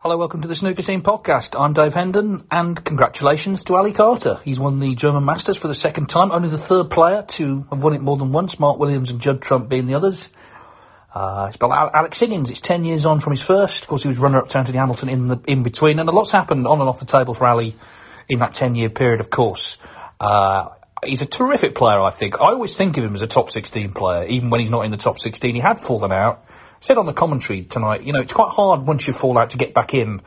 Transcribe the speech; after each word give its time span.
Hello, 0.00 0.18
welcome 0.18 0.42
to 0.42 0.46
the 0.46 0.54
Snooker 0.54 0.82
Scene 0.82 1.00
podcast. 1.00 1.58
I'm 1.58 1.72
Dave 1.72 1.94
Hendon, 1.94 2.44
and 2.50 2.84
congratulations 2.84 3.62
to 3.64 3.76
Ali 3.76 3.94
Carter. 3.94 4.38
He's 4.44 4.60
won 4.60 4.78
the 4.78 4.94
German 4.94 5.24
Masters 5.24 5.56
for 5.56 5.68
the 5.68 5.74
second 5.74 6.10
time, 6.10 6.32
only 6.32 6.50
the 6.50 6.58
third 6.58 6.90
player 6.90 7.22
to 7.22 7.66
have 7.70 7.82
won 7.82 7.94
it 7.94 8.02
more 8.02 8.18
than 8.18 8.30
once, 8.30 8.58
Mark 8.60 8.78
Williams 8.78 9.10
and 9.10 9.22
Judd 9.22 9.40
Trump 9.40 9.70
being 9.70 9.86
the 9.86 9.94
others. 9.94 10.28
Uh, 11.14 11.46
it's 11.48 11.56
about 11.56 11.92
Alex 11.94 12.18
Higgins. 12.18 12.50
It's 12.50 12.60
10 12.60 12.84
years 12.84 13.06
on 13.06 13.20
from 13.20 13.32
his 13.32 13.40
first. 13.40 13.84
Of 13.84 13.88
course, 13.88 14.02
he 14.02 14.08
was 14.08 14.18
runner-up 14.18 14.48
to 14.50 14.58
Anthony 14.58 14.76
Hamilton 14.76 15.08
in 15.08 15.28
the 15.28 15.40
in 15.46 15.62
between, 15.62 15.98
and 15.98 16.06
a 16.06 16.12
lot's 16.12 16.30
happened 16.30 16.66
on 16.66 16.78
and 16.78 16.88
off 16.90 17.00
the 17.00 17.06
table 17.06 17.32
for 17.32 17.46
Ali 17.46 17.74
in 18.28 18.40
that 18.40 18.52
10-year 18.52 18.90
period, 18.90 19.20
of 19.20 19.30
course. 19.30 19.78
Uh, 20.20 20.68
he's 21.04 21.22
a 21.22 21.26
terrific 21.26 21.74
player, 21.74 22.00
I 22.02 22.10
think. 22.10 22.34
I 22.36 22.52
always 22.52 22.76
think 22.76 22.98
of 22.98 23.04
him 23.04 23.14
as 23.14 23.22
a 23.22 23.26
top 23.26 23.50
16 23.50 23.94
player, 23.94 24.26
even 24.26 24.50
when 24.50 24.60
he's 24.60 24.70
not 24.70 24.84
in 24.84 24.90
the 24.90 24.98
top 24.98 25.18
16. 25.18 25.54
He 25.54 25.60
had 25.62 25.78
fallen 25.78 26.12
out 26.12 26.44
said 26.80 26.98
on 26.98 27.06
the 27.06 27.12
commentary 27.12 27.64
tonight, 27.64 28.04
you 28.04 28.12
know, 28.12 28.20
it's 28.20 28.32
quite 28.32 28.50
hard 28.50 28.86
once 28.86 29.06
you 29.06 29.12
fall 29.12 29.38
out 29.38 29.50
to 29.50 29.58
get 29.58 29.74
back 29.74 29.94
in 29.94 30.22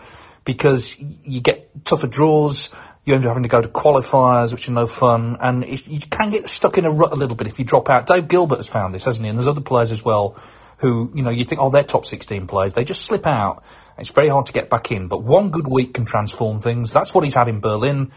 because 0.45 0.97
you 0.99 1.41
get 1.41 1.85
tougher 1.85 2.07
draws. 2.07 2.71
You 3.05 3.15
end 3.15 3.25
up 3.25 3.29
having 3.29 3.43
to 3.43 3.49
go 3.49 3.61
to 3.61 3.67
qualifiers, 3.67 4.51
which 4.51 4.67
are 4.69 4.73
no 4.73 4.85
fun, 4.85 5.37
and 5.41 5.65
you 5.65 5.99
can 5.99 6.31
get 6.31 6.47
stuck 6.47 6.77
in 6.77 6.85
a 6.85 6.91
rut 6.91 7.11
a 7.11 7.15
little 7.15 7.35
bit 7.35 7.47
if 7.47 7.57
you 7.57 7.65
drop 7.65 7.89
out. 7.89 8.05
Dave 8.05 8.27
Gilbert 8.27 8.57
has 8.57 8.67
found 8.67 8.93
this, 8.93 9.05
hasn't 9.05 9.23
he? 9.23 9.29
And 9.29 9.37
there's 9.37 9.47
other 9.47 9.61
players 9.61 9.91
as 9.91 10.03
well 10.03 10.39
who, 10.77 11.11
you 11.15 11.23
know, 11.23 11.29
you 11.29 11.43
think, 11.43 11.61
oh, 11.61 11.69
they're 11.69 11.83
top 11.83 12.05
16 12.05 12.47
players. 12.47 12.73
They 12.73 12.83
just 12.83 13.01
slip 13.01 13.25
out. 13.27 13.63
It's 13.97 14.09
very 14.09 14.29
hard 14.29 14.45
to 14.45 14.53
get 14.53 14.69
back 14.69 14.91
in, 14.91 15.07
but 15.07 15.23
one 15.23 15.49
good 15.49 15.67
week 15.67 15.93
can 15.93 16.05
transform 16.05 16.59
things. 16.59 16.91
That's 16.91 17.13
what 17.13 17.23
he's 17.23 17.33
had 17.33 17.49
in 17.49 17.59
Berlin. 17.59 18.11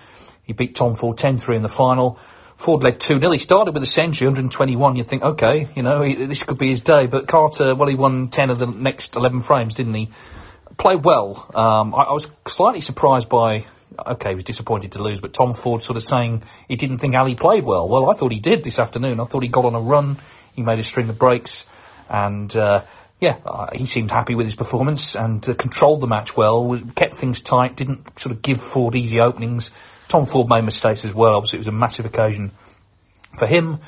He 0.44 0.52
beat 0.52 0.74
Tom 0.74 0.94
Ford 0.94 1.16
10-3 1.16 1.56
in 1.56 1.62
the 1.62 1.68
final. 1.68 2.18
Ford 2.62 2.84
led 2.84 3.00
2 3.00 3.18
0. 3.18 3.32
He 3.32 3.38
started 3.38 3.74
with 3.74 3.82
a 3.82 3.86
century, 3.88 4.28
121. 4.28 4.96
You 4.96 5.02
think, 5.02 5.22
okay, 5.22 5.68
you 5.74 5.82
know, 5.82 6.00
he, 6.00 6.26
this 6.26 6.44
could 6.44 6.58
be 6.58 6.68
his 6.68 6.80
day. 6.80 7.06
But 7.06 7.26
Carter, 7.26 7.74
well, 7.74 7.88
he 7.88 7.96
won 7.96 8.28
10 8.28 8.50
of 8.50 8.58
the 8.58 8.66
next 8.66 9.16
11 9.16 9.40
frames, 9.40 9.74
didn't 9.74 9.94
he? 9.94 10.10
Played 10.78 11.04
well. 11.04 11.50
Um, 11.54 11.94
I, 11.94 12.02
I, 12.02 12.12
was 12.12 12.30
slightly 12.46 12.80
surprised 12.80 13.28
by, 13.28 13.66
okay, 13.98 14.30
he 14.30 14.34
was 14.36 14.44
disappointed 14.44 14.92
to 14.92 15.02
lose, 15.02 15.20
but 15.20 15.34
Tom 15.34 15.54
Ford 15.54 15.82
sort 15.82 15.96
of 15.96 16.04
saying 16.04 16.44
he 16.68 16.76
didn't 16.76 16.98
think 16.98 17.16
Ali 17.16 17.34
played 17.34 17.64
well. 17.64 17.88
Well, 17.88 18.08
I 18.08 18.16
thought 18.16 18.32
he 18.32 18.40
did 18.40 18.62
this 18.62 18.78
afternoon. 18.78 19.18
I 19.18 19.24
thought 19.24 19.42
he 19.42 19.48
got 19.48 19.64
on 19.64 19.74
a 19.74 19.80
run. 19.80 20.18
He 20.54 20.62
made 20.62 20.78
a 20.78 20.84
string 20.84 21.08
of 21.08 21.18
breaks. 21.18 21.66
And, 22.08 22.54
uh, 22.56 22.84
yeah, 23.20 23.38
uh, 23.44 23.70
he 23.74 23.86
seemed 23.86 24.12
happy 24.12 24.36
with 24.36 24.46
his 24.46 24.54
performance 24.54 25.16
and 25.16 25.46
uh, 25.48 25.54
controlled 25.54 26.00
the 26.00 26.06
match 26.06 26.36
well, 26.36 26.78
kept 26.94 27.16
things 27.16 27.40
tight, 27.40 27.76
didn't 27.76 28.20
sort 28.20 28.36
of 28.36 28.40
give 28.40 28.62
Ford 28.62 28.94
easy 28.94 29.20
openings 29.20 29.72
Tom 30.12 30.26
Ford 30.26 30.46
made 30.50 30.62
mistakes 30.62 31.06
as 31.06 31.14
well. 31.14 31.36
Obviously, 31.36 31.56
it 31.56 31.60
was 31.60 31.68
a 31.68 31.72
massive 31.72 32.04
occasion 32.04 32.52
for 33.38 33.46
him. 33.46 33.78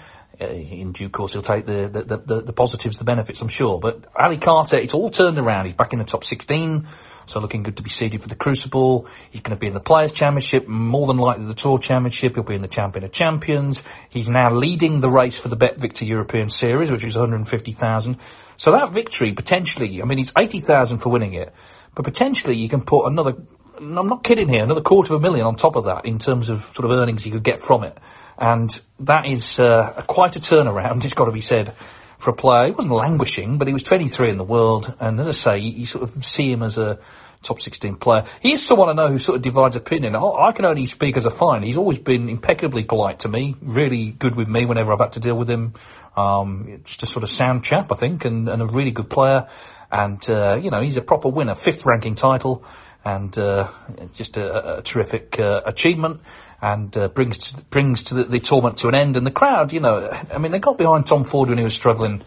Uh, 0.40 0.46
in 0.46 0.92
due 0.92 1.10
course, 1.10 1.34
he'll 1.34 1.42
take 1.42 1.66
the, 1.66 1.86
the, 1.92 2.16
the, 2.16 2.40
the, 2.40 2.52
positives, 2.54 2.96
the 2.96 3.04
benefits, 3.04 3.42
I'm 3.42 3.48
sure. 3.48 3.78
But 3.78 4.06
Ali 4.18 4.38
Carter, 4.38 4.78
it's 4.78 4.94
all 4.94 5.10
turned 5.10 5.38
around. 5.38 5.66
He's 5.66 5.74
back 5.74 5.92
in 5.92 5.98
the 5.98 6.04
top 6.06 6.24
16, 6.24 6.88
so 7.26 7.40
looking 7.40 7.62
good 7.62 7.76
to 7.76 7.82
be 7.82 7.90
seeded 7.90 8.22
for 8.22 8.28
the 8.30 8.36
Crucible. 8.36 9.06
He's 9.32 9.42
going 9.42 9.54
to 9.54 9.60
be 9.60 9.66
in 9.66 9.74
the 9.74 9.80
Players' 9.80 10.12
Championship, 10.12 10.66
more 10.66 11.06
than 11.06 11.18
likely 11.18 11.44
the 11.44 11.52
Tour 11.52 11.78
Championship. 11.78 12.36
He'll 12.36 12.42
be 12.42 12.54
in 12.54 12.62
the 12.62 12.68
Champion 12.68 13.04
of 13.04 13.12
Champions. 13.12 13.82
He's 14.08 14.30
now 14.30 14.50
leading 14.50 15.00
the 15.00 15.10
race 15.10 15.38
for 15.38 15.48
the 15.48 15.56
Bet 15.56 15.78
Victor 15.78 16.06
European 16.06 16.48
Series, 16.48 16.90
which 16.90 17.04
is 17.04 17.14
150,000. 17.14 18.16
So 18.56 18.72
that 18.72 18.92
victory, 18.92 19.34
potentially, 19.34 20.00
I 20.00 20.06
mean, 20.06 20.20
it's 20.20 20.32
80,000 20.40 21.00
for 21.00 21.10
winning 21.10 21.34
it, 21.34 21.52
but 21.94 22.06
potentially 22.06 22.56
you 22.56 22.70
can 22.70 22.80
put 22.80 23.06
another 23.06 23.34
I'm 23.76 24.08
not 24.08 24.22
kidding 24.22 24.48
here, 24.48 24.62
another 24.62 24.80
quarter 24.80 25.14
of 25.14 25.20
a 25.20 25.22
million 25.22 25.46
on 25.46 25.56
top 25.56 25.76
of 25.76 25.84
that 25.84 26.04
in 26.04 26.18
terms 26.18 26.48
of 26.48 26.60
sort 26.60 26.90
of 26.90 26.98
earnings 26.98 27.26
you 27.26 27.32
could 27.32 27.44
get 27.44 27.58
from 27.58 27.84
it. 27.84 27.98
And 28.38 28.70
that 29.00 29.26
is 29.26 29.58
uh, 29.58 30.02
quite 30.06 30.36
a 30.36 30.40
turnaround, 30.40 31.04
it's 31.04 31.14
got 31.14 31.26
to 31.26 31.32
be 31.32 31.40
said, 31.40 31.74
for 32.18 32.30
a 32.30 32.34
player. 32.34 32.66
He 32.66 32.72
wasn't 32.72 32.94
languishing, 32.94 33.58
but 33.58 33.68
he 33.68 33.72
was 33.72 33.82
23 33.82 34.30
in 34.30 34.38
the 34.38 34.44
world. 34.44 34.94
And 35.00 35.20
as 35.20 35.28
I 35.28 35.32
say, 35.32 35.58
you, 35.58 35.72
you 35.80 35.86
sort 35.86 36.04
of 36.04 36.24
see 36.24 36.50
him 36.50 36.62
as 36.62 36.78
a 36.78 36.98
top 37.42 37.60
16 37.60 37.96
player. 37.96 38.24
He 38.40 38.52
is 38.52 38.66
someone 38.66 38.88
I 38.88 38.92
know 38.94 39.10
who 39.10 39.18
sort 39.18 39.36
of 39.36 39.42
divides 39.42 39.76
opinion. 39.76 40.16
I, 40.16 40.52
can 40.52 40.64
only 40.64 40.86
speak 40.86 41.16
as 41.16 41.26
a 41.26 41.30
fine. 41.30 41.62
He's 41.62 41.76
always 41.76 41.98
been 41.98 42.28
impeccably 42.28 42.84
polite 42.84 43.20
to 43.20 43.28
me, 43.28 43.54
really 43.60 44.10
good 44.10 44.34
with 44.34 44.48
me 44.48 44.64
whenever 44.64 44.92
I've 44.92 45.00
had 45.00 45.12
to 45.12 45.20
deal 45.20 45.36
with 45.36 45.50
him. 45.50 45.74
Um, 46.16 46.80
just 46.84 47.02
a 47.02 47.06
sort 47.06 47.22
of 47.22 47.28
sound 47.28 47.64
chap, 47.64 47.88
I 47.92 47.96
think, 47.96 48.24
and, 48.24 48.48
and 48.48 48.62
a 48.62 48.66
really 48.66 48.92
good 48.92 49.10
player. 49.10 49.48
And, 49.92 50.24
uh, 50.28 50.56
you 50.56 50.70
know, 50.70 50.80
he's 50.80 50.96
a 50.96 51.02
proper 51.02 51.28
winner, 51.28 51.54
fifth 51.54 51.84
ranking 51.84 52.14
title 52.14 52.64
and 53.04 53.37
uh, 53.38 53.70
just 54.15 54.37
a, 54.37 54.78
a 54.78 54.82
terrific 54.82 55.38
uh, 55.38 55.60
achievement 55.66 56.20
and 56.62 56.97
uh, 56.97 57.09
brings 57.09 57.38
to, 57.38 57.60
brings 57.65 58.04
to 58.04 58.15
the, 58.15 58.25
the, 58.25 58.41
tournament 58.41 58.78
to 58.78 58.88
an 58.88 58.94
end. 58.94 59.16
And 59.16 59.26
the 59.26 59.31
crowd, 59.31 59.72
you 59.72 59.81
know, 59.81 60.09
I 60.32 60.38
mean, 60.38 60.53
they 60.53 60.59
got 60.59 60.78
behind 60.78 61.06
Tom 61.06 61.25
Ford 61.25 61.50
when 61.50 61.59
he 61.59 61.64
was 61.64 61.75
struggling. 61.75 62.25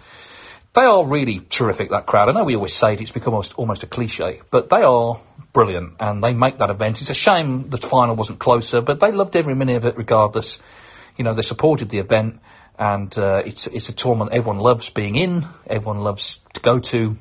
They 0.76 0.84
are 0.84 1.08
really 1.08 1.40
terrific. 1.40 1.90
That 1.90 2.06
crowd. 2.06 2.30
I 2.30 2.34
know 2.34 2.44
we 2.44 2.56
always 2.56 2.76
say 2.76 2.94
it; 2.94 3.02
it's 3.02 3.10
become 3.10 3.34
almost, 3.34 3.56
almost 3.56 3.82
a 3.82 3.88
cliche, 3.88 4.42
but 4.52 4.70
they 4.70 4.84
are 4.84 5.20
brilliant, 5.52 5.96
and 6.00 6.24
they 6.24 6.34
make 6.34 6.60
that 6.60 6.70
event. 6.70 7.02
It's 7.02 7.10
a 7.10 7.16
shame 7.16 7.70
the 7.70 7.78
final 7.78 8.16
wasn't 8.16 8.38
closer, 8.38 8.82
but 8.82 9.00
they 9.00 9.12
loved 9.12 9.36
every 9.36 9.56
minute 9.56 9.78
of 9.78 9.86
it, 9.86 9.98
regardless. 9.98 10.60
You 11.18 11.24
know, 11.24 11.34
they 11.34 11.42
supported 11.42 11.90
the 11.90 11.98
event, 11.98 12.42
and 12.78 13.18
uh, 13.18 13.42
it's 13.44 13.66
it's 13.66 13.90
a 13.90 13.94
tournament 13.94 14.34
everyone 14.36 14.60
loves 14.60 14.92
being 14.92 15.16
in, 15.16 15.48
everyone 15.68 16.04
loves 16.04 16.40
to 16.54 16.60
go 16.60 16.78
to, 16.78 17.18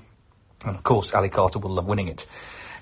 and 0.67 0.77
of 0.77 0.83
course, 0.83 1.15
Ali 1.15 1.31
Carter 1.31 1.59
will 1.59 1.75
love 1.75 1.87
winning 1.87 2.09
it. 2.09 2.27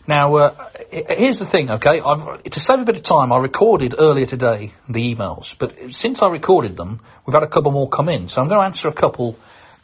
Now, 0.07 0.37
uh, 0.37 0.69
here's 0.91 1.39
the 1.39 1.47
thing, 1.47 1.71
okay? 1.71 2.01
I've, 2.01 2.43
to 2.43 2.61
save 2.61 2.81
a 2.81 2.85
bit 2.85 2.97
of 2.97 3.03
time, 3.03 3.33
I 3.33 3.39
recorded 3.39 3.95
earlier 3.99 4.27
today 4.27 4.75
the 4.87 5.15
emails, 5.15 5.57
but 5.59 5.75
since 5.93 6.23
I 6.23 6.29
recorded 6.29 6.77
them, 6.77 7.01
we've 7.25 7.33
had 7.33 7.43
a 7.43 7.49
couple 7.49 7.73
more 7.73 7.89
come 7.89 8.11
in. 8.11 8.29
So 8.29 8.43
I'm 8.43 8.49
going 8.49 8.61
to 8.61 8.67
answer 8.67 8.89
a 8.89 8.93
couple 8.93 9.39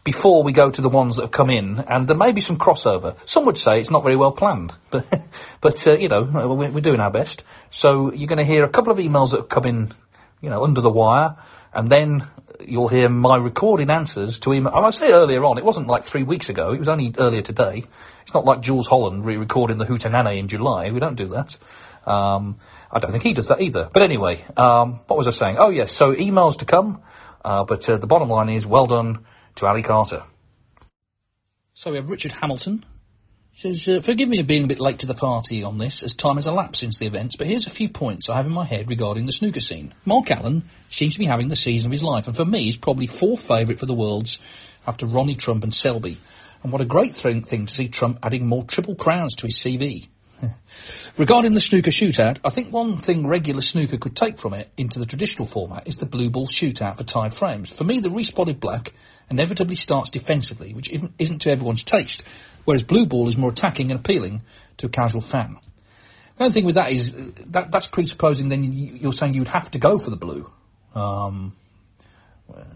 before 0.04 0.42
we 0.42 0.52
go 0.52 0.70
to 0.70 0.82
the 0.82 0.90
ones 0.90 1.16
that 1.16 1.22
have 1.22 1.30
come 1.30 1.48
in, 1.48 1.78
and 1.78 2.06
there 2.06 2.16
may 2.16 2.32
be 2.32 2.42
some 2.42 2.58
crossover. 2.58 3.16
Some 3.26 3.46
would 3.46 3.56
say 3.56 3.78
it's 3.78 3.90
not 3.90 4.02
very 4.02 4.16
well 4.16 4.32
planned, 4.32 4.74
but, 4.90 5.06
but 5.62 5.86
uh, 5.86 5.96
you 5.96 6.08
know, 6.08 6.22
we're 6.22 6.80
doing 6.80 7.00
our 7.00 7.10
best. 7.10 7.44
So 7.70 8.12
you're 8.12 8.28
going 8.28 8.44
to 8.44 8.50
hear 8.50 8.64
a 8.64 8.68
couple 8.68 8.92
of 8.92 8.98
emails 8.98 9.30
that 9.30 9.40
have 9.40 9.48
come 9.48 9.64
in, 9.64 9.94
you 10.42 10.50
know, 10.50 10.64
under 10.64 10.82
the 10.82 10.90
wire, 10.90 11.36
and 11.72 11.88
then 11.88 12.28
you'll 12.66 12.88
hear 12.88 13.08
my 13.08 13.36
recorded 13.36 13.90
answers 13.90 14.40
to 14.40 14.52
email. 14.52 14.72
I 14.74 14.90
say 14.90 15.10
earlier 15.10 15.44
on, 15.44 15.58
it 15.58 15.64
wasn't 15.64 15.86
like 15.86 16.04
three 16.04 16.22
weeks 16.22 16.48
ago, 16.48 16.72
it 16.72 16.78
was 16.78 16.88
only 16.88 17.14
earlier 17.18 17.42
today. 17.42 17.84
It's 18.22 18.34
not 18.34 18.44
like 18.44 18.60
Jools 18.60 18.86
Holland 18.86 19.24
re-recording 19.24 19.78
the 19.78 19.84
Hootenanny 19.84 20.38
in 20.38 20.48
July. 20.48 20.90
We 20.90 21.00
don't 21.00 21.16
do 21.16 21.28
that. 21.28 21.56
Um, 22.06 22.58
I 22.90 22.98
don't 22.98 23.10
think 23.10 23.22
he 23.22 23.34
does 23.34 23.48
that 23.48 23.60
either. 23.60 23.88
But 23.92 24.02
anyway, 24.02 24.44
um, 24.56 25.00
what 25.06 25.16
was 25.16 25.26
I 25.26 25.30
saying? 25.30 25.56
Oh 25.58 25.70
yes, 25.70 25.92
so 25.92 26.14
emails 26.14 26.58
to 26.58 26.64
come. 26.64 27.02
Uh, 27.44 27.64
but 27.64 27.88
uh, 27.88 27.96
the 27.96 28.06
bottom 28.06 28.28
line 28.28 28.50
is, 28.50 28.66
well 28.66 28.86
done 28.86 29.24
to 29.56 29.66
Ali 29.66 29.82
Carter. 29.82 30.24
So 31.74 31.90
we 31.90 31.96
have 31.96 32.10
Richard 32.10 32.32
Hamilton. 32.32 32.84
Says, 33.60 33.86
uh, 33.88 34.00
forgive 34.00 34.26
me 34.26 34.38
for 34.38 34.44
being 34.44 34.64
a 34.64 34.68
bit 34.68 34.80
late 34.80 35.00
to 35.00 35.06
the 35.06 35.12
party 35.12 35.64
on 35.64 35.76
this, 35.76 36.02
as 36.02 36.14
time 36.14 36.36
has 36.36 36.46
elapsed 36.46 36.80
since 36.80 36.98
the 36.98 37.04
events, 37.04 37.36
but 37.36 37.46
here's 37.46 37.66
a 37.66 37.70
few 37.70 37.90
points 37.90 38.30
I 38.30 38.36
have 38.36 38.46
in 38.46 38.54
my 38.54 38.64
head 38.64 38.88
regarding 38.88 39.26
the 39.26 39.34
snooker 39.34 39.60
scene. 39.60 39.92
Mark 40.06 40.30
Allen 40.30 40.64
seems 40.88 41.12
to 41.12 41.18
be 41.18 41.26
having 41.26 41.48
the 41.48 41.56
season 41.56 41.88
of 41.88 41.92
his 41.92 42.02
life, 42.02 42.26
and 42.26 42.34
for 42.34 42.46
me, 42.46 42.64
he's 42.64 42.78
probably 42.78 43.06
fourth 43.06 43.46
favourite 43.46 43.78
for 43.78 43.84
the 43.84 43.92
Worlds 43.92 44.38
after 44.86 45.04
Ronnie 45.04 45.34
Trump 45.34 45.62
and 45.62 45.74
Selby. 45.74 46.16
And 46.62 46.72
what 46.72 46.80
a 46.80 46.86
great 46.86 47.14
thing, 47.14 47.42
thing 47.42 47.66
to 47.66 47.74
see 47.74 47.88
Trump 47.88 48.20
adding 48.22 48.46
more 48.46 48.64
triple 48.64 48.94
crowns 48.94 49.34
to 49.34 49.46
his 49.46 49.60
CV. 49.60 50.08
Regarding 51.18 51.52
the 51.52 51.60
snooker 51.60 51.90
shootout, 51.90 52.38
I 52.42 52.48
think 52.48 52.72
one 52.72 52.96
thing 52.96 53.26
regular 53.26 53.60
snooker 53.60 53.98
could 53.98 54.16
take 54.16 54.38
from 54.38 54.54
it 54.54 54.70
into 54.78 54.98
the 54.98 55.04
traditional 55.04 55.46
format 55.46 55.86
is 55.86 55.98
the 55.98 56.06
blue 56.06 56.30
ball 56.30 56.46
shootout 56.46 56.96
for 56.96 57.04
tied 57.04 57.34
frames. 57.34 57.70
For 57.70 57.84
me, 57.84 58.00
the 58.00 58.10
respotted 58.10 58.58
black 58.58 58.94
inevitably 59.30 59.76
starts 59.76 60.08
defensively, 60.08 60.72
which 60.72 60.90
isn't 61.18 61.40
to 61.40 61.50
everyone's 61.50 61.84
taste, 61.84 62.24
whereas 62.70 62.84
blue 62.84 63.04
ball 63.04 63.28
is 63.28 63.36
more 63.36 63.50
attacking 63.50 63.90
and 63.90 63.98
appealing 63.98 64.42
to 64.76 64.86
a 64.86 64.88
casual 64.88 65.20
fan. 65.20 65.58
The 66.36 66.44
only 66.44 66.52
thing 66.52 66.64
with 66.64 66.76
that 66.76 66.92
is 66.92 67.12
that 67.48 67.72
that's 67.72 67.88
presupposing 67.88 68.48
then 68.48 68.62
you're 68.62 69.12
saying 69.12 69.34
you'd 69.34 69.48
have 69.48 69.72
to 69.72 69.80
go 69.80 69.98
for 69.98 70.10
the 70.10 70.16
blue, 70.16 70.48
um, 70.94 71.52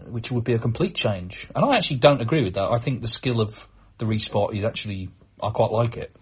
which 0.07 0.33
would 0.33 0.43
be 0.43 0.51
a 0.51 0.59
complete 0.59 0.95
change. 0.95 1.47
And 1.55 1.63
I 1.63 1.77
actually 1.77 1.99
don't 1.99 2.21
agree 2.21 2.43
with 2.43 2.55
that. 2.55 2.69
I 2.69 2.77
think 2.77 3.03
the 3.03 3.07
skill 3.07 3.39
of 3.39 3.69
the 3.97 4.05
respot 4.05 4.53
is 4.53 4.65
actually 4.65 5.11
I 5.41 5.49
quite 5.51 5.71
like 5.71 5.95
it. 5.95 6.13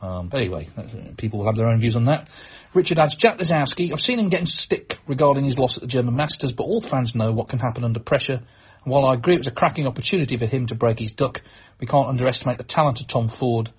Um, 0.00 0.28
but 0.28 0.40
anyway, 0.40 0.70
people 1.18 1.40
will 1.40 1.46
have 1.46 1.56
their 1.56 1.68
own 1.68 1.78
views 1.78 1.96
on 1.96 2.06
that. 2.06 2.30
Richard 2.72 2.98
adds, 2.98 3.16
Jack 3.16 3.36
Lisowski, 3.36 3.92
I've 3.92 4.00
seen 4.00 4.18
him 4.18 4.30
getting 4.30 4.46
stick 4.46 4.98
regarding 5.06 5.44
his 5.44 5.58
loss 5.58 5.76
at 5.76 5.82
the 5.82 5.86
German 5.86 6.16
Masters, 6.16 6.52
but 6.52 6.64
all 6.64 6.80
fans 6.80 7.14
know 7.14 7.32
what 7.32 7.50
can 7.50 7.58
happen 7.58 7.84
under 7.84 8.00
pressure. 8.00 8.40
And 8.84 8.92
while 8.92 9.04
I 9.04 9.14
agree 9.14 9.34
it 9.34 9.40
was 9.40 9.46
a 9.46 9.52
cracking 9.52 9.86
opportunity 9.86 10.36
for 10.36 10.46
him 10.46 10.66
to 10.66 10.74
break 10.74 10.98
his 10.98 11.12
duck, 11.12 11.42
we 11.78 11.86
can't 11.86 12.08
underestimate 12.08 12.58
the 12.58 12.64
talent 12.64 13.00
of 13.00 13.06
Tom 13.06 13.28
Ford, 13.28 13.70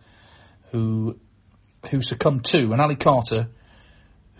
who 0.71 1.17
who 1.89 2.01
succumbed 2.01 2.45
to, 2.45 2.71
and 2.71 2.79
Ali 2.79 2.95
Carter, 2.95 3.47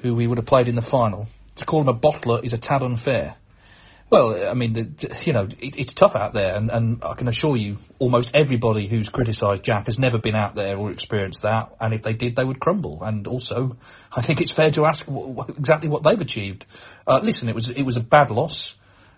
who 0.02 0.14
we 0.14 0.28
would 0.28 0.38
have 0.38 0.46
played 0.46 0.68
in 0.68 0.76
the 0.76 0.82
final. 0.82 1.28
To 1.56 1.66
call 1.66 1.82
him 1.82 1.88
a 1.88 1.94
bottler 1.94 2.44
is 2.44 2.54
a 2.54 2.58
tad 2.58 2.84
unfair. 2.84 3.36
Well, 4.12 4.50
I 4.50 4.54
mean, 4.56 4.74
the, 4.74 5.22
you 5.26 5.32
know, 5.32 5.48
it, 5.60 5.78
it's 5.78 5.94
tough 5.94 6.18
out 6.18 6.34
there, 6.34 6.56
and, 6.56 6.70
and 6.70 7.02
I 7.04 7.14
can 7.14 7.30
assure 7.30 7.56
you, 7.56 7.78
almost 7.98 8.32
everybody 8.36 8.88
who's 8.88 9.08
criticised 9.08 9.64
Jack 9.64 9.86
has 9.86 9.98
never 9.98 10.18
been 10.18 10.36
out 10.36 10.54
there 10.54 10.78
or 10.78 10.92
experienced 10.92 11.44
that, 11.44 11.74
and 11.80 11.94
if 11.94 12.02
they 12.02 12.12
did, 12.12 12.36
they 12.36 12.44
would 12.44 12.60
crumble. 12.60 13.04
And 13.04 13.26
also, 13.26 13.78
I 14.12 14.22
think 14.22 14.42
it's 14.42 14.52
fair 14.52 14.70
to 14.72 14.86
ask 14.86 15.06
what, 15.06 15.50
exactly 15.50 15.90
what 15.90 16.04
they've 16.04 16.20
achieved. 16.20 16.66
Uh, 17.08 17.22
listen, 17.24 17.48
it 17.48 17.56
was 17.56 17.70
it 17.70 17.84
was 17.84 17.96
a 17.96 18.02
bad 18.02 18.30
loss. 18.32 18.76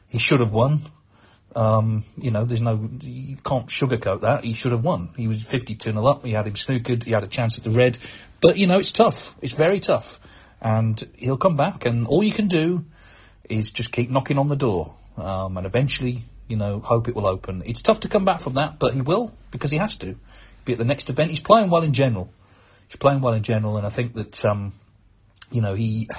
He 0.10 0.19
should 0.19 0.42
have 0.42 0.51
won. 0.51 0.92
Um, 1.55 2.03
you 2.17 2.31
know, 2.31 2.45
there's 2.45 2.61
no, 2.61 2.89
you 3.01 3.38
can't 3.38 3.67
sugarcoat 3.67 4.21
that. 4.21 4.44
He 4.44 4.53
should 4.53 4.71
have 4.71 4.83
won. 4.83 5.09
He 5.15 5.27
was 5.27 5.41
52 5.41 5.91
0 5.91 6.05
up. 6.05 6.25
He 6.25 6.31
had 6.31 6.47
him 6.47 6.53
snookered. 6.53 7.03
He 7.03 7.11
had 7.11 7.23
a 7.23 7.27
chance 7.27 7.57
at 7.57 7.63
the 7.63 7.69
red. 7.69 7.97
But, 8.41 8.57
you 8.57 8.67
know, 8.67 8.77
it's 8.77 8.91
tough. 8.91 9.35
It's 9.41 9.53
very 9.53 9.79
tough. 9.79 10.19
And 10.61 11.01
he'll 11.15 11.38
come 11.38 11.55
back 11.55 11.85
and 11.85 12.07
all 12.07 12.23
you 12.23 12.31
can 12.31 12.47
do 12.47 12.85
is 13.50 13.71
just 13.71 13.91
keep 13.91 14.09
knocking 14.09 14.38
on 14.38 14.47
the 14.47 14.55
door. 14.55 14.95
Um, 15.17 15.57
and 15.57 15.65
eventually, 15.65 16.23
you 16.47 16.57
know, 16.57 16.79
hope 16.79 17.07
it 17.07 17.15
will 17.15 17.27
open. 17.27 17.63
It's 17.65 17.81
tough 17.81 18.01
to 18.01 18.09
come 18.09 18.25
back 18.25 18.41
from 18.41 18.53
that, 18.53 18.79
but 18.79 18.94
he 18.94 19.01
will 19.01 19.31
because 19.51 19.71
he 19.71 19.77
has 19.77 19.95
to. 19.97 20.15
Be 20.65 20.73
at 20.73 20.79
the 20.79 20.85
next 20.85 21.09
event. 21.09 21.29
He's 21.29 21.39
playing 21.39 21.69
well 21.69 21.83
in 21.83 21.94
general. 21.94 22.31
He's 22.88 22.95
playing 22.95 23.21
well 23.21 23.33
in 23.33 23.44
general, 23.44 23.77
and 23.77 23.85
I 23.85 23.89
think 23.89 24.13
that, 24.15 24.45
um, 24.45 24.73
you 25.51 25.61
know, 25.61 25.73
he, 25.73 26.09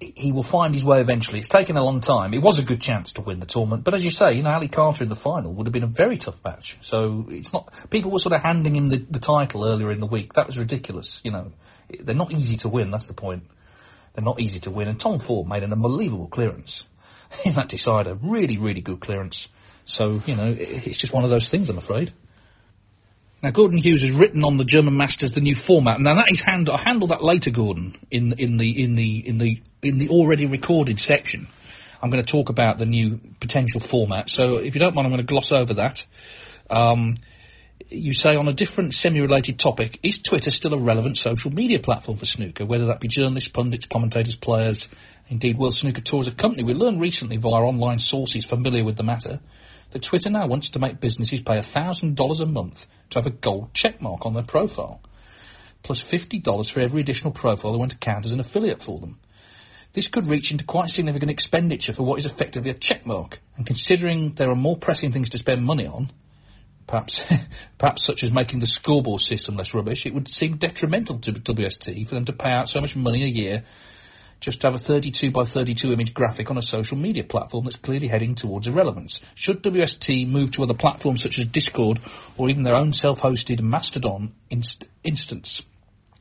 he 0.00 0.32
will 0.32 0.42
find 0.42 0.74
his 0.74 0.84
way 0.84 1.00
eventually. 1.00 1.38
It's 1.38 1.48
taken 1.48 1.76
a 1.76 1.84
long 1.84 2.00
time. 2.00 2.34
It 2.34 2.42
was 2.42 2.58
a 2.58 2.64
good 2.64 2.80
chance 2.80 3.12
to 3.12 3.20
win 3.20 3.38
the 3.38 3.46
tournament, 3.46 3.84
but 3.84 3.94
as 3.94 4.02
you 4.02 4.10
say, 4.10 4.32
you 4.34 4.42
know, 4.42 4.50
Ali 4.50 4.68
Carter 4.68 5.04
in 5.04 5.08
the 5.08 5.16
final 5.16 5.54
would 5.54 5.66
have 5.66 5.72
been 5.72 5.84
a 5.84 5.88
very 5.88 6.16
tough 6.16 6.42
match. 6.44 6.76
So 6.80 7.26
it's 7.28 7.52
not. 7.52 7.72
People 7.90 8.10
were 8.10 8.18
sort 8.18 8.34
of 8.34 8.42
handing 8.42 8.74
him 8.74 8.88
the, 8.88 8.98
the 8.98 9.20
title 9.20 9.64
earlier 9.64 9.92
in 9.92 10.00
the 10.00 10.06
week. 10.06 10.32
That 10.34 10.46
was 10.46 10.58
ridiculous. 10.58 11.20
You 11.24 11.30
know, 11.30 11.52
they're 12.00 12.16
not 12.16 12.32
easy 12.32 12.56
to 12.58 12.68
win. 12.68 12.90
That's 12.90 13.06
the 13.06 13.14
point. 13.14 13.44
They're 14.14 14.24
not 14.24 14.40
easy 14.40 14.60
to 14.60 14.70
win. 14.70 14.88
And 14.88 14.98
Tom 14.98 15.18
Ford 15.18 15.48
made 15.48 15.62
an 15.62 15.72
unbelievable 15.72 16.28
clearance 16.28 16.84
in 17.44 17.54
that 17.54 17.68
decider. 17.68 18.14
Really, 18.20 18.58
really 18.58 18.80
good 18.80 19.00
clearance. 19.00 19.48
So 19.84 20.20
you 20.26 20.34
know, 20.34 20.54
it's 20.58 20.98
just 20.98 21.12
one 21.12 21.24
of 21.24 21.30
those 21.30 21.48
things. 21.48 21.68
I'm 21.68 21.78
afraid. 21.78 22.12
Now, 23.44 23.50
Gordon 23.50 23.76
Hughes 23.76 24.00
has 24.00 24.10
written 24.10 24.42
on 24.42 24.56
the 24.56 24.64
German 24.64 24.96
Masters 24.96 25.32
the 25.32 25.42
new 25.42 25.54
format. 25.54 26.00
Now, 26.00 26.14
that 26.14 26.30
is 26.30 26.40
hand. 26.40 26.70
I'll 26.70 26.78
handle 26.78 27.08
that 27.08 27.22
later, 27.22 27.50
Gordon, 27.50 27.94
in 28.10 28.32
in 28.38 28.56
the 28.56 28.82
in 28.82 28.94
the 28.94 29.18
in 29.18 29.36
the 29.36 29.60
in 29.82 29.98
the 29.98 30.08
already 30.08 30.46
recorded 30.46 30.98
section. 30.98 31.46
I'm 32.02 32.08
going 32.08 32.24
to 32.24 32.32
talk 32.32 32.48
about 32.48 32.78
the 32.78 32.86
new 32.86 33.20
potential 33.40 33.80
format. 33.80 34.30
So, 34.30 34.56
if 34.56 34.74
you 34.74 34.80
don't 34.80 34.94
mind, 34.94 35.06
I'm 35.06 35.12
going 35.12 35.26
to 35.26 35.30
gloss 35.30 35.52
over 35.52 35.74
that. 35.74 36.06
Um, 36.70 37.16
you 37.90 38.14
say 38.14 38.30
on 38.30 38.48
a 38.48 38.54
different 38.54 38.94
semi-related 38.94 39.58
topic, 39.58 40.00
is 40.02 40.22
Twitter 40.22 40.50
still 40.50 40.72
a 40.72 40.78
relevant 40.78 41.18
social 41.18 41.50
media 41.50 41.80
platform 41.80 42.16
for 42.16 42.24
snooker, 42.24 42.64
whether 42.64 42.86
that 42.86 43.00
be 43.00 43.08
journalists, 43.08 43.50
pundits, 43.50 43.84
commentators, 43.84 44.36
players, 44.36 44.88
indeed 45.28 45.58
World 45.58 45.74
Snooker 45.74 46.00
Tour 46.00 46.20
as 46.20 46.28
a 46.28 46.30
company? 46.30 46.62
We 46.62 46.72
learned 46.72 46.98
recently 46.98 47.36
via 47.36 47.60
online 47.60 47.98
sources 47.98 48.46
familiar 48.46 48.84
with 48.84 48.96
the 48.96 49.02
matter 49.02 49.40
that 49.94 50.02
Twitter 50.02 50.28
now 50.28 50.48
wants 50.48 50.70
to 50.70 50.80
make 50.80 51.00
businesses 51.00 51.40
pay 51.40 51.54
$1,000 51.54 52.40
a 52.40 52.46
month 52.46 52.86
to 53.10 53.18
have 53.18 53.26
a 53.26 53.30
gold 53.30 53.72
checkmark 53.72 54.26
on 54.26 54.34
their 54.34 54.42
profile, 54.42 55.00
plus 55.84 56.02
$50 56.02 56.70
for 56.70 56.80
every 56.80 57.00
additional 57.00 57.32
profile 57.32 57.70
they 57.70 57.78
want 57.78 57.92
to 57.92 57.96
count 57.98 58.26
as 58.26 58.32
an 58.32 58.40
affiliate 58.40 58.82
for 58.82 58.98
them. 58.98 59.20
This 59.92 60.08
could 60.08 60.26
reach 60.26 60.50
into 60.50 60.64
quite 60.64 60.90
significant 60.90 61.30
expenditure 61.30 61.92
for 61.92 62.02
what 62.02 62.18
is 62.18 62.26
effectively 62.26 62.70
a 62.70 62.74
checkmark, 62.74 63.34
and 63.56 63.64
considering 63.64 64.34
there 64.34 64.50
are 64.50 64.56
more 64.56 64.76
pressing 64.76 65.12
things 65.12 65.30
to 65.30 65.38
spend 65.38 65.64
money 65.64 65.86
on, 65.86 66.10
perhaps, 66.88 67.24
perhaps 67.78 68.04
such 68.04 68.24
as 68.24 68.32
making 68.32 68.58
the 68.58 68.66
scoreboard 68.66 69.20
system 69.20 69.56
less 69.56 69.74
rubbish, 69.74 70.06
it 70.06 70.12
would 70.12 70.26
seem 70.26 70.56
detrimental 70.56 71.20
to 71.20 71.32
WST 71.32 72.08
for 72.08 72.16
them 72.16 72.24
to 72.24 72.32
pay 72.32 72.50
out 72.50 72.68
so 72.68 72.80
much 72.80 72.96
money 72.96 73.22
a 73.22 73.28
year 73.28 73.62
just 74.44 74.60
to 74.60 74.66
have 74.66 74.74
a 74.74 74.78
32 74.78 75.30
by 75.30 75.44
32 75.44 75.90
image 75.90 76.12
graphic 76.12 76.50
on 76.50 76.58
a 76.58 76.62
social 76.62 76.98
media 76.98 77.24
platform 77.24 77.64
that's 77.64 77.76
clearly 77.76 78.08
heading 78.08 78.34
towards 78.34 78.66
irrelevance. 78.66 79.20
Should 79.34 79.62
WST 79.62 80.28
move 80.28 80.50
to 80.52 80.62
other 80.62 80.74
platforms 80.74 81.22
such 81.22 81.38
as 81.38 81.46
Discord 81.46 81.98
or 82.36 82.50
even 82.50 82.62
their 82.62 82.74
own 82.74 82.92
self-hosted 82.92 83.62
Mastodon 83.62 84.34
inst- 84.50 84.86
instance? 85.02 85.62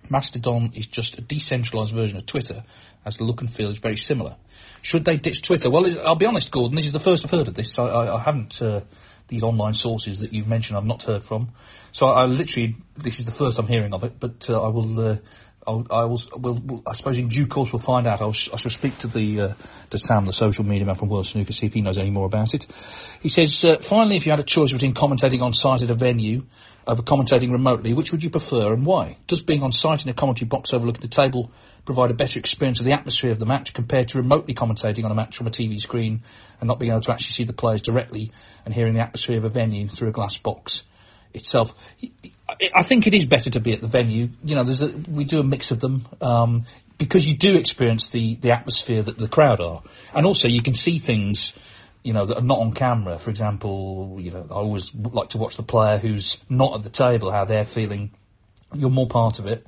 Mastodon 0.09 0.71
is 0.73 0.87
just 0.87 1.17
a 1.17 1.21
decentralized 1.21 1.93
version 1.93 2.15
of 2.15 2.25
Twitter, 2.25 2.63
as 3.05 3.17
the 3.17 3.25
look 3.25 3.41
and 3.41 3.51
feel 3.51 3.69
is 3.69 3.79
very 3.79 3.97
similar. 3.97 4.37
Should 4.81 5.03
they 5.03 5.17
ditch 5.17 5.41
Twitter? 5.41 5.69
Well, 5.69 5.85
I'll 6.05 6.15
be 6.15 6.25
honest, 6.25 6.49
Gordon, 6.49 6.77
this 6.77 6.85
is 6.85 6.93
the 6.93 6.99
first 6.99 7.25
I've 7.25 7.31
heard 7.31 7.49
of 7.49 7.55
this. 7.55 7.77
I, 7.77 7.83
I, 7.83 8.15
I 8.15 8.21
haven't, 8.21 8.61
uh, 8.61 8.81
these 9.27 9.43
online 9.43 9.73
sources 9.73 10.19
that 10.19 10.31
you've 10.31 10.47
mentioned, 10.47 10.77
I've 10.77 10.85
not 10.85 11.03
heard 11.03 11.23
from. 11.23 11.49
So 11.91 12.07
I, 12.07 12.23
I 12.23 12.25
literally, 12.25 12.77
this 12.95 13.19
is 13.19 13.25
the 13.25 13.31
first 13.31 13.59
I'm 13.59 13.67
hearing 13.67 13.93
of 13.93 14.05
it, 14.05 14.13
but 14.17 14.49
uh, 14.49 14.61
I 14.61 14.69
will 14.69 14.99
uh, 14.99 15.17
I'll, 15.65 15.85
will, 16.37 16.83
I 16.85 16.93
suppose 16.93 17.17
in 17.17 17.27
due 17.27 17.47
course 17.47 17.71
we'll 17.71 17.79
find 17.79 18.07
out. 18.07 18.21
I'll, 18.21 18.29
I 18.29 18.57
shall 18.57 18.71
speak 18.71 18.97
to 18.99 19.07
the, 19.07 19.41
uh, 19.41 19.53
to 19.91 19.97
Sam, 19.97 20.25
the 20.25 20.33
social 20.33 20.65
media 20.65 20.85
man 20.85 20.95
from 20.95 21.09
World 21.09 21.25
Snooker, 21.25 21.53
see 21.53 21.67
if 21.67 21.73
he 21.73 21.81
knows 21.81 21.97
any 21.97 22.11
more 22.11 22.25
about 22.25 22.53
it. 22.53 22.65
He 23.21 23.29
says, 23.29 23.63
uh, 23.63 23.77
finally, 23.81 24.17
if 24.17 24.25
you 24.25 24.31
had 24.31 24.39
a 24.39 24.43
choice 24.43 24.71
between 24.71 24.93
commentating 24.93 25.41
on 25.41 25.53
site 25.53 25.81
at 25.81 25.89
a 25.89 25.95
venue 25.95 26.43
over 26.85 27.01
commentating 27.01 27.51
remotely, 27.51 27.93
which 27.93 28.11
would 28.11 28.23
you 28.23 28.29
prefer 28.29 28.73
and 28.73 28.85
why? 28.85 29.17
Does 29.27 29.41
being 29.41 29.63
on 29.63 29.71
site 29.71 30.03
in 30.03 30.09
a 30.09 30.13
commentary 30.13 30.47
box 30.47 30.73
overlooking 30.73 31.01
the 31.01 31.07
table 31.07 31.51
provide 31.85 32.11
a 32.11 32.13
better 32.13 32.39
experience 32.39 32.79
of 32.79 32.85
the 32.85 32.91
atmosphere 32.91 33.31
of 33.31 33.39
the 33.39 33.45
match 33.45 33.73
compared 33.73 34.09
to 34.09 34.17
remotely 34.17 34.53
commentating 34.53 35.05
on 35.05 35.11
a 35.11 35.15
match 35.15 35.37
from 35.37 35.47
a 35.47 35.51
TV 35.51 35.79
screen 35.79 36.23
and 36.59 36.67
not 36.67 36.79
being 36.79 36.91
able 36.91 37.01
to 37.01 37.11
actually 37.11 37.31
see 37.31 37.45
the 37.45 37.53
players 37.53 37.81
directly 37.81 38.31
and 38.65 38.73
hearing 38.73 38.93
the 38.93 39.01
atmosphere 39.01 39.37
of 39.37 39.45
a 39.45 39.49
venue 39.49 39.87
through 39.87 40.09
a 40.09 40.13
glass 40.13 40.37
box 40.37 40.83
itself? 41.33 41.73
I 42.75 42.83
think 42.83 43.07
it 43.07 43.13
is 43.13 43.25
better 43.25 43.49
to 43.51 43.59
be 43.59 43.73
at 43.73 43.81
the 43.81 43.87
venue. 43.87 44.29
You 44.43 44.55
know, 44.55 44.63
there's 44.63 44.81
a, 44.81 44.87
we 44.89 45.23
do 45.23 45.39
a 45.39 45.43
mix 45.43 45.71
of 45.71 45.79
them 45.79 46.07
um, 46.21 46.65
because 46.97 47.25
you 47.25 47.35
do 47.35 47.55
experience 47.55 48.09
the 48.09 48.35
the 48.35 48.51
atmosphere 48.51 49.03
that 49.03 49.17
the 49.17 49.27
crowd 49.27 49.59
are, 49.59 49.83
and 50.13 50.25
also 50.25 50.47
you 50.47 50.61
can 50.61 50.73
see 50.73 50.99
things. 50.99 51.53
You 52.03 52.11
know 52.11 52.25
that 52.25 52.37
are 52.37 52.43
not 52.43 52.59
on 52.59 52.73
camera. 52.73 53.17
For 53.17 53.29
example, 53.29 54.17
you 54.19 54.31
know 54.31 54.45
I 54.49 54.55
always 54.55 54.93
like 54.93 55.29
to 55.29 55.37
watch 55.37 55.55
the 55.55 55.63
player 55.63 55.97
who's 55.97 56.37
not 56.49 56.75
at 56.75 56.83
the 56.83 56.89
table, 56.89 57.31
how 57.31 57.45
they're 57.45 57.63
feeling. 57.63 58.11
You're 58.73 58.89
more 58.89 59.07
part 59.07 59.39
of 59.39 59.47
it. 59.47 59.65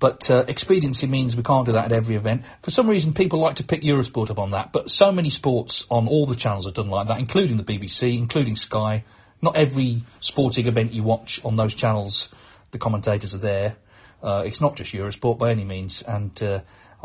But 0.00 0.30
uh, 0.30 0.44
expediency 0.46 1.08
means 1.08 1.34
we 1.34 1.42
can't 1.42 1.66
do 1.66 1.72
that 1.72 1.86
at 1.86 1.92
every 1.92 2.14
event. 2.14 2.44
For 2.62 2.70
some 2.70 2.88
reason, 2.88 3.14
people 3.14 3.40
like 3.40 3.56
to 3.56 3.64
pick 3.64 3.82
Eurosport 3.82 4.30
up 4.30 4.38
on 4.38 4.50
that, 4.50 4.72
but 4.72 4.90
so 4.90 5.10
many 5.10 5.28
sports 5.28 5.84
on 5.90 6.06
all 6.06 6.24
the 6.24 6.36
channels 6.36 6.68
are 6.68 6.72
done 6.72 6.88
like 6.88 7.08
that, 7.08 7.18
including 7.18 7.56
the 7.56 7.64
BBC, 7.64 8.16
including 8.16 8.54
Sky, 8.54 9.04
not 9.40 9.56
every 9.56 10.04
sporting 10.20 10.66
event 10.66 10.92
you 10.92 11.02
watch 11.02 11.40
on 11.44 11.56
those 11.56 11.74
channels, 11.74 12.28
the 12.70 12.78
commentators 12.78 13.34
are 13.34 13.38
there. 13.38 13.76
Uh, 14.22 14.42
it's 14.44 14.60
not 14.60 14.76
just 14.76 14.92
Eurosport 14.92 15.38
by 15.38 15.50
any 15.50 15.64
means, 15.64 16.02
and 16.02 16.42
uh, 16.42 16.60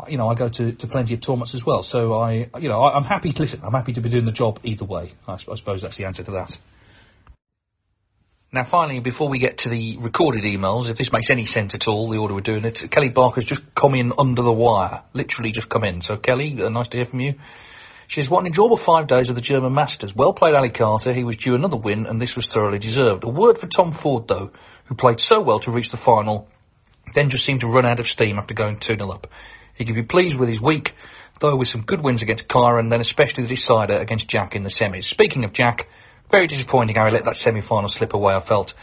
you 0.08 0.18
know 0.18 0.28
I 0.28 0.34
go 0.34 0.48
to, 0.48 0.72
to 0.72 0.86
plenty 0.86 1.14
of 1.14 1.20
tournaments 1.20 1.54
as 1.54 1.64
well. 1.64 1.82
So 1.82 2.14
I, 2.14 2.48
you 2.58 2.68
know, 2.68 2.82
I, 2.82 2.96
am 2.96 3.04
happy 3.04 3.32
to 3.32 3.42
listen. 3.42 3.60
I'm 3.62 3.72
happy 3.72 3.92
to 3.92 4.00
be 4.00 4.08
doing 4.08 4.24
the 4.24 4.32
job 4.32 4.60
either 4.64 4.84
way. 4.84 5.12
I, 5.28 5.34
I 5.34 5.54
suppose 5.54 5.82
that's 5.82 5.96
the 5.96 6.06
answer 6.06 6.24
to 6.24 6.32
that. 6.32 6.58
Now, 8.54 8.62
finally, 8.62 9.00
before 9.00 9.28
we 9.28 9.40
get 9.40 9.58
to 9.58 9.68
the 9.68 9.96
recorded 9.96 10.44
emails, 10.44 10.88
if 10.88 10.96
this 10.96 11.10
makes 11.10 11.28
any 11.28 11.44
sense 11.44 11.74
at 11.74 11.88
all, 11.88 12.08
the 12.08 12.18
order 12.18 12.34
we're 12.34 12.40
doing 12.40 12.64
it, 12.64 12.88
Kelly 12.88 13.08
Barker's 13.08 13.44
just 13.44 13.74
come 13.74 13.96
in 13.96 14.12
under 14.16 14.42
the 14.42 14.52
wire. 14.52 15.02
Literally 15.12 15.50
just 15.50 15.68
come 15.68 15.82
in. 15.82 16.02
So, 16.02 16.16
Kelly, 16.16 16.62
uh, 16.62 16.68
nice 16.68 16.86
to 16.88 16.98
hear 16.98 17.06
from 17.06 17.18
you. 17.18 17.34
She 18.08 18.20
has 18.20 18.28
what 18.28 18.40
an 18.40 18.46
enjoyable 18.46 18.76
five 18.76 19.06
days 19.06 19.30
of 19.30 19.36
the 19.36 19.42
German 19.42 19.74
Masters. 19.74 20.14
Well 20.14 20.32
played 20.32 20.54
Ali 20.54 20.70
Carter, 20.70 21.12
he 21.12 21.24
was 21.24 21.36
due 21.36 21.54
another 21.54 21.76
win 21.76 22.06
and 22.06 22.20
this 22.20 22.36
was 22.36 22.46
thoroughly 22.46 22.78
deserved. 22.78 23.24
A 23.24 23.28
word 23.28 23.58
for 23.58 23.66
Tom 23.66 23.92
Ford 23.92 24.28
though, 24.28 24.50
who 24.84 24.94
played 24.94 25.20
so 25.20 25.40
well 25.40 25.60
to 25.60 25.70
reach 25.70 25.90
the 25.90 25.96
final, 25.96 26.48
then 27.14 27.30
just 27.30 27.44
seemed 27.44 27.60
to 27.60 27.68
run 27.68 27.86
out 27.86 28.00
of 28.00 28.08
steam 28.08 28.38
after 28.38 28.54
going 28.54 28.76
2-0 28.76 29.12
up. 29.12 29.28
He 29.74 29.84
could 29.84 29.94
be 29.94 30.02
pleased 30.02 30.36
with 30.36 30.48
his 30.48 30.60
week, 30.60 30.94
though 31.40 31.56
with 31.56 31.68
some 31.68 31.82
good 31.82 32.02
wins 32.02 32.22
against 32.22 32.48
Kyren 32.48 32.80
and 32.80 32.92
then 32.92 33.00
especially 33.00 33.44
the 33.44 33.48
decider 33.48 33.96
against 33.96 34.28
Jack 34.28 34.54
in 34.54 34.62
the 34.62 34.70
semis. 34.70 35.04
Speaking 35.04 35.44
of 35.44 35.52
Jack, 35.52 35.88
very 36.30 36.46
disappointing 36.46 36.96
how 36.96 37.06
he 37.06 37.12
let 37.12 37.24
that 37.24 37.36
semi-final 37.36 37.88
slip 37.88 38.14
away, 38.14 38.34
I 38.34 38.40
felt. 38.40 38.74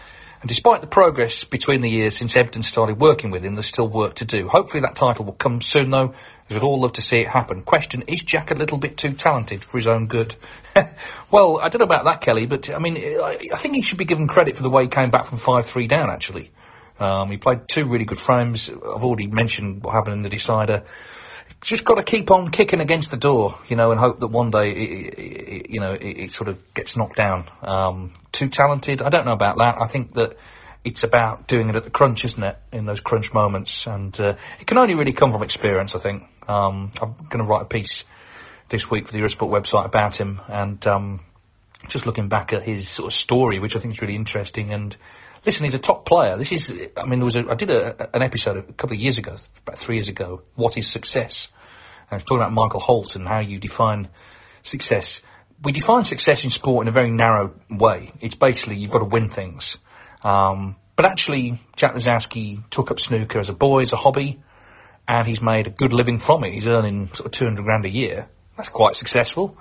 And 0.41 0.47
despite 0.47 0.81
the 0.81 0.87
progress 0.87 1.43
between 1.43 1.81
the 1.81 1.89
years 1.89 2.17
since 2.17 2.35
Everton 2.35 2.63
started 2.63 2.99
working 2.99 3.29
with 3.29 3.43
him, 3.43 3.53
there's 3.53 3.67
still 3.67 3.87
work 3.87 4.15
to 4.15 4.25
do. 4.25 4.47
Hopefully 4.47 4.81
that 4.81 4.95
title 4.95 5.23
will 5.23 5.33
come 5.33 5.61
soon 5.61 5.91
though, 5.91 6.15
as 6.49 6.55
we'd 6.55 6.63
all 6.63 6.81
love 6.81 6.93
to 6.93 7.01
see 7.01 7.17
it 7.17 7.27
happen. 7.27 7.61
Question, 7.61 8.03
is 8.07 8.21
Jack 8.21 8.49
a 8.49 8.55
little 8.55 8.79
bit 8.79 8.97
too 8.97 9.13
talented 9.13 9.63
for 9.63 9.77
his 9.77 9.85
own 9.85 10.07
good? 10.07 10.35
well, 11.31 11.59
I 11.59 11.69
don't 11.69 11.79
know 11.79 11.85
about 11.85 12.05
that, 12.05 12.21
Kelly, 12.21 12.47
but 12.47 12.73
I 12.73 12.79
mean, 12.79 12.97
I 12.97 13.57
think 13.57 13.75
he 13.75 13.83
should 13.83 13.99
be 13.99 14.05
given 14.05 14.27
credit 14.27 14.57
for 14.57 14.63
the 14.63 14.69
way 14.69 14.83
he 14.83 14.89
came 14.89 15.11
back 15.11 15.27
from 15.27 15.37
5-3 15.37 15.87
down, 15.87 16.09
actually. 16.09 16.51
Um, 16.99 17.29
he 17.29 17.37
played 17.37 17.61
two 17.67 17.85
really 17.85 18.05
good 18.05 18.19
frames. 18.19 18.67
I've 18.67 19.03
already 19.03 19.27
mentioned 19.27 19.83
what 19.83 19.93
happened 19.93 20.15
in 20.15 20.21
the 20.23 20.29
decider 20.29 20.85
just 21.61 21.85
got 21.85 21.95
to 21.95 22.03
keep 22.03 22.31
on 22.31 22.49
kicking 22.49 22.81
against 22.81 23.11
the 23.11 23.17
door, 23.17 23.59
you 23.69 23.75
know, 23.75 23.91
and 23.91 23.99
hope 23.99 24.19
that 24.19 24.27
one 24.27 24.49
day, 24.49 24.71
it, 24.71 25.19
it, 25.19 25.69
you 25.69 25.79
know, 25.79 25.93
it, 25.93 26.17
it, 26.17 26.31
sort 26.31 26.49
of 26.49 26.57
gets 26.73 26.97
knocked 26.97 27.15
down. 27.15 27.49
Um, 27.61 28.13
too 28.31 28.49
talented? 28.49 29.01
I 29.01 29.09
don't 29.09 29.25
know 29.25 29.33
about 29.33 29.57
that. 29.57 29.75
I 29.79 29.85
think 29.85 30.15
that 30.15 30.37
it's 30.83 31.03
about 31.03 31.47
doing 31.47 31.69
it 31.69 31.75
at 31.75 31.83
the 31.83 31.91
crunch, 31.91 32.25
isn't 32.25 32.43
it? 32.43 32.57
In 32.71 32.85
those 32.85 32.99
crunch 32.99 33.33
moments, 33.33 33.85
and 33.85 34.19
uh, 34.19 34.35
it 34.59 34.65
can 34.65 34.79
only 34.79 34.95
really 34.95 35.13
come 35.13 35.31
from 35.31 35.43
experience. 35.43 35.93
I 35.95 35.99
think. 35.99 36.23
Um, 36.47 36.91
I'm 36.99 37.13
going 37.29 37.45
to 37.45 37.49
write 37.49 37.61
a 37.61 37.65
piece 37.65 38.03
this 38.69 38.89
week 38.89 39.05
for 39.05 39.13
the 39.13 39.19
Eurosport 39.19 39.51
website 39.51 39.85
about 39.85 40.15
him, 40.15 40.41
and 40.47 40.85
um, 40.87 41.19
just 41.87 42.07
looking 42.07 42.27
back 42.27 42.53
at 42.53 42.63
his 42.63 42.89
sort 42.89 43.13
of 43.13 43.13
story, 43.13 43.59
which 43.59 43.75
I 43.75 43.79
think 43.79 43.93
is 43.93 44.01
really 44.01 44.15
interesting 44.15 44.73
and 44.73 44.97
listen, 45.45 45.65
he's 45.65 45.73
a 45.73 45.79
top 45.79 46.05
player. 46.05 46.37
This 46.37 46.51
is, 46.51 46.69
I 46.97 47.05
mean, 47.05 47.19
there 47.19 47.25
was 47.25 47.35
a, 47.35 47.43
I 47.49 47.55
did 47.55 47.69
a, 47.69 48.15
an 48.15 48.21
episode 48.21 48.57
a 48.57 48.73
couple 48.73 48.95
of 48.95 49.01
years 49.01 49.17
ago, 49.17 49.37
about 49.65 49.79
three 49.79 49.95
years 49.95 50.07
ago, 50.07 50.43
what 50.55 50.77
is 50.77 50.89
success? 50.89 51.47
And 52.09 52.11
I 52.11 52.15
was 52.15 52.23
talking 52.23 52.39
about 52.39 52.53
Michael 52.53 52.79
Holt 52.79 53.15
and 53.15 53.27
how 53.27 53.39
you 53.39 53.59
define 53.59 54.09
success. 54.63 55.21
We 55.63 55.71
define 55.71 56.03
success 56.03 56.43
in 56.43 56.49
sport 56.49 56.85
in 56.85 56.89
a 56.89 56.91
very 56.91 57.11
narrow 57.11 57.53
way. 57.69 58.11
It's 58.19 58.35
basically 58.35 58.77
you've 58.77 58.91
got 58.91 58.99
to 58.99 59.05
win 59.05 59.29
things. 59.29 59.77
Um, 60.23 60.75
but 60.95 61.05
actually, 61.05 61.59
Jack 61.75 61.95
Lisowski 61.95 62.69
took 62.69 62.91
up 62.91 62.99
snooker 62.99 63.39
as 63.39 63.49
a 63.49 63.53
boy, 63.53 63.81
as 63.81 63.93
a 63.93 63.95
hobby, 63.95 64.41
and 65.07 65.27
he's 65.27 65.41
made 65.41 65.67
a 65.67 65.71
good 65.71 65.93
living 65.93 66.19
from 66.19 66.43
it. 66.43 66.53
He's 66.53 66.67
earning 66.67 67.07
sort 67.13 67.25
of 67.27 67.31
200 67.31 67.63
grand 67.63 67.85
a 67.85 67.89
year. 67.89 68.29
That's 68.57 68.69
quite 68.69 68.95
successful. 68.95 69.57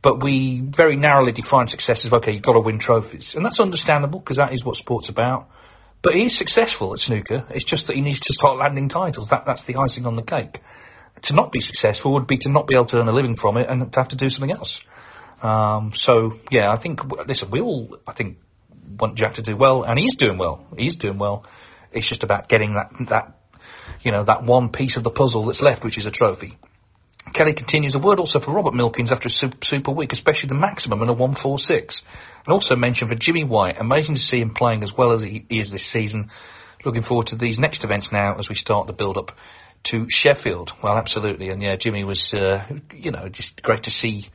But 0.00 0.22
we 0.22 0.60
very 0.60 0.96
narrowly 0.96 1.32
define 1.32 1.66
success 1.66 2.04
as, 2.04 2.12
okay, 2.12 2.32
you've 2.32 2.42
got 2.42 2.52
to 2.52 2.60
win 2.60 2.78
trophies. 2.78 3.34
And 3.34 3.44
that's 3.44 3.58
understandable 3.58 4.20
because 4.20 4.36
that 4.36 4.52
is 4.52 4.64
what 4.64 4.76
sport's 4.76 5.08
about. 5.08 5.48
But 6.02 6.14
he's 6.14 6.38
successful 6.38 6.92
at 6.92 7.00
snooker. 7.00 7.46
It's 7.50 7.64
just 7.64 7.88
that 7.88 7.96
he 7.96 8.02
needs 8.02 8.20
to 8.20 8.32
start 8.32 8.58
landing 8.58 8.88
titles. 8.88 9.30
That, 9.30 9.44
that's 9.44 9.64
the 9.64 9.76
icing 9.76 10.06
on 10.06 10.14
the 10.14 10.22
cake. 10.22 10.60
To 11.22 11.34
not 11.34 11.50
be 11.50 11.60
successful 11.60 12.12
would 12.12 12.28
be 12.28 12.38
to 12.38 12.48
not 12.48 12.68
be 12.68 12.74
able 12.74 12.86
to 12.86 12.98
earn 12.98 13.08
a 13.08 13.12
living 13.12 13.34
from 13.34 13.56
it 13.56 13.68
and 13.68 13.92
to 13.92 13.98
have 13.98 14.08
to 14.08 14.16
do 14.16 14.28
something 14.28 14.52
else. 14.52 14.80
Um, 15.42 15.92
so 15.96 16.38
yeah, 16.50 16.70
I 16.70 16.76
think, 16.76 17.00
listen, 17.26 17.50
we 17.50 17.60
all, 17.60 17.98
I 18.06 18.12
think, 18.12 18.38
want 18.98 19.16
Jack 19.18 19.34
to 19.34 19.42
do 19.42 19.56
well 19.56 19.82
and 19.82 19.98
he's 19.98 20.14
doing 20.14 20.38
well. 20.38 20.64
He's 20.76 20.96
doing 20.96 21.18
well. 21.18 21.44
It's 21.90 22.06
just 22.06 22.22
about 22.22 22.48
getting 22.48 22.74
that, 22.74 22.90
that, 23.08 23.34
you 24.02 24.12
know, 24.12 24.22
that 24.22 24.44
one 24.44 24.70
piece 24.70 24.96
of 24.96 25.02
the 25.02 25.10
puzzle 25.10 25.44
that's 25.46 25.60
left, 25.60 25.82
which 25.82 25.98
is 25.98 26.06
a 26.06 26.12
trophy. 26.12 26.56
Kelly 27.32 27.52
continues, 27.52 27.94
a 27.94 27.98
word 27.98 28.18
also 28.18 28.40
for 28.40 28.52
Robert 28.52 28.74
Milkins 28.74 29.12
after 29.12 29.28
a 29.28 29.30
super, 29.30 29.56
super 29.62 29.90
week, 29.90 30.12
especially 30.12 30.48
the 30.48 30.54
maximum 30.54 31.02
in 31.02 31.08
a 31.08 31.12
146. 31.12 32.02
And 32.44 32.52
also 32.52 32.76
mention 32.76 33.08
for 33.08 33.14
Jimmy 33.14 33.44
White, 33.44 33.80
amazing 33.80 34.16
to 34.16 34.20
see 34.20 34.40
him 34.40 34.54
playing 34.54 34.82
as 34.82 34.96
well 34.96 35.12
as 35.12 35.22
he 35.22 35.44
is 35.50 35.70
this 35.70 35.84
season. 35.84 36.30
Looking 36.84 37.02
forward 37.02 37.28
to 37.28 37.36
these 37.36 37.58
next 37.58 37.84
events 37.84 38.12
now 38.12 38.36
as 38.38 38.48
we 38.48 38.54
start 38.54 38.86
the 38.86 38.92
build 38.92 39.16
up 39.16 39.32
to 39.84 40.06
Sheffield. 40.08 40.72
Well, 40.82 40.96
absolutely. 40.96 41.50
And 41.50 41.62
yeah, 41.62 41.76
Jimmy 41.76 42.04
was, 42.04 42.32
uh, 42.34 42.64
you 42.94 43.10
know, 43.10 43.28
just 43.28 43.62
great 43.62 43.84
to 43.84 43.90
see 43.90 44.28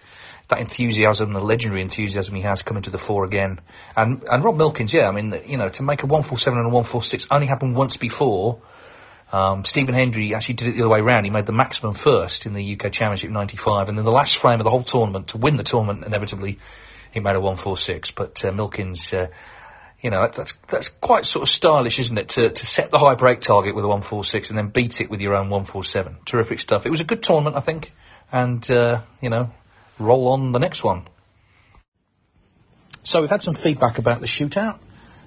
that 0.49 0.59
enthusiasm, 0.59 1.31
the 1.31 1.39
legendary 1.39 1.81
enthusiasm 1.81 2.35
he 2.35 2.41
has 2.41 2.61
coming 2.61 2.83
to 2.83 2.89
the 2.89 2.97
fore 2.97 3.25
again. 3.25 3.59
And, 3.95 4.23
and 4.29 4.43
Rob 4.43 4.57
Milkins, 4.57 4.93
yeah, 4.93 5.07
I 5.07 5.11
mean, 5.11 5.33
you 5.47 5.57
know, 5.57 5.69
to 5.69 5.83
make 5.83 6.03
a 6.03 6.05
147 6.05 6.57
and 6.57 6.67
a 6.67 6.69
146 6.69 7.27
only 7.31 7.47
happened 7.47 7.75
once 7.75 7.97
before 7.97 8.61
um, 9.33 9.65
Stephen 9.65 9.95
Hendry 9.95 10.35
actually 10.35 10.53
did 10.53 10.67
it 10.67 10.75
the 10.75 10.81
other 10.83 10.89
way 10.89 10.99
around. 10.99 11.23
He 11.23 11.31
made 11.31 11.47
the 11.47 11.53
maximum 11.53 11.93
first 11.93 12.45
in 12.45 12.53
the 12.53 12.73
UK 12.73 12.91
Championship 12.91 13.31
95, 13.31 13.89
and 13.89 13.97
then 13.97 14.05
the 14.05 14.11
last 14.11 14.37
frame 14.37 14.59
of 14.59 14.63
the 14.63 14.69
whole 14.69 14.83
tournament 14.83 15.29
to 15.29 15.39
win 15.39 15.55
the 15.55 15.63
tournament, 15.63 16.05
inevitably, 16.05 16.59
he 17.11 17.19
made 17.19 17.35
a 17.35 17.41
146. 17.41 18.11
But 18.11 18.45
uh, 18.45 18.51
Milkins, 18.51 19.11
uh, 19.11 19.27
you 19.99 20.11
know, 20.11 20.29
that's 20.31 20.53
that's 20.69 20.89
quite 21.01 21.25
sort 21.25 21.41
of 21.41 21.49
stylish, 21.49 21.97
isn't 21.97 22.15
it? 22.15 22.29
To 22.29 22.51
to 22.51 22.65
set 22.67 22.91
the 22.91 22.99
high 22.99 23.15
break 23.15 23.41
target 23.41 23.73
with 23.73 23.83
a 23.83 23.87
146 23.87 24.49
and 24.49 24.57
then 24.57 24.67
beat 24.67 25.01
it 25.01 25.09
with 25.09 25.19
your 25.19 25.33
own 25.33 25.49
147. 25.49 26.17
Terrific 26.25 26.59
stuff. 26.59 26.85
It 26.85 26.91
was 26.91 27.01
a 27.01 27.03
good 27.03 27.23
tournament, 27.23 27.55
I 27.55 27.61
think, 27.61 27.91
and 28.31 28.69
uh, 28.69 29.01
you 29.19 29.31
know, 29.31 29.49
roll 29.97 30.27
on 30.27 30.51
the 30.51 30.59
next 30.59 30.83
one. 30.83 31.07
So 33.01 33.19
we've 33.19 33.31
had 33.31 33.41
some 33.41 33.55
feedback 33.55 33.97
about 33.97 34.21
the 34.21 34.27
shootout. 34.27 34.77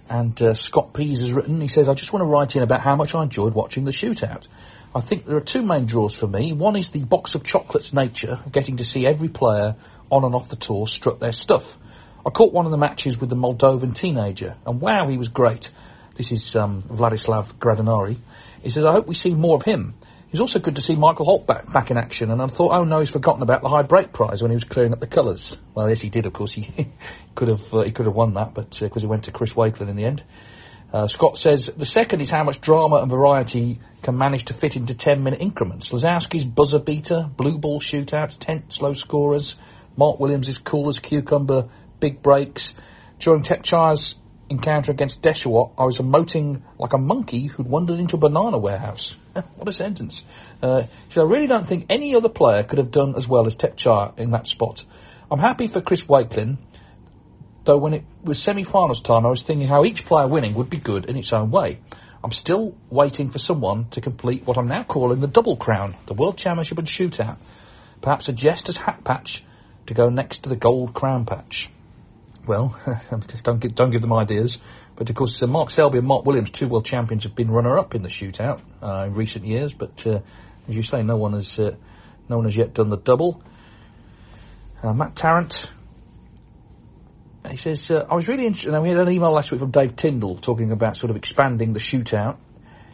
And 0.08 0.40
uh, 0.40 0.54
Scott 0.54 0.94
Pease 0.94 1.20
has 1.20 1.32
written, 1.32 1.60
he 1.60 1.68
says, 1.68 1.88
I 1.88 1.94
just 1.94 2.12
want 2.12 2.22
to 2.22 2.26
write 2.26 2.54
in 2.54 2.62
about 2.62 2.80
how 2.80 2.94
much 2.94 3.14
I 3.14 3.22
enjoyed 3.22 3.54
watching 3.54 3.84
the 3.84 3.90
shootout. 3.90 4.46
I 4.94 5.00
think 5.00 5.26
there 5.26 5.36
are 5.36 5.40
two 5.40 5.62
main 5.62 5.86
draws 5.86 6.14
for 6.14 6.26
me. 6.26 6.52
One 6.52 6.76
is 6.76 6.90
the 6.90 7.04
box 7.04 7.34
of 7.34 7.42
chocolates 7.42 7.92
nature, 7.92 8.38
getting 8.50 8.78
to 8.78 8.84
see 8.84 9.06
every 9.06 9.28
player 9.28 9.76
on 10.10 10.25
and 10.25 10.34
off 10.34 10.48
the 10.48 10.56
tour 10.56 10.86
strut 10.86 11.20
their 11.20 11.32
stuff. 11.32 11.76
I 12.25 12.30
caught 12.30 12.52
one 12.52 12.64
of 12.64 12.70
the 12.70 12.78
matches 12.78 13.18
with 13.20 13.30
the 13.30 13.36
Moldovan 13.36 13.94
teenager, 13.94 14.56
and 14.64 14.80
wow, 14.80 15.08
he 15.08 15.18
was 15.18 15.28
great. 15.28 15.70
This 16.14 16.32
is 16.32 16.56
um, 16.56 16.82
Vladislav 16.82 17.54
Gradinari. 17.56 18.16
He 18.62 18.70
says, 18.70 18.84
I 18.84 18.92
hope 18.92 19.06
we 19.06 19.14
see 19.14 19.34
more 19.34 19.56
of 19.56 19.62
him. 19.62 19.94
It's 20.33 20.40
also 20.40 20.59
good 20.59 20.76
to 20.76 20.83
see 20.83 20.97
Michael 20.97 21.25
Holt 21.25 21.47
back, 21.47 21.73
back 21.73 21.90
in 21.90 21.97
action, 21.97 22.30
and 22.30 22.42
I 22.42 22.47
thought, 22.47 22.73
oh 22.73 22.85
no, 22.85 22.99
he's 22.99 23.11
forgotten 23.11 23.42
about 23.42 23.62
the 23.62 23.68
high 23.68 23.83
break 23.83 24.12
prize 24.12 24.42
when 24.42 24.50
he 24.50 24.56
was 24.56 24.64
clearing 24.64 24.92
up 24.92 25.00
the 25.00 25.06
colours. 25.06 25.56
Well, 25.75 25.88
yes, 25.88 26.00
he 26.00 26.11
did, 26.11 26.26
of 26.26 26.33
course. 26.33 26.52
He 26.52 26.88
could 27.35 27.49
have 27.49 27.73
uh, 27.73 27.83
he 27.83 27.92
could 27.92 28.06
have 28.06 28.14
won 28.14 28.35
that, 28.35 28.52
but 28.52 28.71
because 28.71 29.02
uh, 29.02 29.06
he 29.06 29.06
went 29.06 29.25
to 29.25 29.33
Chris 29.33 29.54
Wakelin 29.54 29.88
in 29.88 29.97
the 29.97 30.04
end. 30.04 30.25
Uh, 30.92 31.06
Scott 31.09 31.37
says 31.37 31.66
the 31.76 31.87
second 31.87 32.21
is 32.21 32.30
how 32.30 32.45
much 32.45 32.61
drama 32.61 32.97
and 32.97 33.11
variety 33.11 33.80
can 34.02 34.16
manage 34.16 34.47
to 34.47 34.54
fit 34.54 34.76
into 34.76 34.95
10 34.95 35.23
minute 35.23 35.40
increments. 35.40 35.92
Lisowski's 35.92 36.45
buzzer 36.45 36.78
beater, 36.78 37.28
blue 37.37 37.59
ball 37.59 37.80
shootouts, 37.80 38.38
tense 38.38 38.76
slow 38.76 38.92
scorers, 38.92 39.56
Mark 39.97 40.21
Williams 40.21 40.49
is 40.49 40.59
cool 40.59 40.88
as 40.88 40.99
cucumber, 40.99 41.68
big 42.00 42.23
breaks. 42.23 42.73
During 43.18 43.42
Thepchai's 43.42 44.16
encounter 44.48 44.92
against 44.92 45.22
Dechawat, 45.22 45.72
I 45.78 45.84
was 45.84 45.98
emoting 45.98 46.62
like 46.78 46.92
a 46.92 46.98
monkey 46.98 47.46
who'd 47.46 47.66
wandered 47.66 47.98
into 47.98 48.16
a 48.16 48.18
banana 48.18 48.58
warehouse. 48.58 49.16
what 49.32 49.68
a 49.68 49.72
sentence. 49.72 50.22
Uh, 50.62 50.84
so 51.08 51.22
I 51.22 51.28
really 51.28 51.46
don't 51.46 51.66
think 51.66 51.86
any 51.90 52.14
other 52.14 52.28
player 52.28 52.62
could 52.62 52.78
have 52.78 52.90
done 52.90 53.14
as 53.16 53.28
well 53.28 53.46
as 53.46 53.56
Thepchai 53.56 54.18
in 54.18 54.30
that 54.30 54.46
spot. 54.46 54.84
I'm 55.30 55.40
happy 55.40 55.66
for 55.66 55.80
Chris 55.80 56.02
Wakelin, 56.02 56.58
though 57.64 57.78
when 57.78 57.94
it 57.94 58.04
was 58.22 58.42
semi-finals 58.42 59.00
time, 59.00 59.26
I 59.26 59.28
was 59.28 59.42
thinking 59.42 59.66
how 59.66 59.84
each 59.84 60.06
player 60.06 60.28
winning 60.28 60.54
would 60.54 60.70
be 60.70 60.78
good 60.78 61.06
in 61.06 61.16
its 61.16 61.32
own 61.32 61.50
way. 61.50 61.80
I'm 62.22 62.32
still 62.32 62.76
waiting 62.90 63.30
for 63.30 63.38
someone 63.38 63.88
to 63.90 64.00
complete 64.00 64.46
what 64.46 64.58
I'm 64.58 64.68
now 64.68 64.84
calling 64.84 65.20
the 65.20 65.26
double 65.26 65.56
crown, 65.56 65.96
the 66.06 66.14
World 66.14 66.38
Championship 66.38 66.78
and 66.78 66.86
Shootout. 66.86 67.36
Perhaps 68.00 68.28
a 68.28 68.32
Jester's 68.32 68.76
hat 68.76 69.04
patch 69.04 69.44
to 69.86 69.94
go 69.94 70.08
next 70.08 70.42
to 70.42 70.48
the 70.48 70.56
gold 70.56 70.94
crown 70.94 71.24
patch. 71.24 71.70
Well, 72.46 72.78
don't, 73.42 73.60
give, 73.60 73.74
don't 73.74 73.90
give 73.90 74.02
them 74.02 74.12
ideas. 74.12 74.58
But 74.94 75.10
of 75.10 75.16
course, 75.16 75.42
uh, 75.42 75.46
Mark 75.46 75.70
Selby 75.70 75.98
and 75.98 76.06
Mark 76.06 76.24
Williams, 76.24 76.50
two 76.50 76.68
world 76.68 76.84
champions, 76.84 77.24
have 77.24 77.34
been 77.34 77.50
runner-up 77.50 77.94
in 77.94 78.02
the 78.02 78.08
shootout 78.08 78.60
uh, 78.82 79.04
in 79.06 79.14
recent 79.14 79.44
years. 79.44 79.74
But 79.74 80.06
uh, 80.06 80.20
as 80.68 80.76
you 80.76 80.82
say, 80.82 81.02
no 81.02 81.16
one 81.16 81.32
has 81.32 81.58
uh, 81.58 81.74
no 82.28 82.36
one 82.36 82.44
has 82.44 82.56
yet 82.56 82.74
done 82.74 82.90
the 82.90 82.96
double. 82.96 83.42
Uh, 84.82 84.92
Matt 84.92 85.16
Tarrant, 85.16 85.70
he 87.50 87.56
says, 87.56 87.90
uh, 87.90 88.06
I 88.10 88.14
was 88.14 88.28
really 88.28 88.46
interested. 88.46 88.72
Now 88.72 88.82
we 88.82 88.90
had 88.90 88.98
an 88.98 89.10
email 89.10 89.32
last 89.32 89.50
week 89.50 89.60
from 89.60 89.70
Dave 89.70 89.96
Tyndall 89.96 90.36
talking 90.36 90.70
about 90.70 90.96
sort 90.96 91.10
of 91.10 91.16
expanding 91.16 91.72
the 91.72 91.80
shootout. 91.80 92.38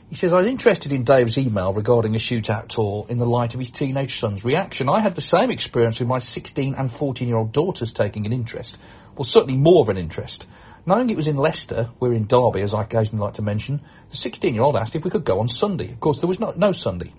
He 0.09 0.17
says, 0.17 0.33
I 0.33 0.37
was 0.37 0.47
interested 0.47 0.93
in 0.93 1.05
Dave's 1.05 1.39
email 1.39 1.73
regarding 1.73 2.15
a 2.15 2.19
shootout 2.19 2.69
tour 2.69 3.07
in 3.09 3.17
the 3.17 3.25
light 3.25 3.55
of 3.55 3.61
his 3.61 3.71
teenage 3.71 4.19
son's 4.19 4.45
reaction. 4.45 4.91
I 4.91 5.01
had 5.01 5.15
the 5.15 5.23
same 5.23 5.51
experience 5.51 6.01
with 6.01 6.09
my 6.09 6.19
16 6.19 6.75
and 6.75 6.91
14 6.91 7.29
year 7.29 7.39
old 7.39 7.53
daughters 7.53 7.95
taking 7.95 8.27
an 8.27 8.33
interest 8.33 8.77
well, 9.17 9.25
certainly 9.25 9.57
more 9.57 9.83
of 9.83 9.89
an 9.89 9.99
interest. 9.99 10.47
Knowing 10.85 11.11
it 11.11 11.17
was 11.17 11.29
in 11.29 11.37
Leicester, 11.37 11.91
we're 12.01 12.13
in 12.13 12.27
Derby, 12.27 12.63
as 12.63 12.75
I 12.75 12.83
occasionally 12.83 13.25
like 13.25 13.35
to 13.35 13.43
mention, 13.43 13.83
the 14.11 14.17
16-year-old 14.17 14.75
asked 14.75 14.97
if 14.97 15.05
we 15.05 15.11
could 15.11 15.25
go 15.25 15.39
on 15.39 15.47
Sunday. 15.47 15.93
Of 15.93 16.01
course, 16.01 16.19
there 16.19 16.29
was 16.29 16.41
no, 16.41 16.53
no 16.57 16.73
Sunday. 16.73 17.13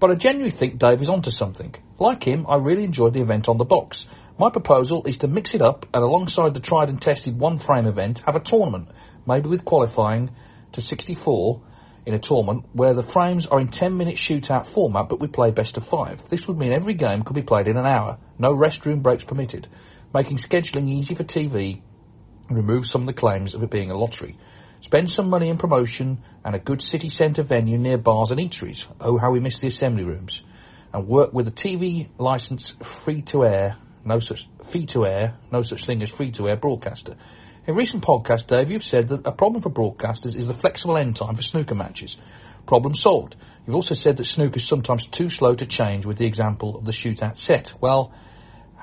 But 0.00 0.10
I 0.10 0.14
genuinely 0.14 0.50
think 0.50 0.78
Dave 0.78 1.00
is 1.00 1.08
onto 1.08 1.30
something. 1.30 1.74
Like 1.98 2.24
him, 2.24 2.46
I 2.48 2.56
really 2.56 2.82
enjoyed 2.82 3.14
the 3.14 3.20
event 3.20 3.48
on 3.48 3.58
the 3.58 3.64
box. 3.64 4.08
My 4.36 4.50
proposal 4.50 5.04
is 5.06 5.18
to 5.18 5.28
mix 5.28 5.54
it 5.54 5.62
up 5.62 5.86
and 5.94 6.02
alongside 6.02 6.54
the 6.54 6.60
tried 6.60 6.88
and 6.88 7.00
tested 7.00 7.38
one 7.38 7.58
frame 7.58 7.86
event, 7.86 8.22
have 8.26 8.34
a 8.34 8.40
tournament, 8.40 8.88
maybe 9.26 9.48
with 9.48 9.64
qualifying 9.64 10.30
to 10.72 10.80
64 10.80 11.60
in 12.06 12.14
a 12.14 12.18
tournament 12.18 12.66
where 12.72 12.94
the 12.94 13.04
frames 13.04 13.46
are 13.46 13.60
in 13.60 13.68
10 13.68 13.96
minute 13.96 14.16
shootout 14.16 14.66
format 14.66 15.08
but 15.08 15.20
we 15.20 15.28
play 15.28 15.52
best 15.52 15.76
of 15.76 15.86
five. 15.86 16.28
This 16.28 16.48
would 16.48 16.58
mean 16.58 16.72
every 16.72 16.94
game 16.94 17.22
could 17.22 17.36
be 17.36 17.42
played 17.42 17.68
in 17.68 17.76
an 17.76 17.86
hour, 17.86 18.18
no 18.38 18.52
restroom 18.52 19.02
breaks 19.02 19.22
permitted 19.22 19.68
making 20.14 20.36
scheduling 20.36 20.88
easy 20.88 21.14
for 21.14 21.24
TV 21.24 21.82
remove 22.50 22.86
some 22.86 23.02
of 23.02 23.06
the 23.06 23.12
claims 23.12 23.54
of 23.54 23.62
it 23.62 23.70
being 23.70 23.90
a 23.90 23.96
lottery. 23.96 24.36
Spend 24.80 25.10
some 25.10 25.30
money 25.30 25.48
in 25.48 25.56
promotion 25.56 26.22
and 26.44 26.54
a 26.54 26.58
good 26.58 26.82
city 26.82 27.08
centre 27.08 27.42
venue 27.42 27.78
near 27.78 27.96
bars 27.96 28.30
and 28.30 28.40
eateries. 28.40 28.86
Oh, 29.00 29.18
how 29.18 29.30
we 29.30 29.40
miss 29.40 29.60
the 29.60 29.68
assembly 29.68 30.04
rooms. 30.04 30.42
And 30.92 31.08
work 31.08 31.32
with 31.32 31.48
a 31.48 31.50
TV 31.50 32.08
licence 32.18 32.76
free 32.82 33.22
to 33.22 33.44
air, 33.44 33.76
no 34.04 34.18
such, 34.18 34.48
free 34.62 34.86
to 34.86 35.06
air, 35.06 35.36
no 35.50 35.62
such 35.62 35.86
thing 35.86 36.02
as 36.02 36.10
free 36.10 36.30
to 36.32 36.48
air 36.48 36.56
broadcaster. 36.56 37.16
In 37.66 37.74
recent 37.74 38.04
podcasts, 38.04 38.46
Dave, 38.46 38.70
you've 38.70 38.84
said 38.84 39.08
that 39.08 39.26
a 39.26 39.32
problem 39.32 39.62
for 39.62 39.70
broadcasters 39.70 40.36
is 40.36 40.46
the 40.46 40.54
flexible 40.54 40.98
end 40.98 41.16
time 41.16 41.34
for 41.34 41.42
snooker 41.42 41.74
matches. 41.74 42.18
Problem 42.66 42.94
solved. 42.94 43.36
You've 43.66 43.76
also 43.76 43.94
said 43.94 44.18
that 44.18 44.24
snooker 44.24 44.56
is 44.56 44.68
sometimes 44.68 45.06
too 45.06 45.30
slow 45.30 45.54
to 45.54 45.66
change 45.66 46.04
with 46.04 46.18
the 46.18 46.26
example 46.26 46.76
of 46.76 46.84
the 46.84 46.92
shootout 46.92 47.38
set. 47.38 47.72
Well, 47.80 48.12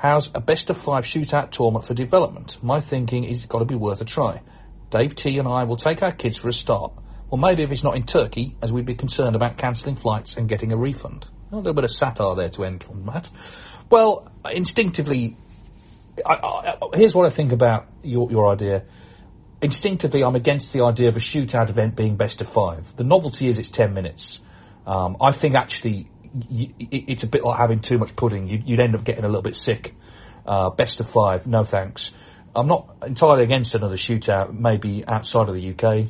how's 0.02 0.32
a 0.34 0.40
best 0.40 0.72
of 0.72 0.78
five 0.78 1.06
shootout 1.06 1.52
tournament 1.52 1.86
for 1.86 1.94
development? 1.94 2.58
My 2.64 2.80
thinking 2.80 3.24
is 3.24 3.38
it's 3.38 3.46
got 3.46 3.60
to 3.60 3.66
be 3.66 3.76
worth 3.76 4.02
a 4.02 4.06
try. 4.06 4.42
Dave 4.90 5.14
T 5.14 5.38
and 5.38 5.48
I 5.48 5.64
will 5.66 5.78
take 5.78 6.02
our 6.02 6.12
kids 6.12 6.38
for 6.38 6.50
a 6.50 6.54
start. 6.54 6.94
Well, 7.30 7.40
maybe 7.40 7.62
if 7.62 7.72
it's 7.72 7.84
not 7.84 7.96
in 7.96 8.04
Turkey, 8.04 8.58
as 8.64 8.74
we'd 8.74 8.88
be 8.88 8.96
concerned 8.96 9.36
about 9.36 9.58
cancelling 9.58 9.96
flights 9.96 10.38
and 10.38 10.50
getting 10.50 10.72
a 10.72 10.78
refund. 10.78 11.28
A 11.52 11.56
little 11.56 11.74
bit 11.74 11.84
of 11.84 11.92
satire 11.92 12.36
there 12.36 12.50
to 12.50 12.66
end 12.66 12.84
on 12.90 13.06
that. 13.06 13.30
Well, 13.92 14.32
instinctively, 14.52 15.38
I, 16.26 16.34
I, 16.34 16.76
here's 16.96 17.14
what 17.14 17.28
I 17.28 17.30
think 17.30 17.52
about 17.52 17.88
your, 18.02 18.32
your 18.32 18.52
idea. 18.52 18.84
Instinctively, 19.62 20.24
I'm 20.24 20.36
against 20.36 20.74
the 20.74 20.84
idea 20.84 21.10
of 21.10 21.16
a 21.16 21.20
shootout 21.20 21.70
event 21.70 21.96
being 21.96 22.18
best 22.18 22.42
of 22.42 22.50
five. 22.50 22.96
The 22.96 23.04
novelty 23.04 23.50
is 23.50 23.60
it's 23.60 23.70
10 23.70 23.94
minutes. 23.94 24.42
Um, 24.88 25.18
I 25.22 25.32
think 25.32 25.54
actually 25.54 26.10
y- 26.34 26.74
it's 26.80 27.24
a 27.24 27.28
bit 27.28 27.44
like 27.44 27.58
having 27.60 27.80
too 27.80 27.98
much 27.98 28.16
pudding. 28.16 28.48
You'd, 28.48 28.68
you'd 28.68 28.80
end 28.80 28.96
up 28.96 29.04
getting 29.04 29.24
a 29.24 29.28
little 29.28 29.42
bit 29.42 29.56
sick. 29.56 29.96
Uh, 30.46 30.70
best 30.72 31.00
of 31.00 31.08
five, 31.10 31.46
no 31.46 31.64
thanks. 31.64 32.12
I'm 32.56 32.68
not 32.68 32.98
entirely 33.06 33.44
against 33.44 33.76
another 33.76 33.96
shootout, 33.96 34.54
maybe 34.54 35.04
outside 35.08 35.48
of 35.48 35.56
the 35.56 35.70
UK. 35.72 36.10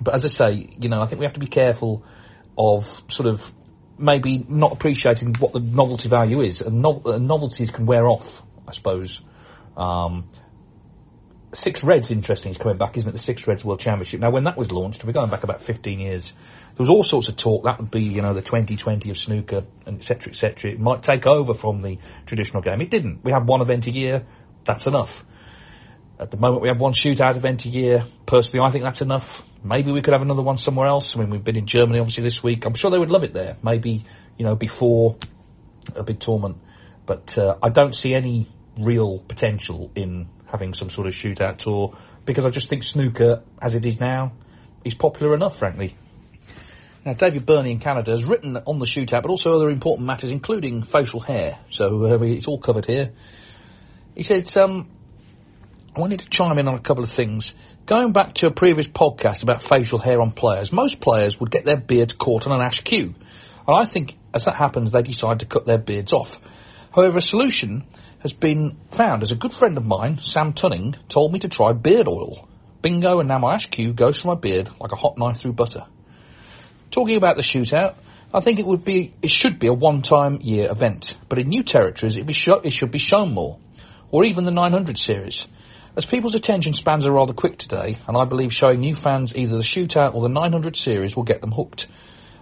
But 0.00 0.14
as 0.14 0.24
I 0.24 0.28
say, 0.28 0.70
you 0.78 0.88
know, 0.88 1.00
I 1.02 1.06
think 1.06 1.18
we 1.20 1.26
have 1.26 1.34
to 1.34 1.40
be 1.40 1.48
careful 1.48 2.04
of 2.56 3.02
sort 3.08 3.28
of 3.28 3.52
maybe 3.98 4.44
not 4.48 4.72
appreciating 4.72 5.34
what 5.34 5.52
the 5.52 5.60
novelty 5.60 6.08
value 6.08 6.40
is. 6.40 6.60
And, 6.60 6.80
no- 6.80 7.02
novelties 7.18 7.70
can 7.70 7.84
wear 7.84 8.06
off, 8.06 8.42
I 8.66 8.72
suppose. 8.72 9.20
Um, 9.76 10.30
Six 11.54 11.82
Reds, 11.82 12.10
interesting, 12.10 12.50
is 12.50 12.58
coming 12.58 12.76
back, 12.76 12.96
isn't 12.98 13.08
it? 13.08 13.12
The 13.12 13.18
Six 13.18 13.46
Reds 13.46 13.64
World 13.64 13.80
Championship. 13.80 14.20
Now, 14.20 14.30
when 14.30 14.44
that 14.44 14.56
was 14.56 14.70
launched, 14.70 15.04
we're 15.04 15.12
going 15.12 15.30
back 15.30 15.44
about 15.44 15.62
15 15.62 15.98
years, 15.98 16.32
there 16.76 16.84
was 16.84 16.90
all 16.90 17.02
sorts 17.02 17.28
of 17.28 17.36
talk. 17.36 17.64
That 17.64 17.78
would 17.80 17.90
be, 17.90 18.02
you 18.02 18.20
know, 18.20 18.34
the 18.34 18.42
2020 18.42 19.10
of 19.10 19.16
snooker, 19.16 19.64
and 19.86 19.98
et 19.98 20.04
cetera, 20.04 20.32
et 20.32 20.36
cetera. 20.36 20.72
It 20.72 20.78
might 20.78 21.02
take 21.02 21.26
over 21.26 21.54
from 21.54 21.80
the 21.80 21.98
traditional 22.26 22.62
game. 22.62 22.82
It 22.82 22.90
didn't. 22.90 23.24
We 23.24 23.32
have 23.32 23.46
one 23.46 23.62
event 23.62 23.86
a 23.86 23.92
year. 23.92 24.26
That's 24.64 24.86
enough. 24.86 25.24
At 26.20 26.30
the 26.30 26.36
moment, 26.36 26.62
we 26.62 26.68
have 26.68 26.80
one 26.80 26.92
shootout 26.92 27.36
event 27.36 27.64
a 27.64 27.68
year. 27.68 28.04
Personally, 28.26 28.66
I 28.66 28.70
think 28.70 28.84
that's 28.84 29.00
enough. 29.00 29.42
Maybe 29.64 29.90
we 29.90 30.02
could 30.02 30.12
have 30.12 30.22
another 30.22 30.42
one 30.42 30.58
somewhere 30.58 30.86
else. 30.86 31.16
I 31.16 31.20
mean, 31.20 31.30
we've 31.30 31.42
been 31.42 31.56
in 31.56 31.66
Germany, 31.66 31.98
obviously, 31.98 32.24
this 32.24 32.42
week. 32.42 32.66
I'm 32.66 32.74
sure 32.74 32.90
they 32.90 32.98
would 32.98 33.10
love 33.10 33.24
it 33.24 33.32
there. 33.32 33.56
Maybe, 33.62 34.04
you 34.36 34.44
know, 34.44 34.54
before 34.54 35.16
a 35.94 36.02
big 36.02 36.20
tournament. 36.20 36.58
But 37.06 37.38
uh, 37.38 37.56
I 37.62 37.70
don't 37.70 37.94
see 37.94 38.14
any 38.14 38.48
real 38.78 39.18
potential 39.18 39.90
in 39.94 40.28
having 40.50 40.74
some 40.74 40.90
sort 40.90 41.06
of 41.06 41.14
shootout 41.14 41.58
tour 41.58 41.96
because 42.24 42.44
I 42.44 42.50
just 42.50 42.68
think 42.68 42.82
snooker, 42.82 43.42
as 43.60 43.74
it 43.74 43.86
is 43.86 43.98
now, 43.98 44.32
is 44.84 44.94
popular 44.94 45.34
enough, 45.34 45.58
frankly. 45.58 45.96
Now, 47.04 47.14
David 47.14 47.46
Burney 47.46 47.70
in 47.70 47.78
Canada 47.78 48.10
has 48.10 48.24
written 48.24 48.56
on 48.56 48.78
the 48.78 48.84
shootout, 48.84 49.22
but 49.22 49.30
also 49.30 49.56
other 49.56 49.70
important 49.70 50.06
matters, 50.06 50.30
including 50.30 50.82
facial 50.82 51.20
hair. 51.20 51.58
So 51.70 52.04
uh, 52.04 52.18
it's 52.22 52.46
all 52.46 52.58
covered 52.58 52.84
here. 52.84 53.12
He 54.14 54.24
said, 54.24 54.54
um, 54.58 54.90
I 55.96 56.00
wanted 56.00 56.20
to 56.20 56.28
chime 56.28 56.58
in 56.58 56.68
on 56.68 56.74
a 56.74 56.80
couple 56.80 57.02
of 57.02 57.10
things. 57.10 57.54
Going 57.86 58.12
back 58.12 58.34
to 58.34 58.46
a 58.46 58.50
previous 58.50 58.86
podcast 58.86 59.42
about 59.42 59.62
facial 59.62 59.98
hair 59.98 60.20
on 60.20 60.32
players, 60.32 60.70
most 60.70 61.00
players 61.00 61.40
would 61.40 61.50
get 61.50 61.64
their 61.64 61.78
beards 61.78 62.12
caught 62.12 62.46
on 62.46 62.54
an 62.54 62.60
ash 62.60 62.82
cue. 62.82 63.14
And 63.66 63.76
I 63.76 63.86
think 63.86 64.18
as 64.34 64.44
that 64.44 64.56
happens, 64.56 64.90
they 64.90 65.02
decide 65.02 65.40
to 65.40 65.46
cut 65.46 65.64
their 65.64 65.78
beards 65.78 66.12
off. 66.12 66.40
However, 66.94 67.18
a 67.18 67.22
solution 67.22 67.86
has 68.20 68.32
been 68.32 68.76
found 68.90 69.22
as 69.22 69.30
a 69.30 69.36
good 69.36 69.52
friend 69.52 69.76
of 69.76 69.86
mine, 69.86 70.18
Sam 70.22 70.52
Tunning, 70.52 70.96
told 71.08 71.32
me 71.32 71.38
to 71.40 71.48
try 71.48 71.72
beard 71.72 72.08
oil. 72.08 72.48
Bingo, 72.82 73.20
and 73.20 73.28
now 73.28 73.38
my 73.38 73.54
ash 73.54 73.70
cue 73.70 73.92
goes 73.92 74.20
through 74.20 74.34
my 74.34 74.40
beard 74.40 74.70
like 74.80 74.92
a 74.92 74.96
hot 74.96 75.18
knife 75.18 75.38
through 75.38 75.52
butter. 75.52 75.86
Talking 76.90 77.16
about 77.16 77.36
the 77.36 77.42
shootout, 77.42 77.96
I 78.32 78.40
think 78.40 78.58
it 78.58 78.66
would 78.66 78.84
be, 78.84 79.12
it 79.22 79.30
should 79.30 79.58
be 79.58 79.68
a 79.68 79.72
one-time 79.72 80.40
year 80.42 80.70
event, 80.70 81.16
but 81.28 81.38
in 81.38 81.48
new 81.48 81.62
territories 81.62 82.16
it, 82.16 82.26
be 82.26 82.32
sho- 82.32 82.60
it 82.62 82.72
should 82.72 82.90
be 82.90 82.98
shown 82.98 83.32
more, 83.32 83.58
or 84.10 84.24
even 84.24 84.44
the 84.44 84.50
900 84.50 84.98
series. 84.98 85.46
As 85.96 86.04
people's 86.04 86.34
attention 86.34 86.74
spans 86.74 87.06
are 87.06 87.12
rather 87.12 87.32
quick 87.32 87.56
today, 87.58 87.98
and 88.06 88.16
I 88.16 88.24
believe 88.24 88.52
showing 88.52 88.80
new 88.80 88.94
fans 88.94 89.34
either 89.34 89.56
the 89.56 89.62
shootout 89.62 90.14
or 90.14 90.22
the 90.22 90.28
900 90.28 90.76
series 90.76 91.16
will 91.16 91.24
get 91.24 91.40
them 91.40 91.52
hooked. 91.52 91.86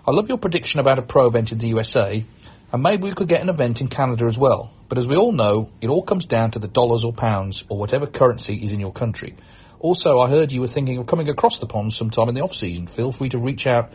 I 0.06 0.10
love 0.10 0.28
your 0.28 0.38
prediction 0.38 0.80
about 0.80 0.98
a 0.98 1.02
pro 1.02 1.26
event 1.26 1.52
in 1.52 1.58
the 1.58 1.68
USA, 1.68 2.24
and 2.76 2.82
maybe 2.82 3.04
we 3.04 3.12
could 3.12 3.26
get 3.26 3.40
an 3.40 3.48
event 3.48 3.80
in 3.80 3.88
Canada 3.88 4.26
as 4.26 4.36
well. 4.36 4.70
But 4.90 4.98
as 4.98 5.06
we 5.06 5.16
all 5.16 5.32
know, 5.32 5.70
it 5.80 5.88
all 5.88 6.02
comes 6.02 6.26
down 6.26 6.50
to 6.50 6.58
the 6.58 6.68
dollars 6.68 7.04
or 7.04 7.12
pounds 7.14 7.64
or 7.70 7.78
whatever 7.78 8.06
currency 8.06 8.54
is 8.62 8.70
in 8.70 8.80
your 8.80 8.92
country. 8.92 9.34
Also, 9.80 10.20
I 10.20 10.28
heard 10.28 10.52
you 10.52 10.60
were 10.60 10.66
thinking 10.66 10.98
of 10.98 11.06
coming 11.06 11.30
across 11.30 11.58
the 11.58 11.64
pond 11.64 11.94
sometime 11.94 12.28
in 12.28 12.34
the 12.34 12.42
off 12.42 12.54
season. 12.54 12.86
Feel 12.86 13.12
free 13.12 13.30
to 13.30 13.38
reach 13.38 13.66
out 13.66 13.94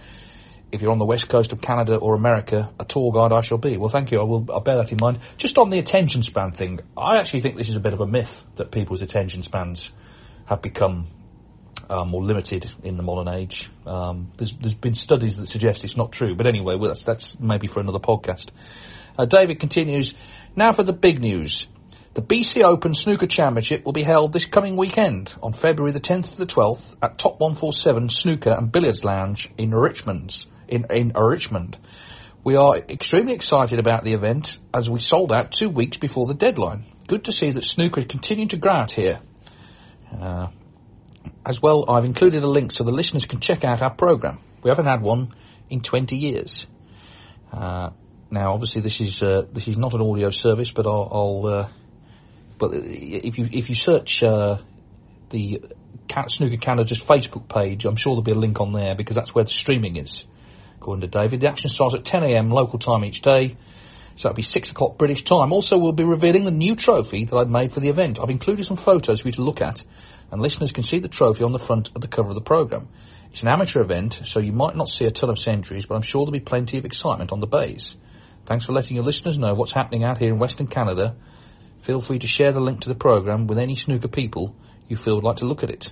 if 0.72 0.82
you're 0.82 0.92
on 0.92 0.98
the 0.98 1.06
west 1.06 1.30
coast 1.30 1.52
of 1.52 1.62
Canada 1.62 1.98
or 1.98 2.16
America. 2.16 2.72
A 2.80 2.84
tour 2.84 3.12
guide 3.12 3.32
I 3.32 3.42
shall 3.42 3.60
be. 3.60 3.78
Well, 3.78 3.90
thank 3.90 4.10
you. 4.10 4.20
I 4.20 4.24
will. 4.24 4.48
I'll 4.52 4.62
bear 4.62 4.78
that 4.78 4.92
in 4.92 4.98
mind. 5.00 5.20
Just 5.38 5.60
on 5.60 5.70
the 5.70 5.78
attention 5.78 6.24
span 6.24 6.52
thing, 6.52 6.80
I 6.98 7.20
actually 7.20 7.42
think 7.42 7.58
this 7.58 7.70
is 7.70 7.76
a 7.76 7.80
bit 7.80 7.94
of 7.94 8.02
a 8.02 8.08
myth 8.08 8.44
that 8.56 8.72
people's 8.72 9.04
attention 9.04 9.44
spans 9.44 9.92
have 10.46 10.64
become 10.64 11.06
uh, 11.92 12.06
more 12.06 12.24
limited 12.24 12.72
in 12.84 12.96
the 12.96 13.04
modern 13.04 13.28
age. 13.28 13.70
Um, 13.86 14.32
there's, 14.38 14.56
there's 14.56 14.74
been 14.74 14.94
studies 14.94 15.38
that 15.38 15.50
suggest 15.50 15.84
it's 15.84 15.98
not 15.98 16.14
true, 16.14 16.36
but 16.36 16.48
anyway, 16.48 16.76
well, 16.76 16.90
that's, 16.90 17.04
that's 17.04 17.40
maybe 17.40 17.68
for 17.68 17.82
another 17.82 18.00
podcast. 18.00 18.48
Uh, 19.18 19.26
David 19.26 19.60
continues. 19.60 20.16
Now 20.56 20.72
for 20.72 20.84
the 20.84 20.94
big 20.94 21.20
news. 21.20 21.68
The 22.14 22.22
BC 22.22 22.64
Open 22.64 22.94
Snooker 22.94 23.26
Championship 23.26 23.86
will 23.86 23.94
be 23.94 24.04
held 24.04 24.34
this 24.34 24.46
coming 24.46 24.78
weekend 24.78 25.34
on 25.44 25.54
February 25.54 25.92
the 25.92 26.00
10th 26.00 26.32
to 26.32 26.38
the 26.38 26.46
12th 26.46 26.96
at 27.02 27.18
Top 27.18 27.40
147 27.40 28.10
Snooker 28.10 28.52
and 28.52 28.72
Billiards 28.72 29.04
Lounge 29.04 29.50
in 29.58 29.74
Richmond. 29.74 30.46
In, 30.68 30.86
in 30.90 31.12
Richmond. 31.14 31.78
We 32.44 32.56
are 32.56 32.78
extremely 32.78 33.34
excited 33.34 33.80
about 33.80 34.04
the 34.04 34.14
event 34.14 34.58
as 34.74 34.90
we 34.90 35.00
sold 35.00 35.32
out 35.32 35.52
two 35.52 35.70
weeks 35.70 35.98
before 35.98 36.26
the 36.26 36.34
deadline. 36.34 36.86
Good 37.08 37.26
to 37.26 37.34
see 37.34 37.52
that 37.52 37.64
snooker 37.64 38.00
is 38.00 38.08
continuing 38.08 38.50
to 38.50 38.58
grow 38.58 38.74
out 38.74 38.92
here. 38.92 39.20
Uh, 40.18 40.48
as 41.46 41.62
well, 41.62 41.86
I've 41.90 42.06
included 42.06 42.44
a 42.44 42.48
link 42.48 42.72
so 42.72 42.84
the 42.84 42.92
listeners 42.92 43.26
can 43.26 43.40
check 43.40 43.64
out 43.64 43.82
our 43.82 43.94
program. 43.94 44.40
We 44.64 44.70
haven't 44.70 44.86
had 44.86 45.02
one 45.02 45.34
in 45.70 45.82
20 45.82 46.16
years. 46.16 46.68
Uh, 47.52 47.92
now, 48.30 48.54
obviously, 48.54 48.82
this 48.82 49.02
is 49.02 49.22
uh, 49.22 49.44
this 49.52 49.68
is 49.68 49.78
not 49.78 49.94
an 49.94 50.02
audio 50.02 50.30
service, 50.30 50.72
but 50.72 50.88
I'll. 50.88 51.10
I'll 51.12 51.48
uh, 51.48 51.70
but 52.58 52.72
if 52.74 53.38
you 53.38 53.50
if 53.52 53.70
you 53.70 53.76
search 53.76 54.24
uh, 54.24 54.60
the 55.32 55.62
Snooker 56.28 56.58
Canada's 56.58 57.02
Facebook 57.02 57.50
page, 57.50 57.86
I'm 57.86 57.96
sure 57.96 58.14
there'll 58.14 58.24
be 58.24 58.32
a 58.32 58.36
link 58.36 58.62
on 58.62 58.72
there 58.72 58.96
because 58.96 59.16
that's 59.16 59.34
where 59.34 59.44
the 59.44 59.52
streaming 59.52 59.98
is. 59.98 60.26
According 60.78 61.02
to 61.02 61.08
David, 61.08 61.42
the 61.42 61.48
action 61.48 61.70
starts 61.70 61.96
at 61.96 62.06
10 62.06 62.24
a.m. 62.24 62.50
local 62.50 62.80
time 62.80 63.04
each 63.04 63.22
day. 63.22 63.58
So 64.16 64.28
that'll 64.28 64.36
be 64.36 64.42
six 64.42 64.72
o'clock 64.72 64.98
British 64.98 65.24
time. 65.24 65.54
Also, 65.54 65.78
we'll 65.78 65.92
be 65.92 66.04
revealing 66.04 66.44
the 66.44 66.52
new 66.52 66.76
trophy 66.76 67.26
that 67.26 67.36
I've 67.36 67.50
made 67.50 67.72
for 67.72 67.80
the 67.80 67.90
event. 67.90 68.20
I've 68.20 68.30
included 68.30 68.66
some 68.66 68.78
photos 68.78 69.22
for 69.22 69.28
you 69.28 69.32
to 69.34 69.42
look 69.42 69.62
at, 69.62 69.84
and 70.32 70.42
listeners 70.42 70.72
can 70.72 70.84
see 70.84 71.00
the 71.00 71.08
trophy 71.08 71.44
on 71.44 71.52
the 71.52 71.60
front 71.60 71.92
of 71.94 72.02
the 72.02 72.08
cover 72.08 72.30
of 72.30 72.36
the 72.36 72.42
program. 72.42 72.88
It's 73.32 73.44
an 73.44 73.50
amateur 73.50 73.82
event, 73.82 74.22
so 74.26 74.40
you 74.40 74.52
might 74.52 74.76
not 74.76 74.90
see 74.90 75.06
a 75.06 75.12
ton 75.12 75.30
of 75.30 75.40
centuries, 75.40 75.86
but 75.86 75.96
I'm 75.96 76.02
sure 76.02 76.22
there'll 76.22 76.32
be 76.32 76.40
plenty 76.40 76.78
of 76.78 76.86
excitement 76.86 77.32
on 77.32 77.40
the 77.40 77.48
bays. 77.48 77.96
Thanks 78.46 78.66
for 78.66 78.74
letting 78.74 78.96
your 78.96 79.06
listeners 79.06 79.38
know 79.38 79.54
what's 79.54 79.72
happening 79.72 80.04
out 80.04 80.18
here 80.18 80.30
in 80.30 80.40
Western 80.40 80.68
Canada. 80.68 81.16
Feel 81.82 82.00
free 82.00 82.20
to 82.20 82.28
share 82.28 82.52
the 82.52 82.60
link 82.60 82.82
to 82.82 82.90
the 82.90 82.96
program 82.96 83.48
with 83.48 83.58
any 83.58 83.76
snooker 83.76 84.08
people 84.08 84.56
you 84.88 84.98
feel 84.98 85.16
would 85.16 85.24
like 85.24 85.38
to 85.38 85.46
look 85.46 85.64
at 85.64 85.70
it. 85.70 85.92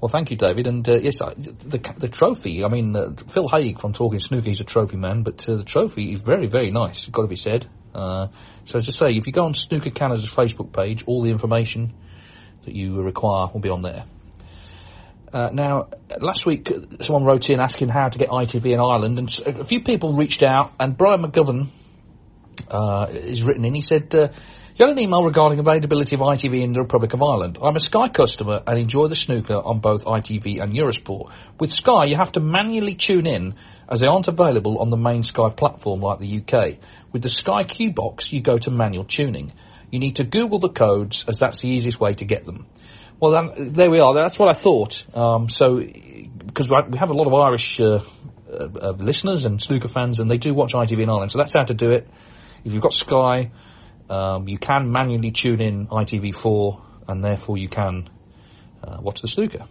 Well, 0.00 0.08
thank 0.08 0.30
you, 0.30 0.36
David. 0.36 0.66
And 0.66 0.86
uh, 0.88 0.98
yes, 0.98 1.20
I, 1.22 1.32
the 1.34 1.78
the 1.96 2.08
trophy. 2.08 2.62
I 2.62 2.68
mean, 2.68 2.94
uh, 2.94 3.14
Phil 3.28 3.48
Haigh 3.48 3.74
from 3.74 3.92
Talking 3.92 4.20
Snooker, 4.20 4.48
he's 4.48 4.60
a 4.60 4.64
trophy 4.64 4.96
man, 4.96 5.22
but 5.22 5.48
uh, 5.48 5.56
the 5.56 5.64
trophy 5.64 6.12
is 6.12 6.20
very, 6.20 6.46
very 6.46 6.70
nice. 6.70 7.04
It's 7.04 7.10
got 7.10 7.22
to 7.22 7.28
be 7.28 7.36
said. 7.36 7.66
Uh, 7.94 8.28
so 8.66 8.76
as 8.76 8.88
I 8.88 8.92
say, 8.92 9.10
if 9.16 9.26
you 9.26 9.32
go 9.32 9.44
on 9.44 9.54
Snooker 9.54 9.90
Canada's 9.90 10.26
Facebook 10.26 10.72
page, 10.72 11.04
all 11.06 11.22
the 11.22 11.30
information 11.30 11.94
that 12.64 12.74
you 12.74 13.00
require 13.02 13.48
will 13.52 13.60
be 13.60 13.70
on 13.70 13.82
there. 13.82 14.04
Uh, 15.32 15.50
now, 15.52 15.88
last 16.20 16.46
week, 16.46 16.72
someone 17.00 17.24
wrote 17.24 17.50
in 17.50 17.58
asking 17.58 17.88
how 17.88 18.08
to 18.08 18.18
get 18.18 18.28
ITV 18.28 18.66
in 18.66 18.78
Ireland, 18.78 19.18
and 19.18 19.40
a 19.46 19.64
few 19.64 19.82
people 19.82 20.12
reached 20.12 20.44
out, 20.44 20.72
and 20.78 20.96
Brian 20.96 21.22
McGovern 21.22 21.68
uh, 22.68 23.08
is 23.10 23.42
written 23.42 23.64
in. 23.64 23.74
He 23.74 23.80
said, 23.80 24.14
uh, 24.14 24.28
you 24.76 24.86
had 24.86 24.96
an 24.96 24.98
email 24.98 25.24
regarding 25.24 25.60
availability 25.60 26.16
of 26.16 26.20
ITV 26.20 26.62
in 26.62 26.72
the 26.72 26.80
Republic 26.80 27.12
of 27.14 27.22
Ireland. 27.22 27.58
I'm 27.62 27.76
a 27.76 27.80
Sky 27.80 28.08
customer 28.08 28.60
and 28.66 28.76
enjoy 28.76 29.06
the 29.06 29.14
snooker 29.14 29.54
on 29.54 29.78
both 29.78 30.04
ITV 30.04 30.60
and 30.60 30.72
Eurosport. 30.72 31.30
With 31.60 31.70
Sky, 31.72 32.06
you 32.06 32.16
have 32.16 32.32
to 32.32 32.40
manually 32.40 32.96
tune 32.96 33.26
in 33.26 33.54
as 33.88 34.00
they 34.00 34.08
aren't 34.08 34.26
available 34.26 34.78
on 34.78 34.90
the 34.90 34.96
main 34.96 35.22
Sky 35.22 35.48
platform 35.50 36.00
like 36.00 36.18
the 36.18 36.40
UK. 36.40 36.78
With 37.12 37.22
the 37.22 37.28
Sky 37.28 37.62
Q 37.62 37.92
box, 37.92 38.32
you 38.32 38.40
go 38.40 38.58
to 38.58 38.70
manual 38.72 39.04
tuning. 39.04 39.52
You 39.94 40.00
need 40.00 40.16
to 40.16 40.24
Google 40.24 40.58
the 40.58 40.70
codes 40.70 41.24
as 41.28 41.38
that's 41.38 41.60
the 41.60 41.68
easiest 41.68 42.00
way 42.00 42.14
to 42.14 42.24
get 42.24 42.44
them. 42.44 42.66
Well, 43.20 43.30
then, 43.30 43.74
there 43.74 43.88
we 43.88 44.00
are. 44.00 44.12
That's 44.12 44.36
what 44.36 44.48
I 44.48 44.52
thought. 44.52 45.06
Um, 45.16 45.48
so, 45.48 45.76
because 45.76 46.68
we 46.68 46.98
have 46.98 47.10
a 47.10 47.14
lot 47.14 47.28
of 47.28 47.32
Irish 47.32 47.80
uh, 47.80 48.00
uh, 48.50 48.68
uh, 48.74 48.90
listeners 48.98 49.44
and 49.44 49.62
snooker 49.62 49.86
fans, 49.86 50.18
and 50.18 50.28
they 50.28 50.36
do 50.36 50.52
watch 50.52 50.72
ITV 50.72 51.00
in 51.00 51.08
Ireland. 51.08 51.30
So 51.30 51.38
that's 51.38 51.52
how 51.52 51.62
to 51.62 51.74
do 51.74 51.92
it. 51.92 52.08
If 52.64 52.72
you've 52.72 52.82
got 52.82 52.92
Sky, 52.92 53.52
um, 54.10 54.48
you 54.48 54.58
can 54.58 54.90
manually 54.90 55.30
tune 55.30 55.60
in 55.60 55.86
ITV4, 55.86 56.80
and 57.06 57.22
therefore 57.22 57.56
you 57.56 57.68
can 57.68 58.10
uh, 58.82 58.96
watch 59.00 59.20
the 59.20 59.28
snooker. 59.28 59.68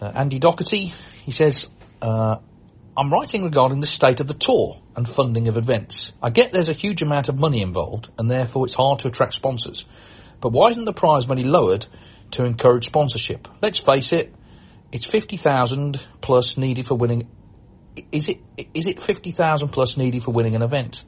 Uh, 0.00 0.12
Andy 0.14 0.38
Doherty, 0.38 0.94
he 1.24 1.32
says, 1.32 1.68
uh, 2.00 2.36
I'm 2.96 3.10
writing 3.12 3.42
regarding 3.42 3.80
the 3.80 3.88
state 3.88 4.20
of 4.20 4.28
the 4.28 4.34
tour 4.34 4.80
and 4.96 5.08
funding 5.08 5.48
of 5.48 5.56
events. 5.56 6.12
I 6.22 6.30
get 6.30 6.52
there's 6.52 6.68
a 6.68 6.74
huge 6.74 7.02
amount 7.02 7.28
of 7.28 7.38
money 7.38 7.62
involved, 7.62 8.10
and 8.18 8.30
therefore 8.30 8.66
it's 8.66 8.74
hard 8.74 9.00
to 9.00 9.08
attract 9.08 9.34
sponsors. 9.34 9.84
But 10.40 10.52
why 10.52 10.68
isn't 10.70 10.84
the 10.84 10.92
prize 10.92 11.26
money 11.26 11.44
lowered 11.44 11.86
to 12.32 12.44
encourage 12.44 12.86
sponsorship? 12.86 13.48
Let's 13.62 13.78
face 13.78 14.12
it, 14.12 14.34
it's 14.92 15.04
50,000 15.04 16.04
plus 16.20 16.56
needed 16.56 16.86
for 16.86 16.94
winning. 16.94 17.28
Is 18.12 18.28
it, 18.28 18.40
is 18.74 18.86
it 18.86 19.02
50,000 19.02 19.68
plus 19.68 19.96
needed 19.96 20.22
for 20.22 20.32
winning 20.32 20.54
an 20.54 20.62
event? 20.62 21.04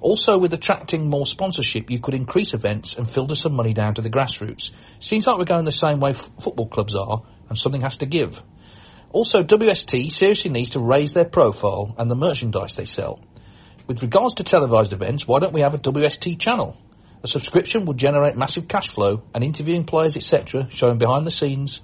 Also, 0.00 0.38
with 0.38 0.52
attracting 0.52 1.08
more 1.08 1.26
sponsorship, 1.26 1.90
you 1.90 1.98
could 1.98 2.14
increase 2.14 2.54
events 2.54 2.96
and 2.96 3.08
filter 3.08 3.34
some 3.34 3.54
money 3.54 3.72
down 3.72 3.94
to 3.94 4.02
the 4.02 4.10
grassroots. 4.10 4.70
Seems 5.00 5.26
like 5.26 5.38
we're 5.38 5.44
going 5.44 5.64
the 5.64 5.70
same 5.70 6.00
way 6.00 6.10
f- 6.10 6.30
football 6.38 6.68
clubs 6.68 6.94
are, 6.94 7.22
and 7.48 7.58
something 7.58 7.80
has 7.80 7.96
to 7.98 8.06
give. 8.06 8.42
Also, 9.12 9.42
WST 9.42 10.10
seriously 10.10 10.50
needs 10.50 10.70
to 10.70 10.80
raise 10.80 11.12
their 11.12 11.24
profile 11.24 11.94
and 11.98 12.10
the 12.10 12.16
merchandise 12.16 12.74
they 12.74 12.84
sell. 12.84 13.20
With 13.86 14.02
regards 14.02 14.34
to 14.34 14.44
televised 14.44 14.92
events, 14.92 15.26
why 15.26 15.38
don't 15.38 15.52
we 15.52 15.60
have 15.60 15.74
a 15.74 15.78
WST 15.78 16.38
channel? 16.38 16.76
A 17.22 17.28
subscription 17.28 17.86
would 17.86 17.96
generate 17.96 18.36
massive 18.36 18.68
cash 18.68 18.90
flow 18.90 19.22
and 19.34 19.42
interviewing 19.42 19.84
players, 19.84 20.16
etc., 20.16 20.68
showing 20.70 20.98
behind 20.98 21.26
the 21.26 21.30
scenes, 21.30 21.80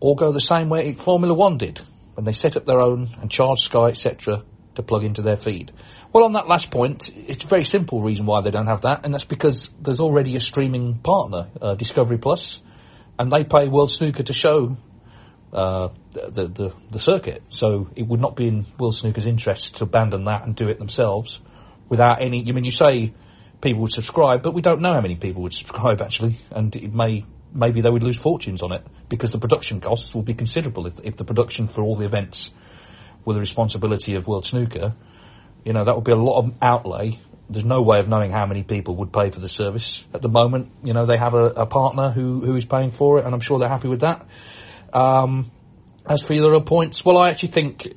all 0.00 0.14
go 0.14 0.32
the 0.32 0.40
same 0.40 0.68
way 0.68 0.94
Formula 0.94 1.34
One 1.34 1.58
did 1.58 1.80
when 2.14 2.24
they 2.24 2.32
set 2.32 2.56
up 2.56 2.64
their 2.64 2.80
own 2.80 3.08
and 3.20 3.30
charge 3.30 3.60
Sky, 3.60 3.88
etc., 3.88 4.42
to 4.74 4.82
plug 4.82 5.04
into 5.04 5.22
their 5.22 5.36
feed. 5.36 5.72
Well, 6.12 6.24
on 6.24 6.32
that 6.32 6.48
last 6.48 6.70
point, 6.70 7.10
it's 7.14 7.44
a 7.44 7.48
very 7.48 7.64
simple 7.64 8.00
reason 8.00 8.26
why 8.26 8.40
they 8.42 8.50
don't 8.50 8.66
have 8.66 8.82
that, 8.82 9.04
and 9.04 9.12
that's 9.12 9.24
because 9.24 9.70
there's 9.80 10.00
already 10.00 10.36
a 10.36 10.40
streaming 10.40 10.98
partner, 10.98 11.48
uh, 11.60 11.74
Discovery 11.74 12.18
Plus, 12.18 12.62
and 13.18 13.30
they 13.30 13.44
pay 13.44 13.68
World 13.68 13.90
Snooker 13.90 14.22
to 14.22 14.32
show 14.32 14.76
uh, 15.52 15.88
the, 16.12 16.48
the 16.48 16.74
the 16.90 16.98
circuit. 16.98 17.42
So 17.48 17.88
it 17.96 18.06
would 18.06 18.20
not 18.20 18.36
be 18.36 18.48
in 18.48 18.66
World 18.78 18.94
Snooker's 18.94 19.26
interest 19.26 19.76
to 19.76 19.84
abandon 19.84 20.24
that 20.24 20.44
and 20.44 20.54
do 20.54 20.68
it 20.68 20.78
themselves 20.78 21.40
without 21.88 22.22
any. 22.22 22.44
I 22.48 22.52
mean, 22.52 22.64
you 22.64 22.70
say 22.70 23.12
people 23.60 23.82
would 23.82 23.92
subscribe, 23.92 24.42
but 24.42 24.54
we 24.54 24.62
don't 24.62 24.80
know 24.80 24.92
how 24.92 25.00
many 25.00 25.16
people 25.16 25.42
would 25.42 25.52
subscribe 25.62 26.00
actually, 26.00 26.36
and 26.50 26.74
it 26.76 26.94
may 26.94 27.24
maybe 27.52 27.80
they 27.80 27.90
would 27.90 28.02
lose 28.02 28.16
fortunes 28.16 28.62
on 28.62 28.72
it 28.72 28.86
because 29.08 29.32
the 29.32 29.38
production 29.38 29.80
costs 29.80 30.14
will 30.14 30.22
be 30.22 30.34
considerable 30.34 30.86
if, 30.86 31.00
if 31.02 31.16
the 31.16 31.24
production 31.24 31.66
for 31.66 31.82
all 31.82 31.96
the 31.96 32.04
events 32.04 32.50
were 33.24 33.34
the 33.34 33.40
responsibility 33.40 34.14
of 34.14 34.26
World 34.26 34.46
Snooker. 34.46 34.94
You 35.64 35.72
know, 35.72 35.84
that 35.84 35.94
would 35.94 36.04
be 36.04 36.12
a 36.12 36.16
lot 36.16 36.38
of 36.38 36.54
outlay. 36.62 37.18
There's 37.50 37.64
no 37.64 37.82
way 37.82 37.98
of 37.98 38.08
knowing 38.08 38.30
how 38.30 38.46
many 38.46 38.62
people 38.62 38.96
would 38.96 39.12
pay 39.12 39.30
for 39.30 39.40
the 39.40 39.48
service. 39.48 40.04
At 40.14 40.22
the 40.22 40.28
moment, 40.28 40.70
you 40.84 40.94
know, 40.94 41.04
they 41.04 41.18
have 41.18 41.34
a, 41.34 41.46
a 41.46 41.66
partner 41.66 42.10
who, 42.10 42.40
who 42.40 42.54
is 42.54 42.64
paying 42.64 42.92
for 42.92 43.18
it, 43.18 43.26
and 43.26 43.34
I'm 43.34 43.40
sure 43.40 43.58
they're 43.58 43.68
happy 43.68 43.88
with 43.88 44.00
that. 44.00 44.26
Um, 44.92 45.50
as 46.06 46.22
for 46.22 46.34
the 46.34 46.46
other 46.46 46.60
points, 46.60 47.04
well, 47.04 47.18
I 47.18 47.30
actually 47.30 47.50
think 47.50 47.94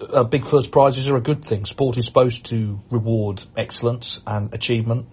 uh, 0.00 0.24
big 0.24 0.46
first 0.46 0.70
prizes 0.70 1.08
are 1.08 1.16
a 1.16 1.20
good 1.20 1.44
thing. 1.44 1.64
Sport 1.64 1.96
is 1.98 2.06
supposed 2.06 2.46
to 2.46 2.80
reward 2.90 3.42
excellence 3.56 4.20
and 4.26 4.52
achievement 4.54 5.06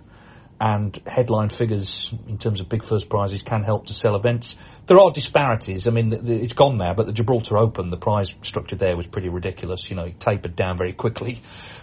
and 0.60 0.98
headline 1.06 1.50
figures 1.50 2.14
in 2.28 2.38
terms 2.38 2.60
of 2.60 2.70
big 2.70 2.84
first 2.84 3.10
prizes 3.10 3.42
can 3.42 3.64
help 3.64 3.88
to 3.88 3.94
sell 3.94 4.16
events. 4.16 4.56
There 4.86 5.00
are 5.00 5.12
disparities. 5.12 5.88
I 5.88 5.92
mean, 5.92 6.10
the, 6.10 6.18
the, 6.18 6.34
it's 6.36 6.54
gone 6.54 6.78
now, 6.78 6.94
but 6.94 7.06
the 7.06 7.12
Gibraltar 7.12 7.58
Open, 7.58 7.90
the 7.90 7.98
prize 7.98 8.34
structure 8.44 8.78
there 8.78 8.96
was 8.96 9.06
pretty 9.06 9.30
ridiculous. 9.30 9.90
You 9.90 9.98
know, 9.98 10.06
it 10.06 10.20
tapered 10.20 10.56
down 10.56 10.78
very 10.78 10.94
quickly 10.94 11.42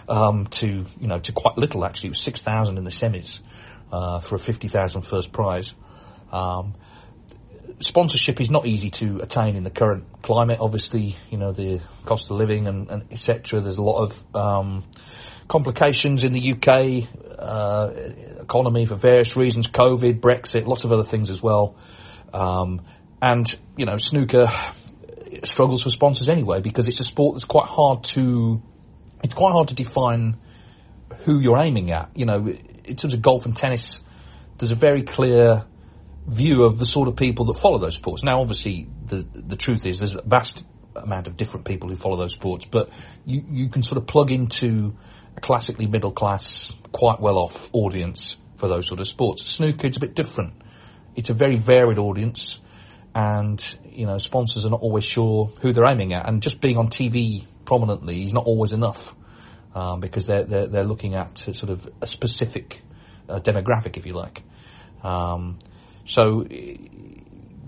um, 0.09 0.47
to 0.47 0.85
you 0.99 1.07
know 1.07 1.19
to 1.19 1.31
quite 1.31 1.57
little 1.57 1.85
actually. 1.85 2.07
It 2.07 2.11
was 2.11 2.21
six 2.21 2.41
thousand 2.41 2.77
in 2.79 2.83
the 2.83 2.89
semis 2.89 3.39
uh, 3.91 4.19
for 4.19 4.35
a 4.35 4.39
fifty 4.39 4.67
thousand 4.67 5.03
first 5.03 5.31
prize. 5.31 5.71
Um, 6.31 6.75
sponsorship 7.81 8.39
is 8.41 8.49
not 8.49 8.65
easy 8.65 8.89
to 8.91 9.19
attain 9.21 9.55
in 9.55 9.63
the 9.63 9.69
current 9.69 10.21
climate. 10.21 10.59
Obviously, 10.59 11.15
you 11.29 11.37
know 11.37 11.51
the 11.51 11.81
cost 12.05 12.31
of 12.31 12.37
living 12.37 12.67
and, 12.67 12.89
and 12.89 13.03
etc. 13.11 13.61
There's 13.61 13.77
a 13.77 13.83
lot 13.83 14.03
of 14.03 14.35
um, 14.35 14.83
complications 15.51 16.23
in 16.23 16.31
the 16.31 16.53
UK 16.53 17.09
uh, 17.37 17.89
economy 18.39 18.85
for 18.85 18.95
various 18.95 19.35
reasons, 19.35 19.67
COVID, 19.67 20.21
Brexit, 20.21 20.65
lots 20.65 20.85
of 20.85 20.91
other 20.93 21.03
things 21.03 21.29
as 21.29 21.43
well. 21.43 21.75
Um, 22.33 22.81
and, 23.21 23.53
you 23.75 23.85
know, 23.85 23.97
snooker 23.97 24.47
struggles 25.43 25.83
for 25.83 25.89
sponsors 25.89 26.29
anyway 26.29 26.61
because 26.61 26.87
it's 26.87 26.99
a 26.99 27.03
sport 27.03 27.35
that's 27.35 27.45
quite 27.45 27.67
hard 27.67 28.03
to, 28.03 28.61
it's 29.23 29.33
quite 29.33 29.51
hard 29.51 29.69
to 29.69 29.75
define 29.75 30.37
who 31.25 31.39
you're 31.39 31.59
aiming 31.61 31.91
at. 31.91 32.11
You 32.15 32.25
know, 32.25 32.47
in 32.47 32.95
terms 32.95 33.13
of 33.13 33.21
golf 33.21 33.45
and 33.45 33.55
tennis, 33.55 34.03
there's 34.57 34.71
a 34.71 34.75
very 34.75 35.03
clear 35.03 35.65
view 36.27 36.63
of 36.63 36.77
the 36.77 36.85
sort 36.85 37.07
of 37.07 37.15
people 37.15 37.45
that 37.45 37.55
follow 37.55 37.77
those 37.77 37.95
sports. 37.95 38.23
Now, 38.23 38.41
obviously, 38.41 38.87
the 39.05 39.25
the 39.33 39.55
truth 39.55 39.85
is 39.85 39.99
there's 39.99 40.15
a 40.15 40.21
vast 40.21 40.65
amount 40.95 41.27
of 41.27 41.37
different 41.37 41.65
people 41.65 41.89
who 41.89 41.95
follow 41.95 42.17
those 42.17 42.33
sports, 42.33 42.65
but 42.65 42.89
you, 43.25 43.43
you 43.49 43.69
can 43.69 43.83
sort 43.83 43.97
of 43.97 44.07
plug 44.07 44.31
into 44.31 44.95
a 45.35 45.41
classically 45.41 45.87
middle 45.87 46.11
class, 46.11 46.73
quite 46.91 47.19
well 47.19 47.37
off 47.37 47.69
audience 47.73 48.37
for 48.57 48.67
those 48.67 48.87
sort 48.87 48.99
of 48.99 49.07
sports. 49.07 49.43
Snooker 49.43 49.87
is 49.87 49.97
a 49.97 49.99
bit 49.99 50.15
different. 50.15 50.53
It's 51.15 51.29
a 51.29 51.33
very 51.33 51.55
varied 51.55 51.97
audience, 51.97 52.61
and 53.15 53.59
you 53.89 54.05
know 54.05 54.17
sponsors 54.17 54.65
are 54.65 54.69
not 54.69 54.81
always 54.81 55.03
sure 55.03 55.51
who 55.61 55.73
they're 55.73 55.89
aiming 55.89 56.13
at. 56.13 56.27
And 56.27 56.41
just 56.41 56.61
being 56.61 56.77
on 56.77 56.87
TV 56.87 57.45
prominently 57.65 58.23
is 58.23 58.33
not 58.33 58.45
always 58.45 58.71
enough 58.71 59.15
um, 59.73 59.99
because 59.99 60.25
they're, 60.25 60.43
they're 60.43 60.67
they're 60.67 60.83
looking 60.83 61.15
at 61.15 61.37
sort 61.37 61.69
of 61.69 61.89
a 62.01 62.07
specific 62.07 62.81
uh, 63.27 63.39
demographic, 63.39 63.97
if 63.97 64.05
you 64.05 64.13
like. 64.13 64.43
Um, 65.03 65.59
so 66.05 66.45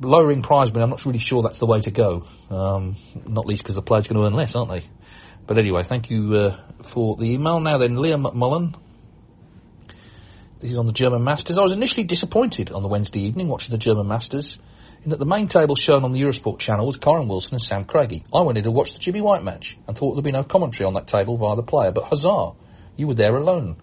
lowering 0.01 0.41
prize 0.41 0.71
money, 0.71 0.83
I'm 0.83 0.89
not 0.89 1.05
really 1.05 1.19
sure 1.19 1.41
that's 1.41 1.59
the 1.59 1.65
way 1.65 1.81
to 1.81 1.91
go. 1.91 2.25
Um, 2.49 2.95
not 3.25 3.45
least 3.45 3.63
because 3.63 3.75
the 3.75 3.81
players 3.81 4.05
are 4.05 4.13
going 4.13 4.21
to 4.21 4.27
earn 4.27 4.33
less, 4.33 4.55
aren't 4.55 4.69
they? 4.69 4.87
But 5.45 5.57
anyway, 5.57 5.83
thank 5.83 6.09
you 6.09 6.33
uh, 6.33 6.59
for 6.83 7.15
the 7.17 7.33
email. 7.33 7.59
Now 7.59 7.77
then, 7.77 7.95
Liam 7.95 8.25
McMullen. 8.25 8.75
This 10.59 10.71
is 10.71 10.77
on 10.77 10.87
the 10.87 10.93
German 10.93 11.23
Masters. 11.25 11.57
I 11.57 11.61
was 11.61 11.73
initially 11.73 12.05
disappointed 12.05 12.71
on 12.71 12.81
the 12.81 12.87
Wednesday 12.87 13.21
evening 13.21 13.49
watching 13.49 13.71
the 13.71 13.77
German 13.77 14.07
Masters 14.07 14.57
in 15.03 15.09
that 15.09 15.19
the 15.19 15.25
main 15.25 15.49
table 15.49 15.75
shown 15.75 16.05
on 16.05 16.13
the 16.13 16.21
Eurosport 16.21 16.59
channel 16.59 16.85
was 16.85 16.97
Kyren 16.97 17.27
Wilson 17.27 17.55
and 17.55 17.61
Sam 17.61 17.83
Craigie. 17.83 18.23
I 18.33 18.41
went 18.41 18.57
in 18.57 18.63
to 18.63 18.71
watch 18.71 18.93
the 18.93 18.99
Jimmy 18.99 19.19
White 19.19 19.43
match 19.43 19.77
and 19.87 19.97
thought 19.97 20.13
there'd 20.13 20.23
be 20.23 20.31
no 20.31 20.43
commentary 20.43 20.87
on 20.87 20.93
that 20.93 21.07
table 21.07 21.37
via 21.37 21.57
the 21.57 21.63
player, 21.63 21.91
but 21.91 22.05
huzzah, 22.05 22.53
you 22.95 23.07
were 23.07 23.13
there 23.13 23.35
alone. 23.35 23.75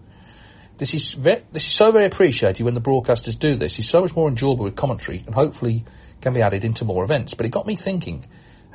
This 0.81 0.95
is 0.95 1.13
ve- 1.13 1.43
this 1.51 1.67
is 1.67 1.73
so 1.73 1.91
very 1.91 2.07
appreciated 2.07 2.63
when 2.63 2.73
the 2.73 2.81
broadcasters 2.81 3.37
do 3.37 3.55
this. 3.55 3.77
It's 3.77 3.87
so 3.87 4.01
much 4.01 4.15
more 4.15 4.27
enjoyable 4.27 4.63
with 4.63 4.75
commentary 4.75 5.23
and 5.23 5.35
hopefully 5.35 5.85
can 6.21 6.33
be 6.33 6.41
added 6.41 6.65
into 6.65 6.85
more 6.85 7.03
events. 7.03 7.35
But 7.35 7.45
it 7.45 7.49
got 7.49 7.67
me 7.67 7.75
thinking, 7.75 8.25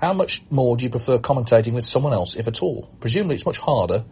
how 0.01 0.13
much 0.13 0.45
more 0.49 0.77
do 0.77 0.85
you 0.85 0.91
prefer 0.91 1.19
commentating 1.19 1.73
with 1.73 1.85
someone 1.85 2.13
else, 2.13 2.37
if 2.37 2.47
at 2.47 2.63
all? 2.63 2.89
Presumably 3.01 3.35
it's 3.35 3.45
much 3.45 3.59
harder, 3.59 4.05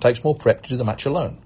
takes 0.00 0.24
more 0.24 0.34
prep 0.34 0.62
to 0.62 0.70
do 0.70 0.78
the 0.78 0.84
match 0.86 1.04
alone. 1.04 1.42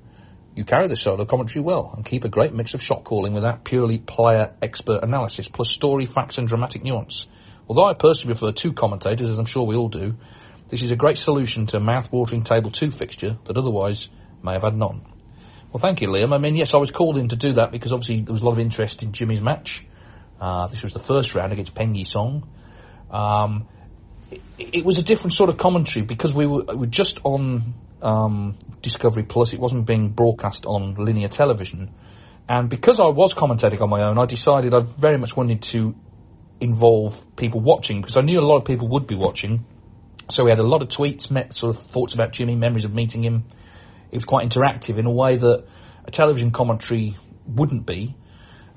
You 0.55 0.64
carry 0.64 0.87
the 0.87 0.95
solo 0.95 1.25
commentary 1.25 1.64
well 1.64 1.92
and 1.97 2.05
keep 2.05 2.23
a 2.23 2.29
great 2.29 2.55
mix 2.55 2.73
of 2.75 2.81
shot 2.81 3.03
calling 3.03 3.35
without 3.35 3.64
purely 3.64 3.99
player 3.99 4.55
expert 4.62 5.03
analysis, 5.03 5.49
plus 5.49 5.71
story, 5.71 6.07
facts 6.07 6.38
and 6.38 6.47
dramatic 6.47 6.85
nuance. 6.85 7.27
Although 7.66 7.88
I 7.88 7.95
personally 7.95 8.33
prefer 8.33 8.53
two 8.53 8.75
commentators, 8.75 9.29
as 9.29 9.40
I'm 9.40 9.45
sure 9.45 9.66
we 9.66 9.75
all 9.75 9.88
do, 9.88 10.14
this 10.69 10.83
is 10.83 10.92
a 10.92 10.97
great 10.97 11.19
solution 11.19 11.66
to 11.66 11.79
a 11.79 11.81
mouth-watering 11.81 12.45
table 12.45 12.71
two 12.71 12.92
fixture 12.92 13.38
that 13.47 13.59
otherwise 13.59 14.09
may 14.40 14.53
have 14.53 14.62
had 14.62 14.77
none. 14.77 15.16
Well, 15.77 15.83
thank 15.83 16.01
you, 16.01 16.09
Liam. 16.09 16.33
I 16.33 16.39
mean, 16.39 16.57
yes, 16.57 16.73
I 16.73 16.79
was 16.79 16.91
called 16.91 17.19
in 17.19 17.29
to 17.29 17.37
do 17.37 17.53
that 17.53 17.71
because 17.71 17.93
obviously 17.93 18.23
there 18.23 18.33
was 18.33 18.41
a 18.41 18.47
lot 18.47 18.53
of 18.53 18.61
interest 18.61 19.03
in 19.03 19.12
Jimmy's 19.12 19.43
match. 19.43 19.85
Uh, 20.41 20.69
this 20.69 20.83
was 20.83 20.95
the 20.95 20.99
first 20.99 21.35
round 21.35 21.53
against 21.53 21.75
Peng 21.75 22.03
Song. 22.05 22.49
Um, 23.11 23.69
it, 24.31 24.41
it, 24.59 24.85
was 24.87 24.97
a 24.97 25.03
different 25.03 25.35
sort 25.35 25.51
of 25.51 25.59
commentary 25.59 26.03
because 26.03 26.33
we 26.33 26.47
were, 26.47 26.65
we 26.65 26.77
were 26.77 26.87
just 26.87 27.21
on 27.25 27.75
um, 28.01 28.57
Discovery 28.81 29.25
Plus. 29.25 29.53
It 29.53 29.61
wasn't 29.61 29.85
being 29.85 30.12
broadcast 30.12 30.65
on 30.65 30.95
linear 30.95 31.29
television. 31.29 31.93
And 32.49 32.71
because 32.71 32.99
I 32.99 33.09
was 33.09 33.35
commentating 33.35 33.83
on 33.83 33.91
my 33.91 34.05
own, 34.05 34.19
I 34.19 34.25
decided 34.25 34.73
I 34.73 34.81
very 34.81 35.19
much 35.19 35.37
wanted 35.37 35.61
to 35.61 35.95
involve 36.59 37.37
people 37.37 37.61
watching 37.61 38.01
because 38.01 38.17
I 38.17 38.23
knew 38.23 38.41
a 38.41 38.49
lot 38.49 38.57
of 38.57 38.65
people 38.65 38.89
would 38.89 39.07
be 39.07 39.15
watching. 39.15 39.67
So 40.31 40.43
we 40.43 40.51
had 40.51 40.59
a 40.59 40.67
lot 40.67 40.81
of 40.81 40.89
tweets, 40.89 41.31
met 41.31 41.53
sort 41.53 41.77
of 41.77 41.83
thoughts 41.83 42.15
about 42.15 42.33
Jimmy, 42.33 42.57
memories 42.57 42.87
of 42.87 42.95
meeting 42.95 43.23
him. 43.23 43.45
It 44.11 44.16
was 44.16 44.25
quite 44.25 44.49
interactive 44.49 44.99
in 44.99 45.07
a 45.07 45.11
way 45.11 45.37
that 45.37 45.64
a 46.05 46.11
television 46.11 46.51
commentary 46.51 47.16
wouldn't 47.47 47.87
be 47.87 48.16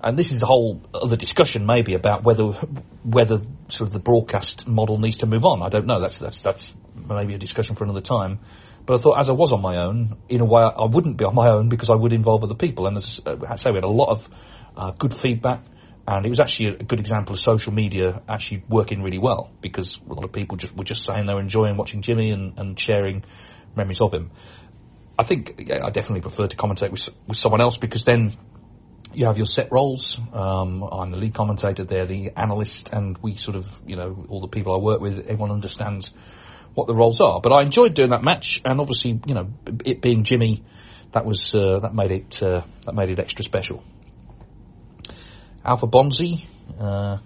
and 0.01 0.17
this 0.17 0.31
is 0.31 0.41
a 0.41 0.45
whole 0.45 0.81
other 0.93 1.15
discussion 1.15 1.65
maybe 1.65 1.93
about 1.93 2.23
whether 2.23 2.45
whether 3.03 3.39
sort 3.67 3.89
of 3.89 3.93
the 3.93 3.99
broadcast 3.99 4.67
model 4.67 4.97
needs 4.97 5.17
to 5.17 5.25
move 5.25 5.45
on. 5.45 5.61
I 5.61 5.69
don't 5.69 5.85
know. 5.85 5.99
That's 5.99 6.17
that's 6.17 6.41
that's 6.41 6.73
maybe 6.95 7.33
a 7.33 7.37
discussion 7.37 7.75
for 7.75 7.83
another 7.83 8.01
time. 8.01 8.39
But 8.85 8.99
I 8.99 9.01
thought, 9.01 9.19
as 9.19 9.29
I 9.29 9.33
was 9.33 9.51
on 9.51 9.61
my 9.61 9.83
own, 9.83 10.17
in 10.29 10.41
a 10.41 10.45
way, 10.45 10.63
I 10.63 10.85
wouldn't 10.85 11.17
be 11.17 11.25
on 11.25 11.35
my 11.35 11.49
own 11.49 11.69
because 11.69 11.89
I 11.89 11.95
would 11.95 12.13
involve 12.13 12.43
other 12.43 12.55
people. 12.55 12.87
And 12.87 12.97
as 12.97 13.21
I 13.25 13.55
say, 13.55 13.71
we 13.71 13.75
had 13.75 13.83
a 13.83 13.87
lot 13.87 14.09
of 14.09 14.29
uh, 14.75 14.91
good 14.91 15.13
feedback, 15.13 15.63
And 16.07 16.25
it 16.25 16.29
was 16.29 16.39
actually 16.39 16.69
a 16.69 16.83
good 16.83 16.99
example 16.99 17.33
of 17.33 17.39
social 17.39 17.71
media 17.71 18.21
actually 18.27 18.63
working 18.67 19.03
really 19.03 19.19
well 19.19 19.51
because 19.61 19.99
a 20.09 20.13
lot 20.13 20.23
of 20.23 20.31
people 20.31 20.57
just 20.57 20.75
were 20.75 20.85
just 20.85 21.05
saying 21.05 21.27
they 21.27 21.33
were 21.33 21.41
enjoying 21.41 21.77
watching 21.77 22.01
Jimmy 22.01 22.31
and, 22.31 22.57
and 22.57 22.79
sharing 22.79 23.25
memories 23.75 24.01
of 24.01 24.13
him. 24.13 24.31
I 25.19 25.23
think 25.23 25.65
yeah, 25.67 25.85
I 25.85 25.89
definitely 25.89 26.21
prefer 26.21 26.47
to 26.47 26.55
commentate 26.55 26.91
with, 26.91 27.09
with 27.27 27.37
someone 27.37 27.59
else 27.59 27.75
because 27.75 28.05
then 28.05 28.37
you 29.13 29.25
have 29.25 29.35
your 29.35 29.45
set 29.45 29.69
roles. 29.69 30.17
Um, 30.31 30.81
I'm 30.81 31.09
the 31.09 31.17
lead 31.17 31.33
commentator 31.33 31.83
there, 31.83 32.05
the 32.05 32.31
analyst, 32.37 32.89
and 32.93 33.17
we 33.17 33.35
sort 33.35 33.57
of, 33.57 33.81
you 33.85 33.97
know, 33.97 34.25
all 34.29 34.39
the 34.39 34.47
people 34.47 34.73
I 34.73 34.77
work 34.77 35.01
with, 35.01 35.19
everyone 35.19 35.51
understands 35.51 36.13
what 36.73 36.87
the 36.87 36.95
roles 36.95 37.19
are. 37.19 37.41
But 37.41 37.51
I 37.51 37.63
enjoyed 37.63 37.95
doing 37.95 38.11
that 38.11 38.23
match, 38.23 38.61
and 38.63 38.79
obviously, 38.79 39.19
you 39.25 39.33
know, 39.33 39.49
it 39.83 40.01
being 40.01 40.23
Jimmy, 40.23 40.63
that 41.11 41.25
was 41.25 41.53
uh, 41.53 41.79
that 41.79 41.93
made 41.93 42.11
it 42.11 42.41
uh, 42.41 42.61
that 42.85 42.95
made 42.95 43.09
it 43.09 43.19
extra 43.19 43.43
special. 43.43 43.83
Alpha 45.65 45.87
Bonzi, 45.87 46.45
uh, 46.79 47.17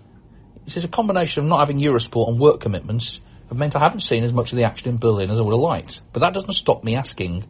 is 0.66 0.84
a 0.84 0.88
combination 0.88 1.44
of 1.44 1.50
not 1.50 1.60
having 1.60 1.80
Eurosport 1.80 2.30
and 2.30 2.40
work 2.40 2.60
commitments 2.60 3.22
have 3.50 3.60
meant 3.60 3.76
I 3.76 3.80
haven't 3.80 4.00
seen 4.00 4.24
as 4.24 4.34
much 4.34 4.52
of 4.52 4.58
the 4.58 4.64
action 4.64 4.90
in 4.90 4.98
Berlin 4.98 5.30
as 5.30 5.38
I 5.38 5.44
would 5.44 5.54
have 5.54 5.60
liked. 5.60 6.02
But 6.12 6.22
that 6.22 6.34
doesn't 6.34 6.54
stop 6.54 6.84
me 6.84 6.96
asking 6.96 7.46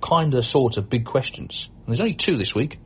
kind 0.00 0.34
of, 0.34 0.44
sort 0.44 0.76
of 0.76 0.88
big 0.88 1.04
questions. 1.04 1.68
And 1.68 1.88
there's 1.88 2.00
only 2.00 2.14
two 2.14 2.36
this 2.36 2.54
week 2.54 2.78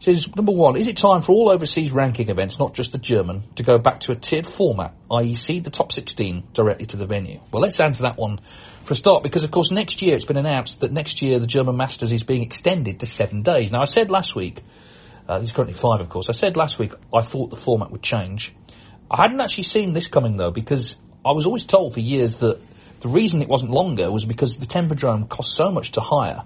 says, 0.00 0.34
number 0.36 0.52
one, 0.52 0.76
is 0.76 0.86
it 0.86 0.96
time 0.96 1.20
for 1.20 1.32
all 1.32 1.48
overseas 1.48 1.92
ranking 1.92 2.28
events, 2.28 2.58
not 2.58 2.74
just 2.74 2.92
the 2.92 2.98
German, 2.98 3.44
to 3.56 3.62
go 3.62 3.78
back 3.78 4.00
to 4.00 4.12
a 4.12 4.16
tiered 4.16 4.46
format, 4.46 4.94
i.e. 5.10 5.34
seed 5.34 5.64
the 5.64 5.70
top 5.70 5.92
16 5.92 6.48
directly 6.52 6.86
to 6.86 6.96
the 6.96 7.06
venue? 7.06 7.40
Well, 7.50 7.62
let's 7.62 7.80
answer 7.80 8.02
that 8.02 8.16
one 8.16 8.40
for 8.84 8.92
a 8.92 8.96
start, 8.96 9.22
because 9.22 9.44
of 9.44 9.50
course 9.50 9.70
next 9.70 10.02
year 10.02 10.14
it's 10.14 10.24
been 10.24 10.36
announced 10.36 10.80
that 10.80 10.92
next 10.92 11.22
year 11.22 11.38
the 11.38 11.46
German 11.46 11.76
Masters 11.76 12.12
is 12.12 12.22
being 12.22 12.42
extended 12.42 13.00
to 13.00 13.06
seven 13.06 13.42
days. 13.42 13.72
Now 13.72 13.80
I 13.80 13.86
said 13.86 14.10
last 14.10 14.36
week, 14.36 14.62
uh, 15.28 15.44
currently 15.52 15.74
five 15.74 16.00
of 16.00 16.08
course, 16.08 16.28
I 16.28 16.32
said 16.32 16.56
last 16.56 16.78
week 16.78 16.92
I 17.14 17.22
thought 17.22 17.50
the 17.50 17.56
format 17.56 17.90
would 17.90 18.02
change. 18.02 18.54
I 19.10 19.22
hadn't 19.22 19.40
actually 19.40 19.64
seen 19.64 19.92
this 19.92 20.08
coming 20.08 20.36
though, 20.36 20.50
because 20.50 20.96
I 21.24 21.32
was 21.32 21.46
always 21.46 21.64
told 21.64 21.94
for 21.94 22.00
years 22.00 22.38
that 22.38 22.60
the 23.06 23.12
reason 23.12 23.40
it 23.40 23.48
wasn't 23.48 23.70
longer 23.70 24.10
was 24.10 24.24
because 24.24 24.56
the 24.56 24.66
Tempodrome 24.66 25.28
costs 25.28 25.54
so 25.54 25.70
much 25.70 25.92
to 25.92 26.00
hire 26.00 26.42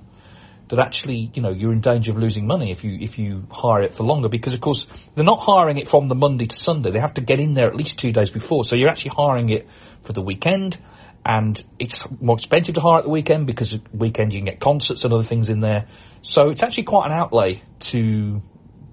that 0.68 0.78
actually, 0.78 1.30
you 1.34 1.40
know, 1.40 1.50
you're 1.50 1.72
in 1.72 1.80
danger 1.80 2.12
of 2.12 2.18
losing 2.18 2.46
money 2.46 2.70
if 2.70 2.84
you 2.84 2.96
if 3.00 3.18
you 3.18 3.46
hire 3.50 3.82
it 3.82 3.94
for 3.94 4.04
longer 4.04 4.28
because, 4.28 4.52
of 4.52 4.60
course, 4.60 4.86
they're 5.14 5.24
not 5.24 5.40
hiring 5.40 5.78
it 5.78 5.88
from 5.88 6.08
the 6.08 6.14
Monday 6.14 6.46
to 6.46 6.54
Sunday. 6.54 6.90
They 6.90 7.00
have 7.00 7.14
to 7.14 7.22
get 7.22 7.40
in 7.40 7.54
there 7.54 7.66
at 7.66 7.74
least 7.74 7.98
two 7.98 8.12
days 8.12 8.28
before. 8.28 8.64
So 8.64 8.76
you're 8.76 8.90
actually 8.90 9.12
hiring 9.16 9.48
it 9.48 9.68
for 10.02 10.12
the 10.12 10.20
weekend, 10.20 10.78
and 11.24 11.62
it's 11.78 12.06
more 12.20 12.36
expensive 12.36 12.74
to 12.74 12.80
hire 12.82 12.98
at 12.98 13.04
the 13.04 13.10
weekend 13.10 13.46
because 13.46 13.78
weekend 13.92 14.34
you 14.34 14.38
can 14.40 14.44
get 14.44 14.60
concerts 14.60 15.02
and 15.04 15.14
other 15.14 15.24
things 15.24 15.48
in 15.48 15.60
there. 15.60 15.86
So 16.22 16.50
it's 16.50 16.62
actually 16.62 16.84
quite 16.84 17.06
an 17.06 17.18
outlay 17.18 17.62
to 17.90 18.42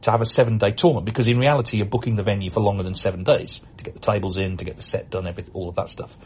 to 0.01 0.11
have 0.11 0.21
a 0.21 0.25
seven 0.25 0.57
day 0.57 0.71
tournament 0.71 1.05
because 1.05 1.27
in 1.27 1.37
reality 1.37 1.77
you're 1.77 1.85
booking 1.85 2.15
the 2.15 2.23
venue 2.23 2.49
for 2.49 2.61
longer 2.61 2.83
than 2.83 2.95
seven 2.95 3.23
days 3.23 3.59
to 3.77 3.83
get 3.83 3.93
the 3.93 3.99
tables 3.99 4.37
in, 4.37 4.57
to 4.57 4.65
get 4.65 4.77
the 4.77 4.83
set 4.83 5.09
done, 5.09 5.27
everything, 5.27 5.53
all 5.53 5.69
of 5.69 5.75
that 5.75 5.89
stuff. 5.89 6.17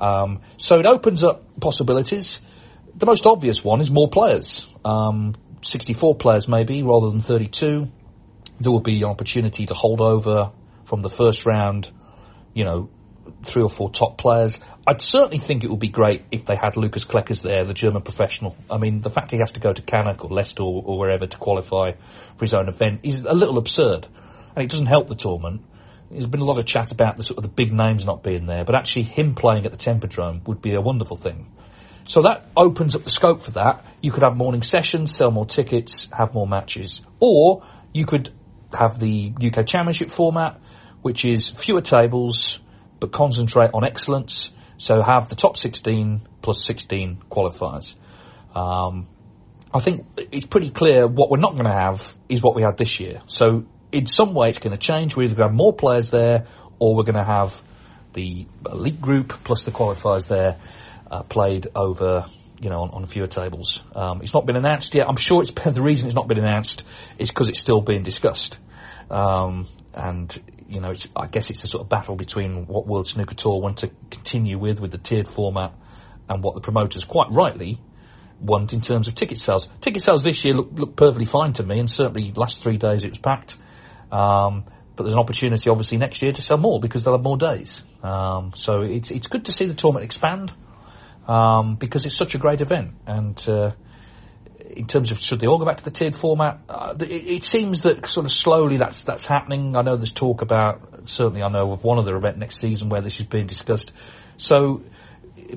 Um, 0.00 0.40
so 0.56 0.78
it 0.78 0.86
opens 0.86 1.22
up 1.22 1.60
possibilities 1.60 2.40
the 2.94 3.06
most 3.06 3.26
obvious 3.26 3.64
one 3.64 3.80
is 3.80 3.90
more 3.90 4.08
players. 4.08 4.66
Um, 4.84 5.34
64 5.62 6.16
players 6.16 6.48
maybe 6.48 6.82
rather 6.82 7.10
than 7.10 7.20
32. 7.20 7.88
There 8.60 8.72
will 8.72 8.80
be 8.80 8.98
an 8.98 9.04
opportunity 9.04 9.66
to 9.66 9.74
hold 9.74 10.00
over 10.00 10.52
from 10.84 11.00
the 11.00 11.10
first 11.10 11.46
round, 11.46 11.90
you 12.54 12.64
know, 12.64 12.90
three 13.44 13.62
or 13.62 13.68
four 13.68 13.90
top 13.90 14.18
players. 14.18 14.58
I'd 14.86 15.00
certainly 15.00 15.38
think 15.38 15.64
it 15.64 15.70
would 15.70 15.80
be 15.80 15.88
great 15.88 16.24
if 16.30 16.44
they 16.44 16.56
had 16.56 16.76
Lukas 16.76 17.04
Kleckers 17.04 17.42
there, 17.42 17.64
the 17.64 17.74
German 17.74 18.02
professional. 18.02 18.56
I 18.70 18.78
mean, 18.78 19.00
the 19.00 19.10
fact 19.10 19.30
he 19.30 19.38
has 19.38 19.52
to 19.52 19.60
go 19.60 19.72
to 19.72 19.82
Cannock 19.82 20.24
or 20.24 20.30
Leicester 20.30 20.62
or, 20.62 20.82
or 20.84 20.98
wherever 20.98 21.26
to 21.26 21.36
qualify 21.36 21.92
for 22.36 22.44
his 22.44 22.54
own 22.54 22.68
event 22.68 23.00
is 23.04 23.22
a 23.22 23.32
little 23.32 23.58
absurd. 23.58 24.06
And 24.54 24.64
it 24.64 24.70
doesn't 24.70 24.86
help 24.86 25.06
the 25.06 25.14
tournament. 25.14 25.62
There's 26.12 26.26
been 26.26 26.40
a 26.40 26.44
lot 26.44 26.58
of 26.58 26.66
chat 26.66 26.92
about 26.92 27.16
the 27.16 27.24
sort 27.24 27.38
of 27.38 27.42
the 27.42 27.48
big 27.48 27.72
names 27.72 28.04
not 28.04 28.22
being 28.22 28.46
there, 28.46 28.64
but 28.64 28.74
actually 28.74 29.04
him 29.04 29.34
playing 29.34 29.64
at 29.64 29.72
the 29.72 29.78
Tempodrome 29.78 30.46
would 30.46 30.60
be 30.60 30.74
a 30.74 30.80
wonderful 30.80 31.16
thing. 31.16 31.50
So 32.04 32.22
that 32.22 32.46
opens 32.56 32.94
up 32.94 33.02
the 33.02 33.10
scope 33.10 33.42
for 33.42 33.52
that. 33.52 33.86
You 34.02 34.12
could 34.12 34.22
have 34.22 34.36
morning 34.36 34.62
sessions, 34.62 35.14
sell 35.14 35.30
more 35.30 35.46
tickets, 35.46 36.08
have 36.12 36.34
more 36.34 36.46
matches. 36.46 37.00
Or 37.18 37.64
you 37.94 38.04
could 38.04 38.30
have 38.74 38.98
the 38.98 39.32
UK 39.36 39.66
Championship 39.66 40.10
format, 40.10 40.60
which 41.00 41.24
is 41.24 41.48
fewer 41.48 41.80
tables, 41.80 42.60
but 43.00 43.12
concentrate 43.12 43.70
on 43.72 43.84
excellence. 43.84 44.52
So 44.78 45.00
have 45.00 45.28
the 45.28 45.36
top 45.36 45.56
16 45.56 46.22
plus 46.42 46.62
16 46.64 47.22
qualifiers. 47.30 47.94
Um, 48.54 49.08
I 49.72 49.80
think 49.80 50.06
it's 50.30 50.44
pretty 50.44 50.70
clear 50.70 51.06
what 51.06 51.30
we're 51.30 51.38
not 51.38 51.52
going 51.52 51.64
to 51.64 51.72
have 51.72 52.14
is 52.28 52.42
what 52.42 52.54
we 52.54 52.62
had 52.62 52.76
this 52.76 53.00
year. 53.00 53.22
So 53.26 53.64
in 53.92 54.06
some 54.06 54.34
way 54.34 54.48
it's 54.48 54.58
going 54.58 54.76
to 54.76 54.78
change. 54.78 55.16
We're 55.16 55.24
either 55.24 55.34
going 55.34 55.48
to 55.48 55.52
have 55.52 55.56
more 55.56 55.72
players 55.72 56.10
there 56.10 56.46
or 56.78 56.96
we're 56.96 57.04
going 57.04 57.16
to 57.16 57.24
have 57.24 57.62
the 58.14 58.46
elite 58.66 59.00
group 59.00 59.44
plus 59.44 59.64
the 59.64 59.70
qualifiers 59.70 60.26
there 60.26 60.58
uh, 61.10 61.22
played 61.22 61.68
over 61.74 62.26
you 62.60 62.70
know, 62.70 62.82
on, 62.82 62.90
on 62.90 63.06
fewer 63.06 63.26
tables. 63.26 63.82
Um, 63.94 64.22
it's 64.22 64.32
not 64.32 64.46
been 64.46 64.56
announced 64.56 64.94
yet. 64.94 65.06
I'm 65.08 65.16
sure 65.16 65.42
it's 65.42 65.50
the 65.64 65.82
reason 65.82 66.06
it's 66.06 66.14
not 66.14 66.28
been 66.28 66.38
announced 66.38 66.84
is 67.18 67.28
because 67.28 67.48
it's 67.48 67.58
still 67.58 67.80
being 67.80 68.02
discussed. 68.02 68.58
Um, 69.10 69.66
and 69.92 70.34
you 70.68 70.80
know, 70.80 70.94
I 71.14 71.26
guess 71.26 71.50
it's 71.50 71.64
a 71.64 71.66
sort 71.66 71.82
of 71.82 71.88
battle 71.88 72.14
between 72.14 72.66
what 72.66 72.86
World 72.86 73.06
Snooker 73.06 73.34
Tour 73.34 73.60
want 73.60 73.78
to 73.78 73.90
continue 74.10 74.58
with 74.58 74.80
with 74.80 74.92
the 74.92 74.98
tiered 74.98 75.28
format 75.28 75.74
and 76.28 76.42
what 76.42 76.54
the 76.54 76.60
promoters 76.60 77.04
quite 77.04 77.30
rightly 77.30 77.80
want 78.40 78.72
in 78.72 78.80
terms 78.80 79.08
of 79.08 79.14
ticket 79.14 79.38
sales. 79.38 79.68
Ticket 79.80 80.02
sales 80.02 80.22
this 80.22 80.44
year 80.44 80.54
look, 80.54 80.68
look 80.72 80.96
perfectly 80.96 81.26
fine 81.26 81.52
to 81.54 81.62
me, 81.62 81.78
and 81.78 81.90
certainly 81.90 82.32
last 82.34 82.62
three 82.62 82.76
days 82.76 83.04
it 83.04 83.10
was 83.10 83.18
packed. 83.18 83.56
Um, 84.12 84.64
but 84.94 85.04
there's 85.04 85.14
an 85.14 85.20
opportunity, 85.20 85.70
obviously, 85.70 85.98
next 85.98 86.22
year 86.22 86.32
to 86.32 86.42
sell 86.42 86.58
more 86.58 86.78
because 86.78 87.02
they'll 87.02 87.14
have 87.14 87.24
more 87.24 87.38
days. 87.38 87.82
Um, 88.02 88.52
so 88.54 88.82
it's 88.82 89.10
it's 89.10 89.26
good 89.26 89.46
to 89.46 89.52
see 89.52 89.66
the 89.66 89.74
tournament 89.74 90.04
expand 90.04 90.52
um, 91.26 91.76
because 91.76 92.04
it's 92.04 92.14
such 92.14 92.34
a 92.34 92.38
great 92.38 92.60
event. 92.60 92.92
And 93.06 93.48
uh, 93.48 93.72
in 94.70 94.86
terms 94.86 95.10
of 95.10 95.18
should 95.18 95.40
they 95.40 95.46
all 95.46 95.58
go 95.58 95.64
back 95.64 95.78
to 95.78 95.84
the 95.84 95.90
tiered 95.90 96.14
format, 96.14 96.60
uh, 96.68 96.94
it, 97.00 97.10
it, 97.10 97.44
seems 97.44 97.82
that 97.82 98.06
sort 98.06 98.26
of 98.26 98.32
slowly 98.32 98.76
that's 98.76 99.02
that's 99.04 99.24
happening. 99.24 99.76
I 99.76 99.82
know 99.82 99.96
there's 99.96 100.12
talk 100.12 100.42
about 100.42 101.08
certainly 101.08 101.42
I 101.42 101.48
know 101.48 101.72
of 101.72 101.84
one 101.84 101.98
other 101.98 102.14
event 102.16 102.36
next 102.36 102.58
season 102.58 102.90
where 102.90 103.00
this 103.00 103.18
is 103.18 103.26
being 103.26 103.46
discussed. 103.46 103.92
So 104.36 104.82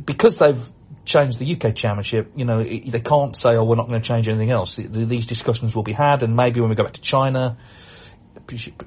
because 0.05 0.37
they've 0.37 0.63
changed 1.03 1.39
the 1.39 1.55
UK 1.55 1.75
Championship, 1.75 2.31
you 2.35 2.45
know, 2.45 2.59
it, 2.59 2.91
they 2.91 2.99
can't 2.99 3.35
say, 3.35 3.55
oh, 3.55 3.63
we're 3.65 3.75
not 3.75 3.89
going 3.89 4.01
to 4.01 4.07
change 4.07 4.27
anything 4.27 4.51
else. 4.51 4.75
These 4.77 5.27
discussions 5.27 5.75
will 5.75 5.83
be 5.83 5.93
had, 5.93 6.23
and 6.23 6.35
maybe 6.35 6.61
when 6.61 6.69
we 6.69 6.75
go 6.75 6.83
back 6.83 6.93
to 6.93 7.01
China, 7.01 7.57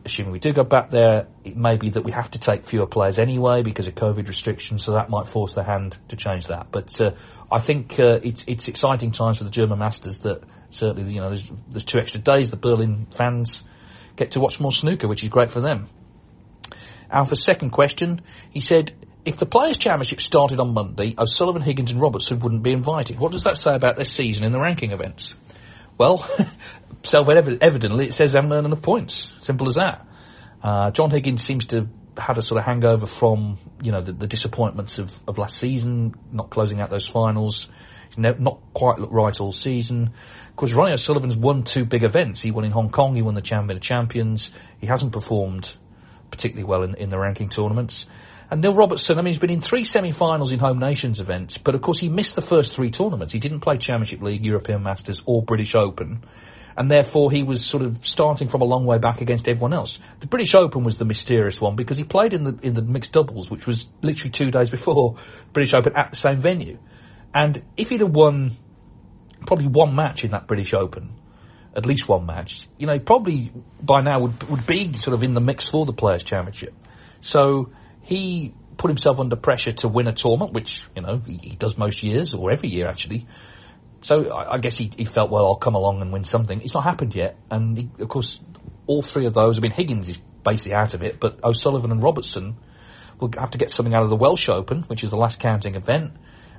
assuming 0.04 0.32
we 0.32 0.38
do 0.38 0.52
go 0.52 0.64
back 0.64 0.90
there, 0.90 1.26
it 1.44 1.56
may 1.56 1.76
be 1.76 1.90
that 1.90 2.02
we 2.02 2.12
have 2.12 2.30
to 2.32 2.38
take 2.38 2.66
fewer 2.66 2.86
players 2.86 3.18
anyway 3.18 3.62
because 3.62 3.88
of 3.88 3.94
COVID 3.94 4.28
restrictions, 4.28 4.84
so 4.84 4.92
that 4.92 5.10
might 5.10 5.26
force 5.26 5.52
the 5.52 5.64
hand 5.64 5.96
to 6.08 6.16
change 6.16 6.46
that. 6.46 6.68
But 6.70 7.00
uh, 7.00 7.10
I 7.50 7.58
think 7.58 7.98
uh, 7.98 8.20
it's 8.22 8.44
it's 8.46 8.68
exciting 8.68 9.12
times 9.12 9.38
for 9.38 9.44
the 9.44 9.50
German 9.50 9.78
Masters 9.78 10.18
that 10.18 10.42
certainly 10.70 11.12
you 11.12 11.20
know 11.20 11.28
there's, 11.28 11.50
there's 11.68 11.84
two 11.84 11.98
extra 11.98 12.20
days. 12.20 12.50
The 12.50 12.56
Berlin 12.56 13.06
fans 13.10 13.64
get 14.16 14.32
to 14.32 14.40
watch 14.40 14.60
more 14.60 14.72
snooker, 14.72 15.08
which 15.08 15.22
is 15.22 15.28
great 15.28 15.50
for 15.50 15.60
them. 15.60 15.88
Alpha's 17.10 17.42
second 17.42 17.70
question, 17.70 18.20
he 18.50 18.60
said, 18.60 18.92
if 19.24 19.36
the 19.36 19.46
Players' 19.46 19.78
Championship 19.78 20.20
started 20.20 20.60
on 20.60 20.74
Monday, 20.74 21.14
O'Sullivan, 21.18 21.62
Higgins 21.62 21.90
and 21.90 22.00
Robertson 22.00 22.38
wouldn't 22.40 22.62
be 22.62 22.72
invited. 22.72 23.18
What 23.18 23.32
does 23.32 23.44
that 23.44 23.56
say 23.56 23.74
about 23.74 23.96
their 23.96 24.04
season 24.04 24.44
in 24.44 24.52
the 24.52 24.60
ranking 24.60 24.92
events? 24.92 25.34
Well, 25.96 26.28
self-evidently, 27.08 28.06
it 28.06 28.14
says 28.14 28.32
they 28.32 28.38
haven't 28.38 28.52
earned 28.52 28.66
enough 28.66 28.82
points. 28.82 29.32
Simple 29.42 29.68
as 29.68 29.74
that. 29.74 30.06
Uh, 30.62 30.90
John 30.90 31.10
Higgins 31.10 31.42
seems 31.42 31.66
to 31.66 31.76
have 31.76 31.88
had 32.16 32.38
a 32.38 32.42
sort 32.42 32.58
of 32.58 32.64
hangover 32.64 33.06
from, 33.06 33.58
you 33.82 33.92
know, 33.92 34.02
the, 34.02 34.12
the 34.12 34.26
disappointments 34.26 34.98
of, 34.98 35.16
of 35.28 35.38
last 35.38 35.56
season, 35.56 36.14
not 36.32 36.50
closing 36.50 36.80
out 36.80 36.90
those 36.90 37.06
finals. 37.06 37.70
Not 38.16 38.58
quite 38.74 38.98
looked 38.98 39.12
right 39.12 39.38
all 39.38 39.52
season. 39.52 40.10
Of 40.48 40.56
course, 40.56 40.72
Ronnie 40.72 40.94
O'Sullivan's 40.94 41.36
won 41.36 41.62
two 41.62 41.84
big 41.84 42.02
events. 42.02 42.40
He 42.40 42.50
won 42.50 42.64
in 42.64 42.72
Hong 42.72 42.90
Kong, 42.90 43.14
he 43.14 43.22
won 43.22 43.34
the 43.34 43.40
Champion 43.40 43.76
of 43.76 43.82
Champions. 43.82 44.50
He 44.80 44.88
hasn't 44.88 45.12
performed 45.12 45.72
particularly 46.30 46.64
well 46.64 46.82
in, 46.82 46.96
in 46.96 47.10
the 47.10 47.18
ranking 47.18 47.48
tournaments. 47.48 48.06
And 48.50 48.60
Neil 48.60 48.72
Robertson, 48.72 49.18
I 49.18 49.22
mean, 49.22 49.28
he's 49.28 49.38
been 49.38 49.50
in 49.50 49.60
three 49.60 49.84
semi-finals 49.84 50.50
in 50.50 50.58
home 50.58 50.80
nations 50.80 51.20
events, 51.20 51.58
but 51.58 51.74
of 51.74 51.82
course 51.82 51.98
he 51.98 52.08
missed 52.08 52.34
the 52.34 52.42
first 52.42 52.74
three 52.74 52.90
tournaments. 52.90 53.32
He 53.32 53.38
didn't 53.38 53.60
play 53.60 53.76
Championship 53.76 54.22
League, 54.22 54.44
European 54.44 54.82
Masters, 54.82 55.22
or 55.26 55.42
British 55.42 55.74
Open 55.76 56.24
and 56.78 56.88
therefore 56.88 57.32
he 57.32 57.42
was 57.42 57.66
sort 57.66 57.82
of 57.82 58.06
starting 58.06 58.48
from 58.48 58.60
a 58.60 58.64
long 58.64 58.86
way 58.86 58.98
back 58.98 59.20
against 59.20 59.48
everyone 59.48 59.74
else. 59.74 59.98
The 60.20 60.28
British 60.28 60.54
Open 60.54 60.84
was 60.84 60.96
the 60.96 61.04
mysterious 61.04 61.60
one 61.60 61.74
because 61.74 61.96
he 61.96 62.04
played 62.04 62.32
in 62.32 62.44
the 62.44 62.56
in 62.62 62.72
the 62.72 62.82
mixed 62.82 63.12
doubles, 63.12 63.50
which 63.50 63.66
was 63.66 63.88
literally 64.00 64.30
two 64.30 64.52
days 64.52 64.70
before 64.70 65.16
British 65.52 65.74
Open 65.74 65.94
at 65.96 66.12
the 66.12 66.16
same 66.16 66.40
venue. 66.40 66.78
And 67.34 67.60
if 67.76 67.88
he'd 67.88 68.00
have 68.00 68.12
won 68.12 68.56
probably 69.44 69.66
one 69.66 69.96
match 69.96 70.22
in 70.22 70.30
that 70.30 70.46
British 70.46 70.72
Open, 70.72 71.14
at 71.76 71.84
least 71.84 72.08
one 72.08 72.24
match, 72.26 72.68
you 72.78 72.86
know, 72.86 73.00
probably 73.00 73.50
by 73.82 74.00
now 74.00 74.20
would 74.20 74.40
would 74.48 74.66
be 74.66 74.92
sort 74.92 75.14
of 75.14 75.24
in 75.24 75.34
the 75.34 75.40
mix 75.40 75.66
for 75.66 75.84
the 75.84 75.92
Players 75.92 76.22
Championship. 76.22 76.74
So 77.22 77.72
he 78.02 78.54
put 78.76 78.88
himself 78.88 79.18
under 79.18 79.34
pressure 79.34 79.72
to 79.72 79.88
win 79.88 80.06
a 80.06 80.12
tournament, 80.12 80.52
which 80.52 80.84
you 80.94 81.02
know 81.02 81.20
he, 81.26 81.38
he 81.42 81.56
does 81.56 81.76
most 81.76 82.04
years 82.04 82.34
or 82.34 82.52
every 82.52 82.68
year 82.68 82.86
actually 82.86 83.26
So 84.02 84.30
I, 84.30 84.54
I 84.54 84.58
guess 84.58 84.76
he, 84.76 84.90
he 84.96 85.04
felt, 85.04 85.30
well, 85.30 85.46
I'll 85.46 85.56
come 85.56 85.74
along 85.74 86.00
and 86.02 86.12
win 86.12 86.24
something. 86.24 86.60
It's 86.60 86.74
not 86.74 86.84
happened 86.84 87.14
yet. 87.14 87.36
And 87.50 87.76
he, 87.76 87.90
of 87.98 88.08
course, 88.08 88.40
all 88.86 89.02
three 89.02 89.26
of 89.26 89.34
those, 89.34 89.58
I 89.58 89.60
mean, 89.60 89.72
Higgins 89.72 90.08
is 90.08 90.18
basically 90.44 90.74
out 90.74 90.94
of 90.94 91.02
it, 91.02 91.20
but 91.20 91.44
O'Sullivan 91.44 91.90
and 91.90 92.02
Robertson 92.02 92.56
will 93.20 93.30
have 93.38 93.50
to 93.50 93.58
get 93.58 93.70
something 93.70 93.94
out 93.94 94.02
of 94.02 94.10
the 94.10 94.16
Welsh 94.16 94.48
Open, 94.48 94.82
which 94.84 95.02
is 95.02 95.10
the 95.10 95.16
last 95.16 95.40
counting 95.40 95.74
event. 95.74 96.12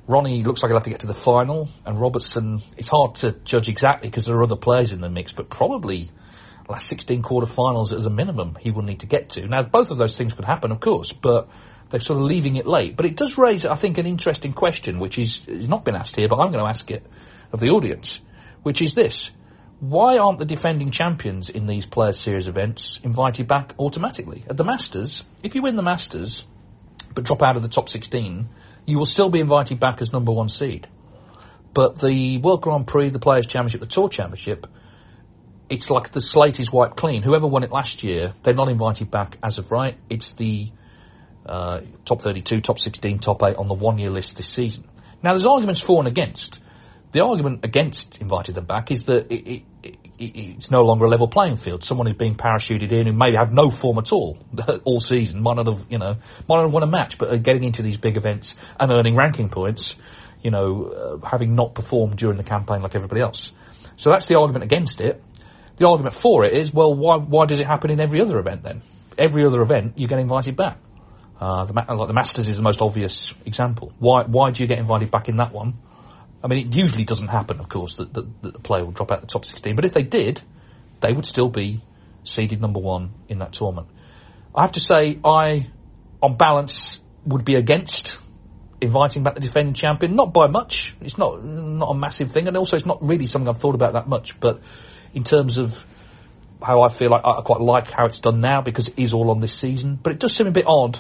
Ronnie 0.07 0.43
looks 0.43 0.61
like 0.61 0.69
he'll 0.69 0.77
have 0.77 0.85
to 0.85 0.89
get 0.89 1.01
to 1.01 1.07
the 1.07 1.13
final, 1.13 1.69
and 1.85 1.99
Robertson, 1.99 2.61
it's 2.77 2.89
hard 2.89 3.15
to 3.15 3.31
judge 3.31 3.69
exactly 3.69 4.09
because 4.09 4.25
there 4.25 4.35
are 4.35 4.43
other 4.43 4.55
players 4.55 4.91
in 4.91 5.01
the 5.01 5.09
mix, 5.09 5.33
but 5.33 5.49
probably 5.49 6.09
last 6.67 6.87
16 6.87 7.23
quarterfinals 7.23 7.95
as 7.95 8.05
a 8.05 8.09
minimum 8.09 8.55
he 8.59 8.71
will 8.71 8.83
need 8.83 8.99
to 8.99 9.07
get 9.07 9.31
to. 9.31 9.47
Now, 9.47 9.63
both 9.63 9.91
of 9.91 9.97
those 9.97 10.15
things 10.15 10.33
could 10.33 10.45
happen, 10.45 10.71
of 10.71 10.79
course, 10.79 11.11
but 11.11 11.49
they're 11.89 11.99
sort 11.99 12.19
of 12.19 12.25
leaving 12.25 12.55
it 12.55 12.67
late. 12.67 12.95
But 12.95 13.05
it 13.05 13.15
does 13.15 13.37
raise, 13.37 13.65
I 13.65 13.75
think, 13.75 13.97
an 13.97 14.05
interesting 14.05 14.53
question, 14.53 14.99
which 14.99 15.17
is, 15.17 15.47
not 15.47 15.83
been 15.83 15.95
asked 15.95 16.15
here, 16.15 16.27
but 16.27 16.39
I'm 16.39 16.51
going 16.51 16.63
to 16.63 16.69
ask 16.69 16.89
it 16.91 17.05
of 17.51 17.59
the 17.59 17.69
audience, 17.69 18.21
which 18.63 18.81
is 18.81 18.93
this. 18.93 19.31
Why 19.79 20.17
aren't 20.17 20.39
the 20.39 20.45
defending 20.45 20.91
champions 20.91 21.49
in 21.49 21.65
these 21.65 21.85
Players 21.85 22.19
Series 22.19 22.47
events 22.47 22.99
invited 23.03 23.47
back 23.47 23.73
automatically? 23.79 24.43
At 24.49 24.57
the 24.57 24.65
Masters, 24.65 25.23
if 25.41 25.55
you 25.55 25.61
win 25.61 25.77
the 25.77 25.81
Masters, 25.81 26.45
but 27.15 27.23
drop 27.23 27.41
out 27.41 27.55
of 27.55 27.63
the 27.63 27.69
top 27.69 27.89
16, 27.89 28.49
you 28.85 28.97
will 28.97 29.05
still 29.05 29.29
be 29.29 29.39
invited 29.39 29.79
back 29.79 30.01
as 30.01 30.11
number 30.11 30.31
one 30.31 30.49
seed. 30.49 30.87
But 31.73 31.99
the 31.99 32.39
World 32.39 32.61
Grand 32.61 32.87
Prix, 32.87 33.09
the 33.09 33.19
Players 33.19 33.47
Championship, 33.47 33.79
the 33.79 33.87
Tour 33.87 34.09
Championship, 34.09 34.67
it's 35.69 35.89
like 35.89 36.11
the 36.11 36.21
slate 36.21 36.59
is 36.59 36.71
wiped 36.71 36.97
clean. 36.97 37.21
Whoever 37.21 37.47
won 37.47 37.63
it 37.63 37.71
last 37.71 38.03
year, 38.03 38.33
they're 38.43 38.55
not 38.55 38.69
invited 38.69 39.11
back 39.11 39.37
as 39.43 39.59
of 39.59 39.71
right. 39.71 39.97
It's 40.09 40.31
the 40.31 40.71
uh, 41.49 41.81
top 42.05 42.21
32, 42.21 42.61
top 42.61 42.79
16, 42.79 43.19
top 43.19 43.41
8 43.43 43.55
on 43.55 43.67
the 43.67 43.73
one 43.73 43.97
year 43.97 44.11
list 44.11 44.37
this 44.37 44.47
season. 44.47 44.85
Now, 45.23 45.31
there's 45.31 45.45
arguments 45.45 45.81
for 45.81 45.99
and 45.99 46.07
against. 46.07 46.59
The 47.11 47.23
argument 47.25 47.65
against 47.65 48.21
inviting 48.21 48.53
them 48.53 48.65
back 48.65 48.91
is 48.91 49.05
that 49.05 49.31
it, 49.31 49.63
it, 49.83 49.95
it, 50.19 50.35
it's 50.35 50.69
no 50.69 50.81
longer 50.81 51.05
a 51.05 51.09
level 51.09 51.27
playing 51.27 51.55
field. 51.55 51.83
Someone 51.83 52.05
who's 52.05 52.15
being 52.15 52.35
parachuted 52.35 52.91
in 52.91 53.07
who 53.07 53.13
maybe 53.13 53.35
have 53.35 53.51
no 53.51 53.71
form 53.71 53.97
at 53.97 54.11
all 54.11 54.37
all 54.83 54.99
season, 54.99 55.41
might 55.41 55.55
not 55.55 55.65
have, 55.65 55.87
you 55.89 55.97
know, 55.97 56.15
might 56.47 56.55
not 56.55 56.65
have 56.65 56.73
won 56.73 56.83
a 56.83 56.87
match, 56.87 57.17
but 57.17 57.41
getting 57.41 57.63
into 57.63 57.81
these 57.81 57.97
big 57.97 58.15
events 58.15 58.57
and 58.79 58.91
earning 58.91 59.15
ranking 59.15 59.49
points, 59.49 59.95
you 60.43 60.51
know, 60.51 61.19
uh, 61.23 61.27
having 61.27 61.55
not 61.55 61.73
performed 61.73 62.15
during 62.15 62.37
the 62.37 62.43
campaign 62.43 62.83
like 62.83 62.95
everybody 62.95 63.21
else. 63.21 63.53
So 63.95 64.11
that's 64.11 64.27
the 64.27 64.37
argument 64.37 64.63
against 64.63 65.01
it. 65.01 65.23
The 65.77 65.87
argument 65.87 66.13
for 66.13 66.45
it 66.45 66.55
is, 66.55 66.71
well, 66.71 66.93
why, 66.93 67.17
why 67.17 67.45
does 67.45 67.59
it 67.59 67.65
happen 67.65 67.89
in 67.89 67.99
every 67.99 68.21
other 68.21 68.37
event 68.37 68.61
then? 68.61 68.83
Every 69.17 69.45
other 69.45 69.61
event, 69.61 69.97
you 69.97 70.07
get 70.07 70.19
invited 70.19 70.55
back. 70.55 70.77
Uh, 71.39 71.65
the, 71.65 71.73
like 71.73 72.07
the 72.07 72.13
Masters 72.13 72.49
is 72.49 72.57
the 72.57 72.63
most 72.63 72.81
obvious 72.81 73.33
example. 73.45 73.93
Why, 73.99 74.23
why 74.23 74.51
do 74.51 74.61
you 74.61 74.67
get 74.67 74.77
invited 74.77 75.09
back 75.09 75.29
in 75.29 75.37
that 75.37 75.53
one? 75.53 75.75
I 76.43 76.47
mean, 76.47 76.67
it 76.67 76.75
usually 76.75 77.05
doesn't 77.05 77.27
happen, 77.27 77.59
of 77.59 77.69
course, 77.69 77.97
that, 77.97 78.13
that, 78.13 78.41
that 78.41 78.53
the 78.53 78.59
player 78.59 78.83
will 78.83 78.91
drop 78.91 79.11
out 79.11 79.21
the 79.21 79.27
top 79.27 79.45
16, 79.45 79.75
but 79.75 79.85
if 79.85 79.93
they 79.93 80.03
did, 80.03 80.41
they 80.99 81.13
would 81.13 81.25
still 81.25 81.49
be 81.49 81.81
seeded 82.23 82.61
number 82.61 82.79
one 82.79 83.11
in 83.29 83.39
that 83.39 83.53
tournament. 83.53 83.87
I 84.53 84.61
have 84.61 84.73
to 84.73 84.79
say, 84.79 85.19
I, 85.23 85.69
on 86.21 86.35
balance, 86.35 86.99
would 87.25 87.45
be 87.45 87.55
against 87.55 88.17
inviting 88.81 89.23
back 89.23 89.35
the 89.35 89.41
defending 89.41 89.73
champion, 89.73 90.15
not 90.15 90.33
by 90.33 90.47
much. 90.47 90.95
It's 91.01 91.17
not, 91.17 91.43
not 91.43 91.87
a 91.87 91.93
massive 91.93 92.31
thing, 92.31 92.47
and 92.47 92.57
also 92.57 92.75
it's 92.75 92.85
not 92.85 93.05
really 93.05 93.27
something 93.27 93.47
I've 93.47 93.57
thought 93.57 93.75
about 93.75 93.93
that 93.93 94.07
much, 94.07 94.39
but 94.39 94.61
in 95.13 95.23
terms 95.23 95.57
of 95.57 95.85
how 96.61 96.81
I 96.81 96.89
feel, 96.89 97.13
I, 97.13 97.17
I 97.17 97.41
quite 97.41 97.61
like 97.61 97.91
how 97.91 98.05
it's 98.05 98.19
done 98.19 98.41
now 98.41 98.61
because 98.61 98.89
it 98.89 98.95
is 98.97 99.13
all 99.13 99.29
on 99.31 99.39
this 99.39 99.53
season. 99.53 99.97
But 100.01 100.13
it 100.13 100.19
does 100.19 100.33
seem 100.33 100.47
a 100.47 100.51
bit 100.51 100.65
odd 100.67 100.99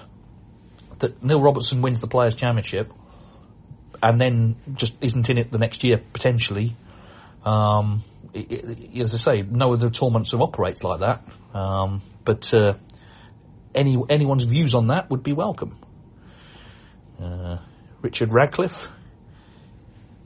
that 0.99 1.23
Neil 1.23 1.41
Robertson 1.41 1.81
wins 1.81 2.01
the 2.01 2.07
Players' 2.07 2.35
Championship 2.35 2.91
and 4.01 4.19
then 4.19 4.55
just 4.75 4.93
isn't 5.01 5.29
in 5.29 5.37
it 5.37 5.51
the 5.51 5.57
next 5.57 5.83
year 5.83 5.97
potentially. 6.13 6.75
Um, 7.43 8.03
it, 8.33 8.51
it, 8.51 9.01
as 9.01 9.13
I 9.13 9.17
say, 9.17 9.41
no 9.41 9.73
other 9.73 9.89
tournament 9.89 10.27
sort 10.27 10.41
of 10.41 10.49
operates 10.49 10.83
like 10.83 10.99
that. 11.01 11.23
Um, 11.53 12.01
but 12.23 12.53
uh, 12.53 12.73
any 13.73 13.97
anyone's 14.09 14.43
views 14.43 14.75
on 14.75 14.87
that 14.87 15.09
would 15.09 15.23
be 15.23 15.33
welcome. 15.33 15.77
Uh, 17.21 17.57
Richard 18.01 18.33
Radcliffe 18.33 18.89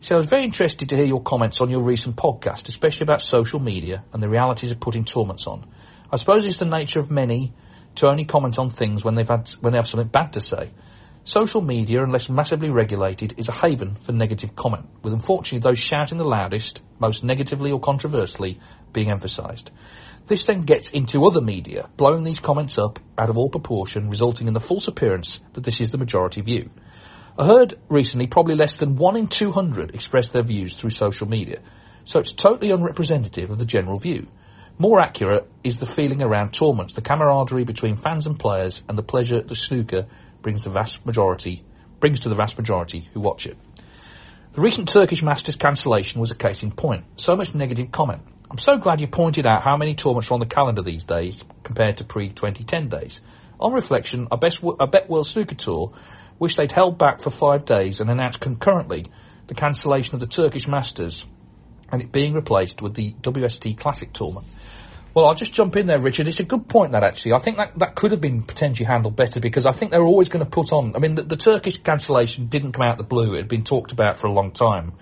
so 0.04 0.16
I 0.16 0.18
was 0.18 0.26
very 0.26 0.44
interested 0.44 0.90
to 0.90 0.98
hear 0.98 1.06
your 1.06 1.22
comments 1.22 1.62
on 1.62 1.70
your 1.70 1.80
recent 1.80 2.18
podcast, 2.18 2.68
especially 2.68 3.06
about 3.06 3.22
social 3.22 3.62
media 3.62 4.04
and 4.12 4.22
the 4.22 4.28
realities 4.28 4.70
of 4.70 4.82
putting 4.82 5.06
tournaments 5.06 5.48
on. 5.48 5.66
I 6.12 6.18
suppose 6.18 6.46
it's 6.46 6.58
the 6.58 6.66
nature 6.66 7.00
of 7.00 7.10
many 7.10 7.54
to 7.96 8.08
only 8.08 8.26
comment 8.26 8.60
on 8.60 8.70
things 8.70 9.04
when 9.04 9.16
they've 9.16 9.28
had 9.28 9.50
when 9.62 9.74
they 9.74 9.78
have 9.78 9.88
something 9.88 10.08
bad 10.08 10.34
to 10.34 10.42
say. 10.42 10.72
Social 11.26 11.62
media, 11.62 12.04
unless 12.04 12.28
massively 12.28 12.70
regulated, 12.70 13.36
is 13.38 13.48
a 13.48 13.54
haven 13.54 13.96
for 13.96 14.12
negative 14.12 14.58
comment, 14.58 14.88
with 15.04 15.14
unfortunately 15.14 15.60
those 15.60 15.80
shouting 15.80 16.18
the 16.18 16.26
loudest, 16.26 16.82
most 17.00 17.24
negatively 17.24 17.72
or 17.72 17.80
controversially, 17.80 18.60
being 18.92 19.10
emphasised. 19.10 19.72
This 20.26 20.46
then 20.46 20.64
gets 20.64 20.92
into 20.92 21.26
other 21.26 21.40
media, 21.40 21.90
blowing 21.96 22.24
these 22.24 22.42
comments 22.42 22.78
up 22.78 23.00
out 23.18 23.30
of 23.30 23.38
all 23.38 23.50
proportion, 23.50 24.10
resulting 24.10 24.48
in 24.48 24.54
the 24.54 24.60
false 24.60 24.90
appearance 24.90 25.40
that 25.54 25.64
this 25.64 25.80
is 25.80 25.92
the 25.92 25.98
majority 25.98 26.42
view. 26.42 26.70
I 27.38 27.46
heard 27.46 27.76
recently 27.88 28.28
probably 28.28 28.56
less 28.56 28.76
than 28.76 28.98
1 28.98 29.16
in 29.16 29.28
200 29.28 29.96
express 29.96 30.28
their 30.28 30.44
views 30.44 30.76
through 30.76 30.90
social 30.90 31.28
media, 31.28 31.62
so 32.04 32.20
it's 32.20 32.34
totally 32.34 32.72
unrepresentative 32.72 33.50
of 33.50 33.58
the 33.58 33.66
general 33.66 33.98
view. 33.98 34.28
More 34.80 35.00
accurate 35.00 35.50
is 35.64 35.78
the 35.78 35.86
feeling 35.86 36.24
around 36.24 36.52
tournaments, 36.52 36.96
the 36.96 37.02
camaraderie 37.02 37.64
between 37.64 37.96
fans 37.96 38.26
and 38.26 38.40
players, 38.40 38.82
and 38.90 38.98
the 38.98 39.04
pleasure 39.04 39.40
the 39.42 39.56
snooker 39.56 40.08
brings 40.42 40.64
the 40.64 40.72
vast 40.72 41.06
majority 41.06 41.64
brings 42.00 42.20
to 42.22 42.30
the 42.30 42.36
vast 42.36 42.58
majority 42.58 43.08
who 43.14 43.22
watch 43.22 43.46
it. 43.46 43.58
The 44.54 44.62
recent 44.62 44.90
Turkish 44.90 45.24
Masters 45.24 45.56
cancellation 45.56 46.20
was 46.20 46.32
a 46.32 46.36
case 46.36 46.62
in 46.62 46.72
point. 46.72 47.06
So 47.16 47.36
much 47.36 47.56
negative 47.56 47.92
comment. 47.92 48.24
I'm 48.52 48.58
so 48.58 48.78
glad 48.78 49.00
you 49.00 49.08
pointed 49.08 49.46
out 49.46 49.64
how 49.64 49.78
many 49.78 49.96
tournaments 49.96 50.30
are 50.30 50.34
on 50.34 50.42
the 50.42 50.46
calendar 50.46 50.82
these 50.82 51.06
days 51.06 51.42
compared 51.64 51.98
to 51.98 52.04
pre-2010 52.04 52.90
days. 52.90 53.22
On 53.60 53.72
reflection, 53.72 54.28
I, 54.32 54.36
best, 54.36 54.62
I 54.80 54.86
bet 54.86 55.10
World 55.10 55.28
Snooker 55.28 55.56
Tour 55.56 55.94
wish 56.40 56.58
they'd 56.58 56.72
held 56.72 56.98
back 56.98 57.22
for 57.22 57.30
five 57.30 57.64
days 57.64 58.02
and 58.02 58.10
announced 58.10 58.42
concurrently 58.42 59.06
the 59.48 59.56
cancellation 59.56 60.16
of 60.16 60.20
the 60.20 60.28
Turkish 60.28 60.68
Masters 60.68 61.26
and 61.90 62.02
it 62.02 62.12
being 62.12 62.34
replaced 62.34 62.82
with 62.82 62.96
the 62.96 63.14
WST 63.22 63.78
Classic 63.78 64.12
tournament. 64.12 64.46
Well, 65.14 65.28
I'll 65.28 65.36
just 65.36 65.54
jump 65.54 65.76
in 65.76 65.86
there, 65.86 66.00
Richard. 66.00 66.28
It's 66.28 66.40
a 66.40 66.44
good 66.44 66.68
point 66.68 66.94
that 66.94 67.04
actually. 67.04 67.34
I 67.34 67.38
think 67.38 67.58
that 67.58 67.78
that 67.78 67.96
could 67.96 68.12
have 68.12 68.22
been 68.22 68.42
potentially 68.42 68.88
handled 68.88 69.16
better 69.16 69.40
because 69.40 69.66
I 69.66 69.72
think 69.72 69.92
they 69.92 70.00
were 70.00 70.08
always 70.08 70.30
going 70.30 70.44
to 70.44 70.50
put 70.50 70.72
on. 70.72 70.96
I 70.96 71.00
mean, 71.00 71.16
the, 71.16 71.24
the 71.24 71.38
Turkish 71.38 71.78
cancellation 71.78 72.48
didn't 72.48 72.72
come 72.72 72.84
out 72.84 72.94
of 72.94 72.98
the 72.98 73.04
blue. 73.04 73.34
It 73.34 73.38
had 73.38 73.48
been 73.48 73.64
talked 73.64 73.92
about 73.92 74.18
for 74.18 74.28
a 74.28 74.32
long 74.32 74.52
time. 74.52 74.94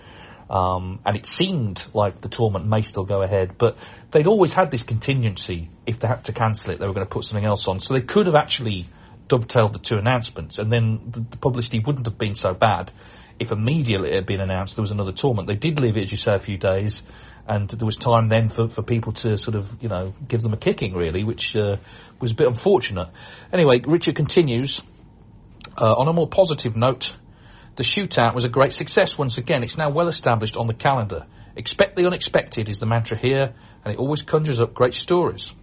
Um, 0.50 1.00
and 1.06 1.15
it 1.15 1.26
seemed 1.26 1.86
like 1.93 2.19
the 2.19 2.28
tournament 2.28 2.67
may 2.67 2.82
still 2.82 3.06
go 3.06 3.21
ahead, 3.21 3.58
but 3.58 3.78
they'd 4.12 4.28
always 4.28 4.52
had 4.52 4.69
this 4.69 4.84
contingency. 4.84 5.69
If 5.86 6.00
they 6.00 6.10
had 6.10 6.26
to 6.26 6.34
cancel 6.34 6.71
it, 6.71 6.80
they 6.80 6.88
were 6.88 6.93
going 6.93 7.08
to 7.08 7.10
put 7.10 7.24
something 7.24 7.45
else 7.45 7.69
on. 7.69 7.80
So 7.80 7.93
they 7.93 8.02
could 8.02 8.26
have 8.26 8.36
actually 8.36 8.88
dovetailed 9.30 9.71
the 9.71 9.80
two 9.80 9.95
announcements, 9.95 10.60
and 10.60 10.69
then 10.69 11.00
the, 11.10 11.21
the, 11.21 11.38
publicity 11.38 11.80
wouldn't 11.80 12.06
have 12.06 12.17
been 12.17 12.36
so 12.36 12.54
bad 12.54 12.91
if 13.39 13.54
immediately 13.54 14.10
it 14.10 14.15
had 14.15 14.26
been 14.26 14.41
announced 14.41 14.76
there 14.76 14.84
was 14.84 14.91
another 14.91 15.13
tournament. 15.13 15.47
They 15.47 15.56
did 15.56 15.80
leave 15.80 15.95
it, 15.95 16.04
as 16.04 16.12
you 16.12 16.17
say, 16.17 16.34
a 16.34 16.39
few 16.39 16.58
days, 16.58 17.02
and 17.47 17.69
there 17.69 17.86
was 17.86 17.95
time 17.95 18.30
then 18.30 18.47
for, 18.47 18.67
for 18.67 18.82
people 18.84 19.13
to 19.13 19.38
sort 19.38 19.56
of, 19.56 19.82
you 19.82 19.89
know, 19.89 20.13
give 20.27 20.41
them 20.41 20.54
a 20.54 20.58
kicking, 20.58 20.93
really, 20.93 21.23
which 21.23 21.56
uh, 21.56 21.77
was 22.19 22.32
a 22.32 22.36
bit 22.36 22.47
unfortunate. 22.47 23.10
Anyway, 23.51 23.82
Richard 23.86 24.15
continues. 24.15 24.82
Uh, 25.77 25.93
on 25.93 26.08
a 26.08 26.13
more 26.13 26.27
positive 26.27 26.75
note, 26.75 27.15
the 27.75 27.84
shootout 27.84 28.36
was 28.36 28.45
a 28.45 28.49
great 28.49 28.73
success 28.73 29.17
once 29.17 29.38
again. 29.38 29.63
It's 29.63 29.77
now 29.77 29.89
well 29.89 30.08
established 30.08 30.58
on 30.58 30.67
the 30.67 30.73
calendar. 30.73 31.25
Expect 31.56 31.95
the 31.95 32.06
unexpected 32.06 32.69
is 32.69 32.80
the 32.80 32.86
mantra 32.86 33.17
here, 33.17 33.54
and 33.84 33.93
it 33.93 33.99
always 33.99 34.21
conjures 34.21 34.62
up 34.62 34.73
great 34.73 34.93
stories. 34.93 35.54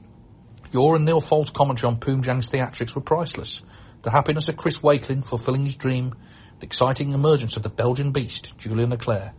Your 0.73 0.97
and 0.97 1.05
Neil 1.05 1.21
Foulds' 1.21 1.53
commentary 1.53 1.93
on 1.93 2.01
Poomjaeng's 2.01 2.49
theatrics 2.49 2.95
were 2.95 3.01
priceless. 3.01 3.63
The 4.03 4.11
happiness 4.11 4.49
of 4.49 4.57
Chris 4.57 4.79
Wakelin 4.81 5.25
fulfilling 5.25 5.65
his 5.65 5.77
dream, 5.77 6.15
the 6.61 6.67
exciting 6.67 7.13
emergence 7.13 7.57
of 7.57 7.63
the 7.63 7.69
Belgian 7.71 8.13
beast, 8.13 8.57
Julien 8.59 8.91
Leclercq. 8.91 9.33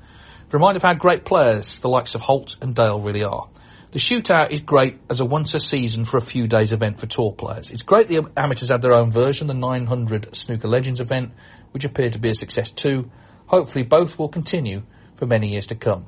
The 0.49 0.57
reminder 0.57 0.77
of 0.77 0.83
how 0.83 0.95
great 0.95 1.25
players 1.25 1.77
the 1.77 1.89
likes 1.89 2.15
of 2.15 2.21
Holt 2.21 2.57
and 2.61 2.73
Dale 2.73 2.99
really 2.99 3.23
are. 3.23 3.49
The 3.91 3.99
shootout 3.99 4.51
is 4.51 4.61
great 4.61 4.99
as 5.07 5.19
a 5.19 5.25
once 5.25 5.53
a 5.53 5.59
season 5.59 6.05
for 6.05 6.17
a 6.17 6.21
few 6.21 6.47
days 6.47 6.73
event 6.73 6.99
for 6.99 7.05
tour 7.05 7.33
players. 7.33 7.69
It's 7.69 7.83
great 7.83 8.07
the 8.07 8.27
amateurs 8.35 8.69
have 8.69 8.81
their 8.81 8.93
own 8.93 9.11
version, 9.11 9.45
the 9.45 9.53
900 9.53 10.35
Snooker 10.35 10.67
Legends 10.67 10.99
event, 10.99 11.33
which 11.71 11.85
appeared 11.85 12.13
to 12.13 12.19
be 12.19 12.29
a 12.29 12.35
success 12.35 12.71
too. 12.71 13.11
Hopefully 13.45 13.83
both 13.83 14.17
will 14.17 14.29
continue 14.29 14.81
for 15.17 15.27
many 15.27 15.49
years 15.49 15.67
to 15.67 15.75
come. 15.75 16.07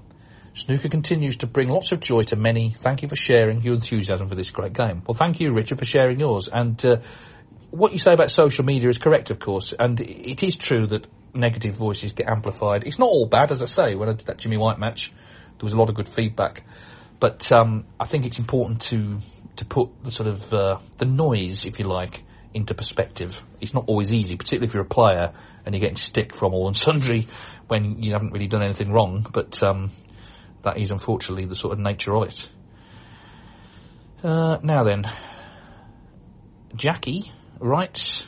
Snooker 0.53 0.89
continues 0.89 1.37
to 1.37 1.47
bring 1.47 1.69
lots 1.69 1.91
of 1.91 1.99
joy 1.99 2.21
to 2.21 2.35
many. 2.35 2.71
Thank 2.71 3.03
you 3.03 3.09
for 3.09 3.15
sharing 3.15 3.61
your 3.61 3.75
enthusiasm 3.75 4.27
for 4.27 4.35
this 4.35 4.49
great 4.49 4.73
game. 4.73 5.03
Well, 5.07 5.13
thank 5.13 5.39
you, 5.39 5.53
Richard, 5.53 5.77
for 5.77 5.85
sharing 5.85 6.19
yours. 6.19 6.49
And 6.51 6.83
uh, 6.83 6.97
what 7.69 7.93
you 7.93 7.99
say 7.99 8.13
about 8.13 8.31
social 8.31 8.65
media 8.65 8.89
is 8.89 8.97
correct, 8.97 9.29
of 9.29 9.37
course, 9.37 9.73
and 9.77 10.01
it 10.01 10.43
is 10.43 10.55
true 10.55 10.87
that 10.87 11.07
negative 11.33 11.75
voices 11.75 12.13
get 12.13 12.27
amplified. 12.27 12.83
It's 12.85 12.99
not 12.99 13.07
all 13.07 13.27
bad, 13.27 13.51
as 13.51 13.61
I 13.61 13.65
say. 13.65 13.95
When 13.95 14.09
I 14.09 14.13
did 14.13 14.27
that 14.27 14.37
Jimmy 14.37 14.57
White 14.57 14.79
match, 14.79 15.11
there 15.57 15.65
was 15.65 15.73
a 15.73 15.77
lot 15.77 15.89
of 15.89 15.95
good 15.95 16.07
feedback, 16.07 16.63
but 17.19 17.51
um, 17.51 17.85
I 17.99 18.05
think 18.05 18.25
it's 18.25 18.39
important 18.39 18.81
to 18.81 19.19
to 19.57 19.65
put 19.65 19.89
the 20.03 20.11
sort 20.11 20.27
of 20.27 20.53
uh, 20.53 20.79
the 20.97 21.05
noise, 21.05 21.65
if 21.65 21.79
you 21.79 21.85
like, 21.85 22.23
into 22.53 22.73
perspective. 22.73 23.43
It's 23.59 23.73
not 23.73 23.85
always 23.87 24.13
easy, 24.13 24.35
particularly 24.35 24.67
if 24.67 24.73
you're 24.73 24.83
a 24.83 24.87
player 24.87 25.33
and 25.65 25.75
you're 25.75 25.81
getting 25.81 25.95
stick 25.95 26.33
from 26.33 26.53
all 26.53 26.67
and 26.67 26.75
sundry 26.75 27.27
when 27.67 28.01
you 28.01 28.13
haven't 28.13 28.31
really 28.31 28.47
done 28.47 28.63
anything 28.63 28.91
wrong. 28.91 29.25
But 29.31 29.61
um, 29.61 29.91
that 30.63 30.77
is 30.77 30.89
unfortunately 30.91 31.45
the 31.45 31.55
sort 31.55 31.73
of 31.73 31.79
nature 31.79 32.15
of 32.15 32.23
it. 32.23 32.49
Uh, 34.23 34.57
now 34.63 34.83
then, 34.83 35.05
Jackie 36.75 37.31
writes. 37.59 38.27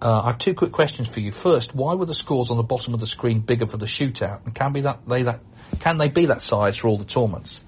Uh, 0.00 0.22
I 0.24 0.26
have 0.28 0.38
two 0.38 0.54
quick 0.54 0.72
questions 0.72 1.08
for 1.08 1.20
you. 1.20 1.32
First, 1.32 1.74
why 1.74 1.94
were 1.94 2.06
the 2.06 2.14
scores 2.14 2.50
on 2.50 2.56
the 2.56 2.62
bottom 2.62 2.94
of 2.94 3.00
the 3.00 3.06
screen 3.06 3.40
bigger 3.40 3.66
for 3.66 3.78
the 3.78 3.86
shootout, 3.86 4.44
and 4.44 4.54
can 4.54 4.72
be 4.72 4.82
that 4.82 5.00
they 5.08 5.24
that 5.24 5.40
can 5.80 5.96
they 5.96 6.08
be 6.08 6.26
that 6.26 6.40
size 6.40 6.76
for 6.76 6.88
all 6.88 6.98
the 6.98 7.04
tournaments? 7.04 7.60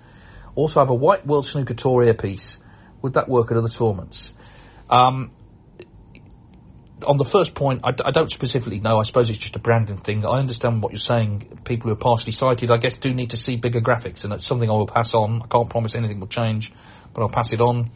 Also, 0.54 0.80
I 0.80 0.84
have 0.84 0.90
a 0.90 0.94
white 0.94 1.26
World 1.26 1.46
Snooker 1.46 1.74
Tour 1.74 2.04
earpiece. 2.04 2.58
Would 3.02 3.14
that 3.14 3.28
work 3.28 3.50
at 3.50 3.56
other 3.56 3.68
tournaments? 3.68 4.32
Um, 4.88 5.32
on 7.06 7.16
the 7.16 7.24
first 7.24 7.54
point, 7.54 7.80
I, 7.84 7.90
I, 8.04 8.10
don't 8.10 8.30
specifically 8.30 8.80
know. 8.80 8.98
I 8.98 9.02
suppose 9.04 9.30
it's 9.30 9.38
just 9.38 9.56
a 9.56 9.58
branding 9.58 9.96
thing. 9.96 10.24
I 10.26 10.38
understand 10.38 10.82
what 10.82 10.92
you're 10.92 10.98
saying. 10.98 11.60
People 11.64 11.88
who 11.88 11.94
are 11.94 11.98
partially 11.98 12.32
sighted, 12.32 12.70
I 12.70 12.76
guess, 12.76 12.98
do 12.98 13.12
need 13.12 13.30
to 13.30 13.36
see 13.36 13.56
bigger 13.56 13.80
graphics, 13.80 14.24
and 14.24 14.32
it's 14.32 14.46
something 14.46 14.68
I 14.68 14.72
will 14.74 14.86
pass 14.86 15.14
on. 15.14 15.42
I 15.42 15.46
can't 15.46 15.70
promise 15.70 15.94
anything 15.94 16.20
will 16.20 16.26
change, 16.26 16.72
but 17.14 17.22
I'll 17.22 17.28
pass 17.28 17.52
it 17.52 17.60
on. 17.60 17.90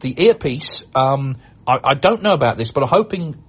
The 0.00 0.14
earpiece, 0.28 0.84
um, 0.94 1.36
I, 1.66 1.78
I, 1.82 1.94
don't 1.94 2.22
know 2.22 2.34
about 2.34 2.56
this, 2.56 2.70
but 2.70 2.82
I'm 2.82 2.88
hoping 2.88 3.42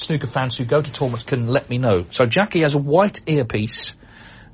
snooker 0.00 0.26
fans 0.26 0.56
who 0.56 0.64
go 0.64 0.80
to 0.80 0.92
tournaments 0.92 1.24
can 1.24 1.46
let 1.46 1.68
me 1.68 1.78
know. 1.78 2.04
So 2.10 2.26
Jackie 2.26 2.62
has 2.62 2.74
a 2.74 2.78
white 2.78 3.20
earpiece. 3.26 3.94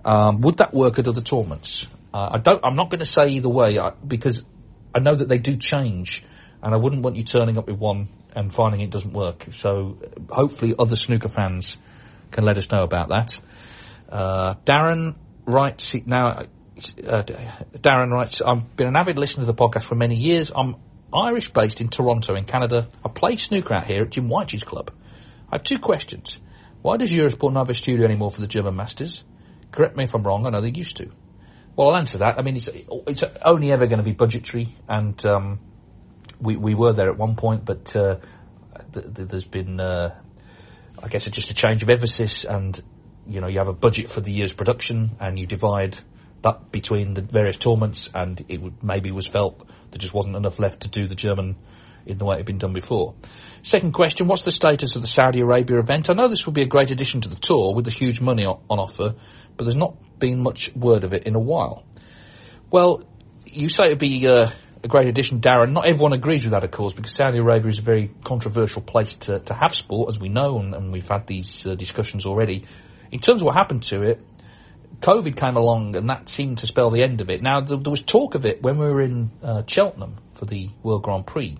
Um, 0.04 0.40
would 0.42 0.58
that 0.58 0.74
work 0.74 0.98
at 0.98 1.08
other 1.08 1.20
tournaments? 1.20 1.88
Uh, 2.12 2.30
I 2.32 2.38
don't. 2.38 2.64
I'm 2.64 2.76
not 2.76 2.90
going 2.90 3.00
to 3.00 3.06
say 3.06 3.26
either 3.28 3.48
way 3.48 3.78
I, 3.78 3.90
because 3.90 4.44
I 4.94 5.00
know 5.00 5.14
that 5.14 5.28
they 5.28 5.38
do 5.38 5.56
change, 5.56 6.24
and 6.62 6.74
I 6.74 6.76
wouldn't 6.76 7.02
want 7.02 7.16
you 7.16 7.24
turning 7.24 7.58
up 7.58 7.66
with 7.66 7.78
one 7.78 8.08
and 8.34 8.52
finding 8.52 8.80
it 8.80 8.90
doesn't 8.90 9.12
work. 9.12 9.46
So 9.52 9.98
hopefully 10.28 10.74
other 10.78 10.96
snooker 10.96 11.28
fans 11.28 11.78
can 12.30 12.44
let 12.44 12.56
us 12.58 12.70
know 12.70 12.82
about 12.82 13.08
that. 13.08 13.40
Uh, 14.08 14.54
Darren 14.64 15.16
writes 15.46 15.94
now. 16.06 16.44
Uh, 16.78 17.22
Darren 17.78 18.10
writes, 18.10 18.42
I've 18.42 18.76
been 18.76 18.88
an 18.88 18.96
avid 18.96 19.16
listener 19.18 19.46
to 19.46 19.52
the 19.52 19.54
podcast 19.54 19.84
for 19.84 19.94
many 19.94 20.16
years. 20.16 20.52
I'm 20.54 20.76
Irish 21.12 21.50
based 21.50 21.80
in 21.80 21.88
Toronto 21.88 22.34
in 22.34 22.44
Canada. 22.44 22.88
I 23.02 23.08
play 23.08 23.36
snooker 23.36 23.72
out 23.72 23.86
here 23.86 24.02
at 24.02 24.10
Jim 24.10 24.28
Whitey's 24.28 24.62
club. 24.62 24.90
I 25.50 25.56
have 25.56 25.62
two 25.62 25.78
questions. 25.78 26.40
Why 26.82 26.96
does 26.96 27.12
Eurosport 27.12 27.52
not 27.52 27.66
have 27.66 27.70
a 27.70 27.74
studio 27.74 28.04
anymore 28.04 28.30
for 28.30 28.40
the 28.40 28.46
German 28.46 28.76
Masters? 28.76 29.24
Correct 29.72 29.96
me 29.96 30.04
if 30.04 30.14
I'm 30.14 30.22
wrong, 30.22 30.46
I 30.46 30.50
know 30.50 30.60
they 30.60 30.72
used 30.74 30.96
to. 30.98 31.10
Well, 31.74 31.88
I'll 31.88 31.96
answer 31.96 32.18
that. 32.18 32.38
I 32.38 32.42
mean, 32.42 32.56
it's, 32.56 32.68
it's 32.68 33.22
only 33.44 33.70
ever 33.70 33.86
going 33.86 33.98
to 33.98 34.04
be 34.04 34.12
budgetary, 34.12 34.74
and 34.88 35.24
um, 35.26 35.60
we, 36.40 36.56
we 36.56 36.74
were 36.74 36.92
there 36.92 37.10
at 37.10 37.18
one 37.18 37.36
point, 37.36 37.64
but 37.64 37.94
uh, 37.94 38.16
th- 38.92 39.14
th- 39.14 39.28
there's 39.28 39.44
been, 39.44 39.78
uh, 39.78 40.14
I 41.02 41.08
guess, 41.08 41.26
it's 41.26 41.36
just 41.36 41.50
a 41.50 41.54
change 41.54 41.82
of 41.82 41.90
emphasis, 41.90 42.44
and 42.44 42.80
you 43.28 43.40
know, 43.40 43.48
you 43.48 43.58
have 43.58 43.68
a 43.68 43.74
budget 43.74 44.08
for 44.08 44.20
the 44.20 44.32
year's 44.32 44.52
production, 44.52 45.16
and 45.20 45.38
you 45.38 45.46
divide 45.46 45.96
that 46.42 46.70
between 46.70 47.14
the 47.14 47.22
various 47.22 47.56
tournaments, 47.56 48.08
and 48.14 48.44
it 48.48 48.60
would, 48.60 48.82
maybe 48.82 49.10
was 49.10 49.26
felt 49.26 49.66
there 49.90 49.98
just 49.98 50.14
wasn't 50.14 50.36
enough 50.36 50.58
left 50.58 50.80
to 50.80 50.88
do 50.88 51.06
the 51.06 51.14
German 51.14 51.56
in 52.06 52.18
the 52.18 52.24
way 52.24 52.36
it 52.36 52.38
had 52.38 52.46
been 52.46 52.58
done 52.58 52.72
before. 52.72 53.14
Second 53.62 53.92
question, 53.92 54.28
what's 54.28 54.42
the 54.42 54.52
status 54.52 54.96
of 54.96 55.02
the 55.02 55.08
Saudi 55.08 55.40
Arabia 55.40 55.78
event? 55.78 56.08
I 56.08 56.14
know 56.14 56.28
this 56.28 56.46
would 56.46 56.54
be 56.54 56.62
a 56.62 56.66
great 56.66 56.90
addition 56.90 57.20
to 57.22 57.28
the 57.28 57.36
tour 57.36 57.74
with 57.74 57.84
the 57.84 57.90
huge 57.90 58.20
money 58.20 58.44
on, 58.44 58.60
offer, 58.68 59.14
but 59.56 59.64
there's 59.64 59.76
not 59.76 60.18
been 60.18 60.42
much 60.42 60.74
word 60.74 61.04
of 61.04 61.12
it 61.12 61.24
in 61.24 61.34
a 61.34 61.40
while. 61.40 61.84
Well, 62.70 63.02
you 63.44 63.68
say 63.68 63.86
it'd 63.86 63.98
be 63.98 64.26
uh, 64.28 64.50
a 64.84 64.88
great 64.88 65.08
addition, 65.08 65.40
Darren. 65.40 65.72
Not 65.72 65.88
everyone 65.88 66.12
agrees 66.12 66.44
with 66.44 66.52
that, 66.52 66.64
of 66.64 66.70
course, 66.70 66.94
because 66.94 67.12
Saudi 67.12 67.38
Arabia 67.38 67.68
is 67.68 67.78
a 67.78 67.82
very 67.82 68.10
controversial 68.24 68.82
place 68.82 69.14
to, 69.14 69.40
to 69.40 69.54
have 69.54 69.74
sport, 69.74 70.08
as 70.08 70.20
we 70.20 70.28
know, 70.28 70.58
and, 70.58 70.74
and 70.74 70.92
we've 70.92 71.08
had 71.08 71.26
these 71.26 71.66
uh, 71.66 71.74
discussions 71.74 72.24
already. 72.24 72.64
In 73.10 73.18
terms 73.18 73.40
of 73.40 73.46
what 73.46 73.56
happened 73.56 73.82
to 73.84 74.02
it, 74.02 74.20
COVID 75.00 75.36
came 75.36 75.56
along, 75.56 75.96
and 75.96 76.08
that 76.08 76.28
seemed 76.28 76.58
to 76.58 76.66
spell 76.66 76.90
the 76.90 77.02
end 77.02 77.20
of 77.20 77.30
it. 77.30 77.42
Now, 77.42 77.60
there, 77.60 77.76
there 77.76 77.90
was 77.90 78.00
talk 78.00 78.34
of 78.34 78.46
it 78.46 78.62
when 78.62 78.78
we 78.78 78.86
were 78.86 79.02
in 79.02 79.30
uh, 79.42 79.62
Cheltenham 79.66 80.16
for 80.34 80.46
the 80.46 80.70
World 80.82 81.02
Grand 81.02 81.26
Prix. 81.26 81.58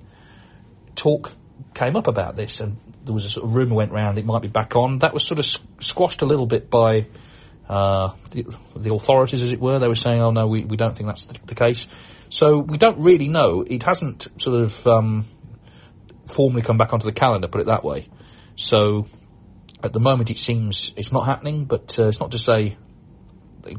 Talk 0.97 1.33
came 1.75 1.95
up 1.95 2.09
about 2.09 2.37
this, 2.37 2.61
and 2.61 2.77
there 3.05 3.15
was 3.15 3.25
a 3.25 3.31
sort 3.31 3.47
of 3.47 3.55
rumor 3.55 3.77
went 3.77 3.93
round 3.93 4.19
it 4.19 4.25
might 4.25 4.43
be 4.43 4.49
back 4.49 4.75
on. 4.75 4.99
That 4.99 5.15
was 5.15 5.25
sort 5.25 5.39
of 5.39 5.47
squashed 5.81 6.23
a 6.23 6.27
little 6.27 6.47
bit 6.47 6.69
by 6.69 7.07
uh, 7.69 8.15
the, 8.33 8.47
the, 8.75 8.93
authorities, 8.93 9.43
as 9.45 9.53
it 9.53 9.61
were. 9.61 9.79
They 9.79 9.89
were 9.89 9.95
saying, 9.95 10.21
"Oh 10.21 10.31
no, 10.31 10.47
we, 10.47 10.65
we 10.65 10.77
don't 10.77 10.97
think 10.97 11.09
that's 11.09 11.27
the, 11.27 11.39
the 11.47 11.55
case." 11.55 11.87
So 12.29 12.59
we 12.59 12.79
don't 12.79 12.99
really 13.05 13.29
know. 13.29 13.65
It 13.67 13.85
hasn't 13.85 14.27
sort 14.41 14.63
of 14.63 14.87
um, 14.87 15.27
formally 16.27 16.63
come 16.63 16.77
back 16.77 16.93
onto 16.93 17.07
the 17.07 17.13
calendar, 17.13 17.49
put 17.49 17.61
it 17.61 17.67
that 17.67 17.85
way. 17.85 18.09
So 18.57 19.07
at 19.83 19.93
the 19.93 20.01
moment, 20.01 20.31
it 20.31 20.39
seems 20.39 20.93
it's 20.97 21.13
not 21.13 21.27
happening, 21.27 21.67
but 21.67 21.99
uh, 21.99 22.09
it's 22.09 22.21
not 22.21 22.33
to 22.33 22.39
say 22.39 22.77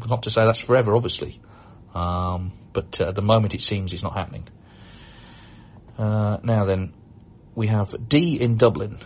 not 0.10 0.24
to 0.24 0.30
say 0.30 0.44
that's 0.46 0.60
forever, 0.60 0.96
obviously. 0.96 1.40
Um, 1.94 2.52
but 2.74 3.00
uh, 3.02 3.10
at 3.10 3.16
the 3.16 3.22
moment, 3.22 3.54
it 3.54 3.62
seems 3.62 3.94
it's 3.94 4.04
not 4.04 4.14
happening. 4.14 4.48
Uh, 5.98 6.38
now 6.44 6.66
then, 6.66 6.94
we 7.58 7.68
have 7.68 7.96
D 8.08 8.40
in 8.40 8.56
Dublin. 8.56 9.00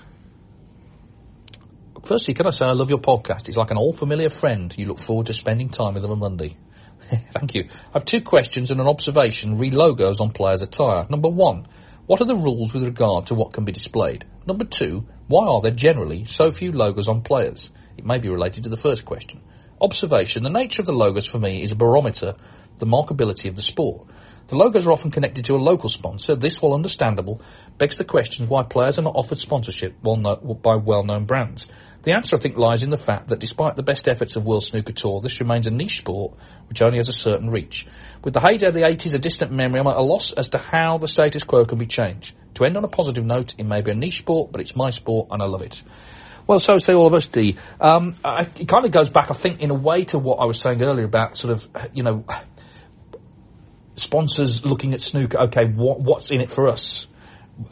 Firstly, 2.03 2.33
can 2.33 2.47
I 2.47 2.49
say 2.49 2.65
I 2.65 2.73
love 2.73 2.89
your 2.89 2.99
podcast? 2.99 3.47
It's 3.47 3.55
like 3.55 3.71
an 3.71 3.77
all 3.77 3.93
familiar 3.93 4.27
friend. 4.27 4.75
You 4.77 4.87
look 4.87 4.99
forward 4.99 5.27
to 5.27 5.33
spending 5.33 5.69
time 5.69 5.93
with 5.93 6.03
them 6.03 6.11
on 6.11 6.19
Monday. 6.19 6.57
Thank 7.31 7.55
you. 7.55 7.69
I 7.69 7.93
have 7.93 8.03
two 8.03 8.19
questions 8.19 8.69
and 8.69 8.81
an 8.81 8.87
observation 8.87 9.57
re 9.57 9.71
logos 9.71 10.19
on 10.19 10.31
players' 10.31 10.61
attire. 10.61 11.05
Number 11.09 11.29
one, 11.29 11.65
what 12.07 12.19
are 12.19 12.25
the 12.25 12.35
rules 12.35 12.73
with 12.73 12.83
regard 12.83 13.27
to 13.27 13.35
what 13.35 13.53
can 13.53 13.63
be 13.63 13.71
displayed? 13.71 14.25
Number 14.45 14.65
two, 14.65 15.05
why 15.27 15.47
are 15.47 15.61
there 15.61 15.71
generally 15.71 16.25
so 16.25 16.51
few 16.51 16.73
logos 16.73 17.07
on 17.07 17.21
players? 17.21 17.71
It 17.97 18.05
may 18.05 18.17
be 18.17 18.27
related 18.27 18.65
to 18.65 18.69
the 18.69 18.75
first 18.75 19.05
question. 19.05 19.41
Observation, 19.79 20.43
the 20.43 20.49
nature 20.49 20.81
of 20.81 20.87
the 20.87 20.91
logos 20.91 21.25
for 21.25 21.39
me 21.39 21.63
is 21.63 21.71
a 21.71 21.75
barometer, 21.77 22.35
the 22.77 22.85
markability 22.85 23.49
of 23.49 23.55
the 23.55 23.61
sport. 23.61 24.07
The 24.47 24.57
logos 24.57 24.85
are 24.85 24.91
often 24.91 25.11
connected 25.11 25.45
to 25.45 25.53
a 25.53 25.57
local 25.57 25.87
sponsor. 25.87 26.35
This, 26.35 26.61
while 26.61 26.73
understandable, 26.73 27.41
begs 27.77 27.97
the 27.97 28.03
question 28.03 28.49
why 28.49 28.63
players 28.63 28.99
are 28.99 29.03
not 29.03 29.15
offered 29.15 29.37
sponsorship 29.37 30.01
by 30.01 30.75
well-known 30.75 31.25
brands. 31.25 31.69
The 32.03 32.13
answer, 32.13 32.35
I 32.35 32.39
think, 32.39 32.57
lies 32.57 32.83
in 32.83 32.89
the 32.89 32.97
fact 32.97 33.29
that 33.29 33.39
despite 33.39 33.75
the 33.75 33.83
best 33.83 34.09
efforts 34.09 34.35
of 34.35 34.45
World 34.45 34.63
Snooker 34.63 34.91
Tour, 34.91 35.21
this 35.21 35.39
remains 35.39 35.67
a 35.67 35.71
niche 35.71 35.99
sport 35.99 36.33
which 36.67 36.81
only 36.81 36.97
has 36.97 37.07
a 37.07 37.13
certain 37.13 37.49
reach. 37.49 37.87
With 38.23 38.33
the 38.33 38.41
heyday 38.41 38.67
of 38.67 38.73
the 38.73 38.81
80s 38.81 39.13
a 39.13 39.19
distant 39.19 39.51
memory, 39.51 39.79
I'm 39.79 39.87
at 39.87 39.95
a 39.95 40.01
loss 40.01 40.33
as 40.33 40.49
to 40.49 40.57
how 40.57 40.97
the 40.97 41.07
status 41.07 41.43
quo 41.43 41.63
can 41.63 41.77
be 41.77 41.85
changed. 41.85 42.35
To 42.55 42.65
end 42.65 42.75
on 42.75 42.83
a 42.83 42.89
positive 42.89 43.23
note, 43.23 43.55
it 43.57 43.65
may 43.65 43.81
be 43.81 43.91
a 43.91 43.95
niche 43.95 44.17
sport, 44.17 44.51
but 44.51 44.59
it's 44.59 44.75
my 44.75 44.89
sport 44.89 45.29
and 45.31 45.41
I 45.41 45.45
love 45.45 45.61
it. 45.61 45.81
Well, 46.51 46.59
so 46.59 46.75
say 46.79 46.91
all 46.93 47.07
of 47.07 47.13
us, 47.13 47.27
D. 47.27 47.57
Um, 47.79 48.17
it 48.25 48.67
kind 48.67 48.85
of 48.85 48.91
goes 48.91 49.09
back, 49.09 49.31
I 49.31 49.33
think, 49.33 49.61
in 49.61 49.71
a 49.71 49.73
way 49.73 50.03
to 50.03 50.19
what 50.19 50.35
I 50.35 50.43
was 50.43 50.59
saying 50.59 50.83
earlier 50.83 51.05
about 51.05 51.37
sort 51.37 51.53
of, 51.53 51.65
you 51.93 52.03
know, 52.03 52.25
sponsors 53.95 54.65
looking 54.65 54.93
at 54.93 55.01
snooker, 55.01 55.43
okay, 55.43 55.63
what, 55.73 56.01
what's 56.01 56.29
in 56.29 56.41
it 56.41 56.51
for 56.51 56.67
us? 56.67 57.07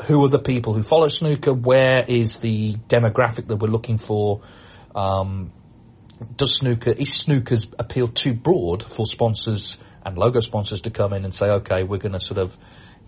Who 0.04 0.24
are 0.24 0.30
the 0.30 0.40
people 0.40 0.74
who 0.74 0.82
follow 0.82 1.10
snooker? 1.10 1.52
Where 1.52 2.06
is 2.08 2.38
the 2.38 2.78
demographic 2.88 3.48
that 3.48 3.58
we're 3.58 3.68
looking 3.68 3.98
for? 3.98 4.44
Um, 4.96 5.52
does 6.38 6.56
snooker, 6.56 6.92
is 6.92 7.14
snooker's 7.14 7.68
appeal 7.78 8.08
too 8.08 8.34
broad 8.34 8.82
for 8.82 9.06
sponsors 9.06 9.76
and 10.06 10.18
logo 10.18 10.40
sponsors 10.40 10.80
to 10.84 10.90
come 10.90 11.12
in 11.12 11.26
and 11.26 11.34
say, 11.34 11.48
okay, 11.48 11.84
we're 11.84 11.98
going 11.98 12.14
to 12.14 12.22
sort 12.22 12.38
of, 12.38 12.58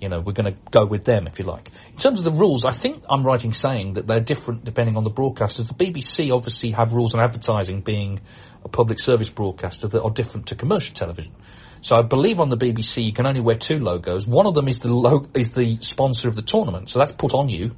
you 0.01 0.09
know, 0.09 0.19
we're 0.19 0.33
going 0.33 0.51
to 0.51 0.59
go 0.71 0.83
with 0.83 1.05
them, 1.05 1.27
if 1.27 1.37
you 1.37 1.45
like. 1.45 1.69
In 1.91 1.97
terms 1.97 2.17
of 2.17 2.25
the 2.25 2.31
rules, 2.31 2.65
I 2.65 2.71
think 2.71 3.03
I'm 3.07 3.23
right 3.23 3.43
in 3.43 3.53
saying 3.53 3.93
that 3.93 4.07
they're 4.07 4.19
different 4.19 4.65
depending 4.65 4.97
on 4.97 5.03
the 5.03 5.11
broadcasters. 5.11 5.67
The 5.67 5.75
BBC 5.75 6.33
obviously 6.33 6.71
have 6.71 6.93
rules 6.93 7.13
on 7.13 7.21
advertising 7.21 7.81
being 7.81 8.19
a 8.65 8.67
public 8.67 8.99
service 8.99 9.29
broadcaster 9.29 9.87
that 9.87 10.01
are 10.01 10.09
different 10.09 10.47
to 10.47 10.55
commercial 10.55 10.95
television. 10.95 11.33
So 11.81 11.95
I 11.95 12.01
believe 12.01 12.39
on 12.39 12.49
the 12.49 12.57
BBC 12.57 13.05
you 13.05 13.13
can 13.13 13.27
only 13.27 13.41
wear 13.41 13.57
two 13.57 13.77
logos. 13.77 14.25
One 14.25 14.47
of 14.47 14.55
them 14.55 14.67
is 14.67 14.79
the 14.79 14.93
lo- 14.93 15.27
is 15.35 15.51
the 15.53 15.77
sponsor 15.81 16.29
of 16.29 16.35
the 16.35 16.41
tournament, 16.41 16.89
so 16.89 16.99
that's 16.99 17.11
put 17.11 17.33
on 17.33 17.49
you. 17.49 17.75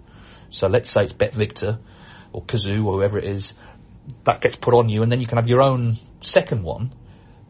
So 0.49 0.67
let's 0.67 0.89
say 0.89 1.03
it's 1.03 1.13
Bet 1.13 1.33
Victor 1.33 1.79
or 2.31 2.43
Cazoo 2.43 2.85
or 2.85 2.95
whoever 2.95 3.17
it 3.17 3.25
is. 3.25 3.53
That 4.25 4.41
gets 4.41 4.55
put 4.55 4.73
on 4.73 4.89
you, 4.89 5.03
and 5.03 5.11
then 5.11 5.21
you 5.21 5.27
can 5.27 5.37
have 5.37 5.47
your 5.47 5.61
own 5.61 5.97
second 6.21 6.63
one. 6.63 6.93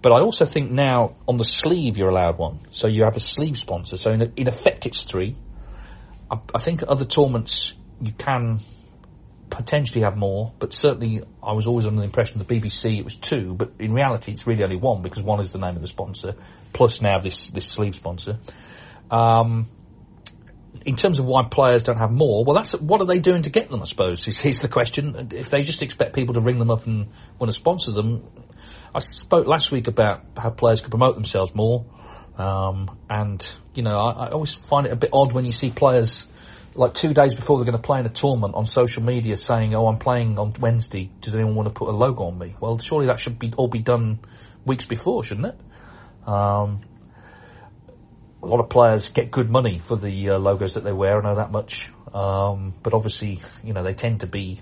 But 0.03 0.11
I 0.11 0.19
also 0.19 0.45
think 0.45 0.69
now 0.69 1.15
on 1.29 1.37
the 1.37 1.45
sleeve 1.45 1.97
you're 1.97 2.09
allowed 2.09 2.37
one, 2.37 2.67
so 2.71 2.89
you 2.89 3.05
have 3.05 3.15
a 3.15 3.21
sleeve 3.21 3.57
sponsor. 3.57 3.95
So 3.95 4.11
in, 4.11 4.33
in 4.35 4.49
effect 4.49 4.85
it's 4.85 5.03
three. 5.03 5.37
I, 6.29 6.39
I 6.53 6.59
think 6.59 6.83
other 6.85 7.05
tournaments 7.05 7.73
you 8.01 8.11
can 8.11 8.59
potentially 9.49 10.03
have 10.03 10.17
more, 10.17 10.51
but 10.59 10.73
certainly 10.73 11.23
I 11.41 11.53
was 11.53 11.67
always 11.67 11.87
under 11.87 11.99
the 11.99 12.05
impression 12.05 12.39
the 12.39 12.45
BBC 12.45 12.99
it 12.99 13.05
was 13.05 13.15
two, 13.15 13.53
but 13.53 13.71
in 13.79 13.93
reality 13.93 14.33
it's 14.33 14.45
really 14.45 14.63
only 14.65 14.75
one 14.75 15.03
because 15.03 15.23
one 15.23 15.39
is 15.39 15.53
the 15.53 15.59
name 15.59 15.77
of 15.77 15.81
the 15.81 15.87
sponsor, 15.87 16.35
plus 16.73 17.01
now 17.01 17.19
this 17.19 17.49
this 17.51 17.65
sleeve 17.65 17.95
sponsor. 17.95 18.39
Um, 19.09 19.69
in 20.85 20.97
terms 20.97 21.19
of 21.19 21.25
why 21.25 21.43
players 21.43 21.83
don't 21.83 21.97
have 21.97 22.11
more, 22.11 22.43
well, 22.43 22.55
that's 22.55 22.73
what 22.73 22.99
are 22.99 23.05
they 23.05 23.19
doing 23.19 23.43
to 23.43 23.49
get 23.49 23.69
them? 23.69 23.81
I 23.81 23.85
suppose 23.85 24.27
is, 24.27 24.43
is 24.43 24.61
the 24.61 24.67
question. 24.67 25.29
If 25.31 25.49
they 25.49 25.63
just 25.63 25.81
expect 25.81 26.13
people 26.13 26.33
to 26.33 26.41
ring 26.41 26.59
them 26.59 26.71
up 26.71 26.87
and 26.87 27.07
want 27.39 27.49
to 27.51 27.57
sponsor 27.57 27.91
them, 27.91 28.23
I 28.93 28.99
spoke 28.99 29.47
last 29.47 29.71
week 29.71 29.87
about 29.87 30.23
how 30.37 30.49
players 30.49 30.81
could 30.81 30.91
promote 30.91 31.15
themselves 31.15 31.53
more, 31.55 31.85
um, 32.37 32.97
and 33.09 33.43
you 33.73 33.83
know 33.83 33.97
I, 33.97 34.27
I 34.27 34.29
always 34.31 34.53
find 34.53 34.85
it 34.85 34.91
a 34.91 34.95
bit 34.95 35.09
odd 35.13 35.33
when 35.33 35.45
you 35.45 35.51
see 35.51 35.71
players 35.71 36.27
like 36.75 36.93
two 36.93 37.13
days 37.13 37.35
before 37.35 37.57
they're 37.57 37.65
going 37.65 37.77
to 37.77 37.85
play 37.85 37.99
in 37.99 38.05
a 38.05 38.09
tournament 38.09 38.55
on 38.55 38.65
social 38.65 39.03
media 39.03 39.37
saying, 39.37 39.73
"Oh, 39.75 39.87
I'm 39.87 39.99
playing 39.99 40.37
on 40.37 40.53
Wednesday. 40.59 41.09
Does 41.21 41.35
anyone 41.35 41.55
want 41.55 41.69
to 41.69 41.73
put 41.73 41.89
a 41.89 41.91
logo 41.91 42.25
on 42.25 42.37
me?" 42.37 42.55
Well, 42.59 42.77
surely 42.77 43.07
that 43.07 43.19
should 43.19 43.39
be 43.39 43.51
all 43.55 43.67
be 43.67 43.79
done 43.79 44.19
weeks 44.65 44.85
before, 44.85 45.23
shouldn't 45.23 45.47
it? 45.47 46.27
Um, 46.27 46.81
a 48.41 48.45
lot 48.45 48.59
of 48.59 48.69
players 48.69 49.09
get 49.09 49.31
good 49.31 49.49
money 49.49 49.79
for 49.79 49.95
the 49.95 50.31
uh, 50.31 50.37
logos 50.37 50.73
that 50.73 50.83
they 50.83 50.91
wear. 50.91 51.19
I 51.19 51.23
know 51.23 51.35
that 51.35 51.51
much. 51.51 51.89
Um, 52.13 52.73
but 52.83 52.93
obviously, 52.93 53.41
you 53.63 53.73
know, 53.73 53.83
they 53.83 53.93
tend 53.93 54.19
to 54.19 54.27
be 54.27 54.61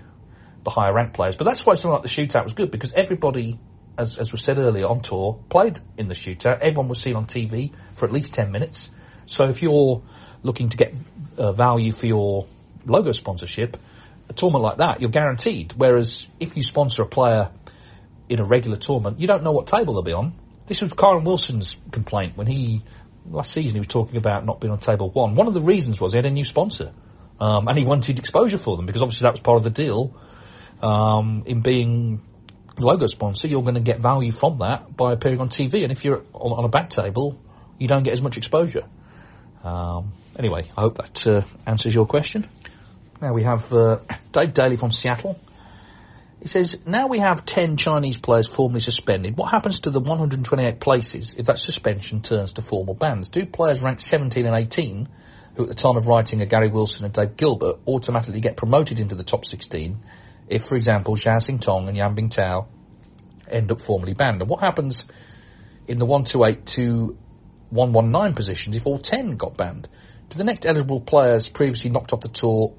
the 0.64 0.70
higher 0.70 0.92
ranked 0.92 1.14
players. 1.14 1.36
But 1.36 1.44
that's 1.44 1.66
why 1.66 1.74
something 1.74 1.94
like 1.94 2.02
the 2.02 2.08
shootout 2.08 2.44
was 2.44 2.54
good 2.54 2.70
because 2.70 2.92
everybody, 2.96 3.58
as, 3.98 4.18
as 4.18 4.32
was 4.32 4.42
said 4.42 4.58
earlier 4.58 4.86
on 4.86 5.00
tour, 5.00 5.38
played 5.48 5.78
in 5.96 6.08
the 6.08 6.14
shootout. 6.14 6.60
Everyone 6.60 6.88
was 6.88 7.00
seen 7.00 7.16
on 7.16 7.26
TV 7.26 7.72
for 7.94 8.06
at 8.06 8.12
least 8.12 8.32
10 8.32 8.50
minutes. 8.50 8.90
So 9.26 9.44
if 9.44 9.62
you're 9.62 10.02
looking 10.42 10.68
to 10.70 10.76
get 10.76 10.94
uh, 11.38 11.52
value 11.52 11.92
for 11.92 12.06
your 12.06 12.46
logo 12.86 13.12
sponsorship, 13.12 13.76
a 14.28 14.32
tournament 14.32 14.64
like 14.64 14.76
that, 14.78 15.00
you're 15.00 15.10
guaranteed. 15.10 15.74
Whereas 15.76 16.28
if 16.40 16.56
you 16.56 16.62
sponsor 16.62 17.02
a 17.02 17.06
player 17.06 17.50
in 18.28 18.40
a 18.40 18.44
regular 18.44 18.76
tournament, 18.76 19.20
you 19.20 19.26
don't 19.26 19.42
know 19.42 19.52
what 19.52 19.66
table 19.66 19.94
they'll 19.94 20.02
be 20.02 20.12
on. 20.12 20.34
This 20.66 20.80
was 20.80 20.92
Kyren 20.92 21.24
Wilson's 21.24 21.76
complaint 21.90 22.36
when 22.36 22.46
he, 22.46 22.82
last 23.28 23.52
season, 23.52 23.74
he 23.74 23.80
was 23.80 23.88
talking 23.88 24.16
about 24.16 24.46
not 24.46 24.60
being 24.60 24.72
on 24.72 24.78
table 24.78 25.10
one. 25.10 25.34
One 25.34 25.48
of 25.48 25.54
the 25.54 25.60
reasons 25.60 26.00
was 26.00 26.12
he 26.12 26.18
had 26.18 26.26
a 26.26 26.30
new 26.30 26.44
sponsor. 26.44 26.92
Um, 27.40 27.66
and 27.66 27.76
he 27.76 27.84
wanted 27.84 28.18
exposure 28.18 28.58
for 28.58 28.76
them 28.76 28.86
because 28.86 29.02
obviously 29.02 29.24
that 29.24 29.32
was 29.32 29.40
part 29.40 29.56
of 29.56 29.64
the 29.64 29.70
deal. 29.70 30.14
Um, 30.80 31.42
in 31.46 31.60
being 31.60 32.22
logo 32.82 33.06
sponsor, 33.06 33.48
you're 33.48 33.62
going 33.62 33.74
to 33.74 33.80
get 33.80 34.00
value 34.00 34.32
from 34.32 34.58
that 34.58 34.96
by 34.96 35.12
appearing 35.12 35.40
on 35.40 35.48
TV. 35.48 35.82
And 35.82 35.92
if 35.92 36.04
you're 36.04 36.22
on, 36.32 36.52
on 36.52 36.64
a 36.64 36.68
back 36.68 36.90
table, 36.90 37.38
you 37.78 37.88
don't 37.88 38.02
get 38.02 38.12
as 38.12 38.22
much 38.22 38.36
exposure. 38.36 38.84
Um, 39.64 40.12
anyway, 40.38 40.70
I 40.76 40.80
hope 40.82 40.96
that 40.96 41.26
uh, 41.26 41.42
answers 41.66 41.94
your 41.94 42.06
question. 42.06 42.48
Now 43.20 43.32
we 43.32 43.44
have 43.44 43.72
uh, 43.72 43.98
Dave 44.32 44.52
Daly 44.52 44.76
from 44.76 44.92
Seattle. 44.92 45.38
He 46.40 46.48
says, 46.48 46.76
now 46.84 47.06
we 47.06 47.20
have 47.20 47.44
10 47.44 47.76
Chinese 47.76 48.18
players 48.18 48.48
formally 48.48 48.80
suspended. 48.80 49.36
What 49.36 49.52
happens 49.52 49.82
to 49.82 49.90
the 49.90 50.00
128 50.00 50.80
places 50.80 51.36
if 51.38 51.46
that 51.46 51.60
suspension 51.60 52.20
turns 52.20 52.54
to 52.54 52.62
formal 52.62 52.94
bans? 52.94 53.28
Do 53.28 53.46
players 53.46 53.80
ranked 53.80 54.02
17 54.02 54.44
and 54.44 54.56
18, 54.56 55.08
who 55.54 55.62
at 55.62 55.68
the 55.68 55.76
time 55.76 55.96
of 55.96 56.08
writing 56.08 56.42
are 56.42 56.46
Gary 56.46 56.68
Wilson 56.68 57.04
and 57.04 57.14
Dave 57.14 57.36
Gilbert, 57.36 57.76
automatically 57.86 58.40
get 58.40 58.56
promoted 58.56 58.98
into 58.98 59.14
the 59.14 59.22
top 59.22 59.44
16 59.44 60.00
if, 60.52 60.64
for 60.64 60.76
example, 60.76 61.16
Zhao 61.16 61.36
Xintong 61.36 61.88
and 61.88 61.96
Yan 61.96 62.14
Bingtao 62.14 62.66
end 63.48 63.72
up 63.72 63.80
formally 63.80 64.12
banned? 64.12 64.42
And 64.42 64.50
what 64.50 64.60
happens 64.60 65.06
in 65.88 65.98
the 65.98 66.04
128 66.04 66.66
to 66.66 67.16
119 67.70 68.34
positions 68.34 68.76
if 68.76 68.86
all 68.86 68.98
10 68.98 69.36
got 69.36 69.56
banned? 69.56 69.88
Do 70.28 70.36
the 70.36 70.44
next 70.44 70.66
eligible 70.66 71.00
players 71.00 71.48
previously 71.48 71.90
knocked 71.90 72.12
off 72.12 72.20
the 72.20 72.28
tour 72.28 72.74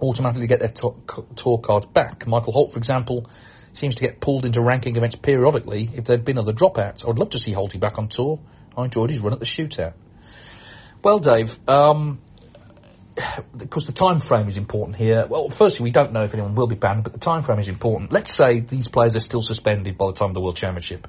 automatically 0.00 0.46
get 0.46 0.60
their 0.60 0.72
tour 0.72 1.58
cards 1.58 1.86
back? 1.86 2.26
Michael 2.26 2.52
Holt, 2.52 2.72
for 2.72 2.78
example, 2.78 3.26
seems 3.72 3.96
to 3.96 4.02
get 4.06 4.20
pulled 4.20 4.44
into 4.44 4.62
ranking 4.62 4.96
events 4.96 5.16
periodically 5.16 5.90
if 5.94 6.04
there'd 6.04 6.24
been 6.24 6.38
other 6.38 6.52
dropouts. 6.52 7.04
I 7.04 7.08
would 7.08 7.18
love 7.18 7.30
to 7.30 7.38
see 7.40 7.52
Holty 7.52 7.80
back 7.80 7.98
on 7.98 8.08
tour. 8.08 8.40
I 8.76 8.84
enjoyed 8.84 9.10
his 9.10 9.20
run 9.20 9.32
at 9.32 9.40
the 9.40 9.44
shootout. 9.44 9.94
Well, 11.02 11.18
Dave, 11.18 11.58
um, 11.68 12.20
because 13.56 13.86
the 13.86 13.92
time 13.92 14.20
frame 14.20 14.48
is 14.48 14.56
important 14.56 14.96
here. 14.96 15.26
Well, 15.28 15.50
firstly, 15.50 15.84
we 15.84 15.90
don't 15.90 16.12
know 16.12 16.22
if 16.22 16.32
anyone 16.32 16.54
will 16.54 16.66
be 16.66 16.74
banned, 16.74 17.04
but 17.04 17.12
the 17.12 17.18
time 17.18 17.42
frame 17.42 17.58
is 17.58 17.68
important. 17.68 18.12
Let's 18.12 18.34
say 18.34 18.60
these 18.60 18.88
players 18.88 19.16
are 19.16 19.20
still 19.20 19.42
suspended 19.42 19.98
by 19.98 20.06
the 20.06 20.12
time 20.12 20.28
of 20.28 20.34
the 20.34 20.40
World 20.40 20.56
Championship. 20.56 21.06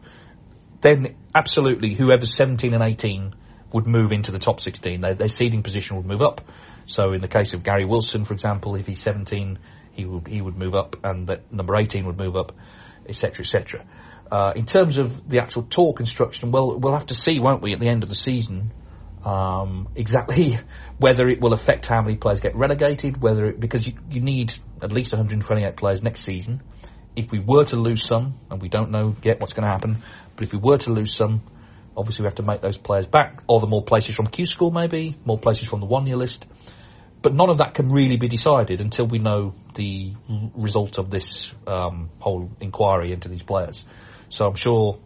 Then, 0.82 1.16
absolutely, 1.34 1.94
whoever's 1.94 2.34
17 2.36 2.74
and 2.74 2.84
18 2.84 3.36
would 3.72 3.88
move 3.88 4.12
into 4.12 4.32
the 4.32 4.40
top 4.40 4.60
16. 4.60 5.02
Their, 5.02 5.14
their 5.16 5.30
seeding 5.30 5.64
position 5.64 5.98
would 5.98 6.06
move 6.06 6.22
up. 6.22 6.42
So, 6.86 7.14
in 7.14 7.22
the 7.22 7.30
case 7.30 7.54
of 7.54 7.64
Gary 7.64 7.86
Wilson, 7.86 8.26
for 8.26 8.34
example, 8.34 8.76
if 8.76 8.86
he's 8.86 9.02
17, 9.02 9.60
he 9.94 10.06
would 10.06 10.28
he 10.28 10.42
would 10.42 10.58
move 10.58 10.76
up, 10.76 10.98
and 11.04 11.28
that 11.28 11.52
number 11.54 11.76
18 11.78 12.06
would 12.06 12.18
move 12.18 12.36
up, 12.36 12.54
etc., 13.08 13.46
etc. 13.46 13.86
Uh, 14.30 14.52
in 14.56 14.66
terms 14.66 14.98
of 14.98 15.30
the 15.30 15.40
actual 15.40 15.64
tour 15.64 15.94
construction, 15.94 16.52
well, 16.52 16.78
we'll 16.78 16.94
have 16.94 17.06
to 17.06 17.16
see, 17.16 17.40
won't 17.40 17.62
we, 17.62 17.74
at 17.74 17.80
the 17.80 17.88
end 17.88 18.04
of 18.04 18.10
the 18.10 18.16
season, 18.16 18.72
um, 19.24 19.88
exactly 19.96 20.60
whether 20.98 21.28
it 21.28 21.42
will 21.42 21.54
affect 21.54 21.88
how 21.88 22.02
many 22.02 22.16
players 22.16 22.40
get 22.40 22.56
relegated, 22.56 23.22
whether 23.22 23.46
it, 23.46 23.60
because 23.60 23.88
you, 23.88 23.94
you 24.10 24.22
need 24.22 24.54
at 24.82 24.92
least 24.92 25.14
128 25.14 25.76
players 25.76 26.04
next 26.04 26.22
season. 26.22 26.62
If 27.16 27.32
we 27.32 27.40
were 27.40 27.66
to 27.66 27.76
lose 27.76 28.04
some, 28.04 28.36
and 28.50 28.62
we 28.62 28.70
don't 28.70 28.92
know 28.92 29.16
yet 29.24 29.40
what's 29.40 29.54
going 29.54 29.66
to 29.66 29.72
happen, 29.72 30.02
but 30.36 30.44
if 30.44 30.52
we 30.52 30.60
were 30.60 30.78
to 30.78 30.92
lose 30.92 31.14
some, 31.14 31.44
obviously 31.96 32.24
we 32.24 32.28
have 32.28 32.36
to 32.36 32.44
make 32.44 32.62
those 32.62 32.78
players 32.78 33.06
back, 33.06 33.44
or 33.48 33.60
the 33.60 33.68
more 33.68 33.84
places 33.84 34.16
from 34.16 34.28
Q 34.28 34.46
School 34.46 34.72
maybe, 34.72 35.16
more 35.26 35.38
places 35.38 35.68
from 35.68 35.80
the 35.80 35.86
one 35.86 36.08
year 36.08 36.16
list. 36.16 36.46
But 37.22 37.34
none 37.34 37.50
of 37.50 37.60
that 37.60 37.74
can 37.74 37.90
really 37.90 38.18
be 38.18 38.28
decided 38.28 38.82
until 38.82 39.06
we 39.06 39.20
know 39.20 39.56
the 39.76 40.14
result 40.56 40.98
of 40.98 41.10
this 41.10 41.54
um, 41.66 42.10
whole 42.20 42.52
inquiry 42.60 43.14
into 43.14 43.30
these 43.30 43.44
players. 43.44 43.86
So 44.30 44.46
I'm 44.46 44.56
sure 44.56 45.00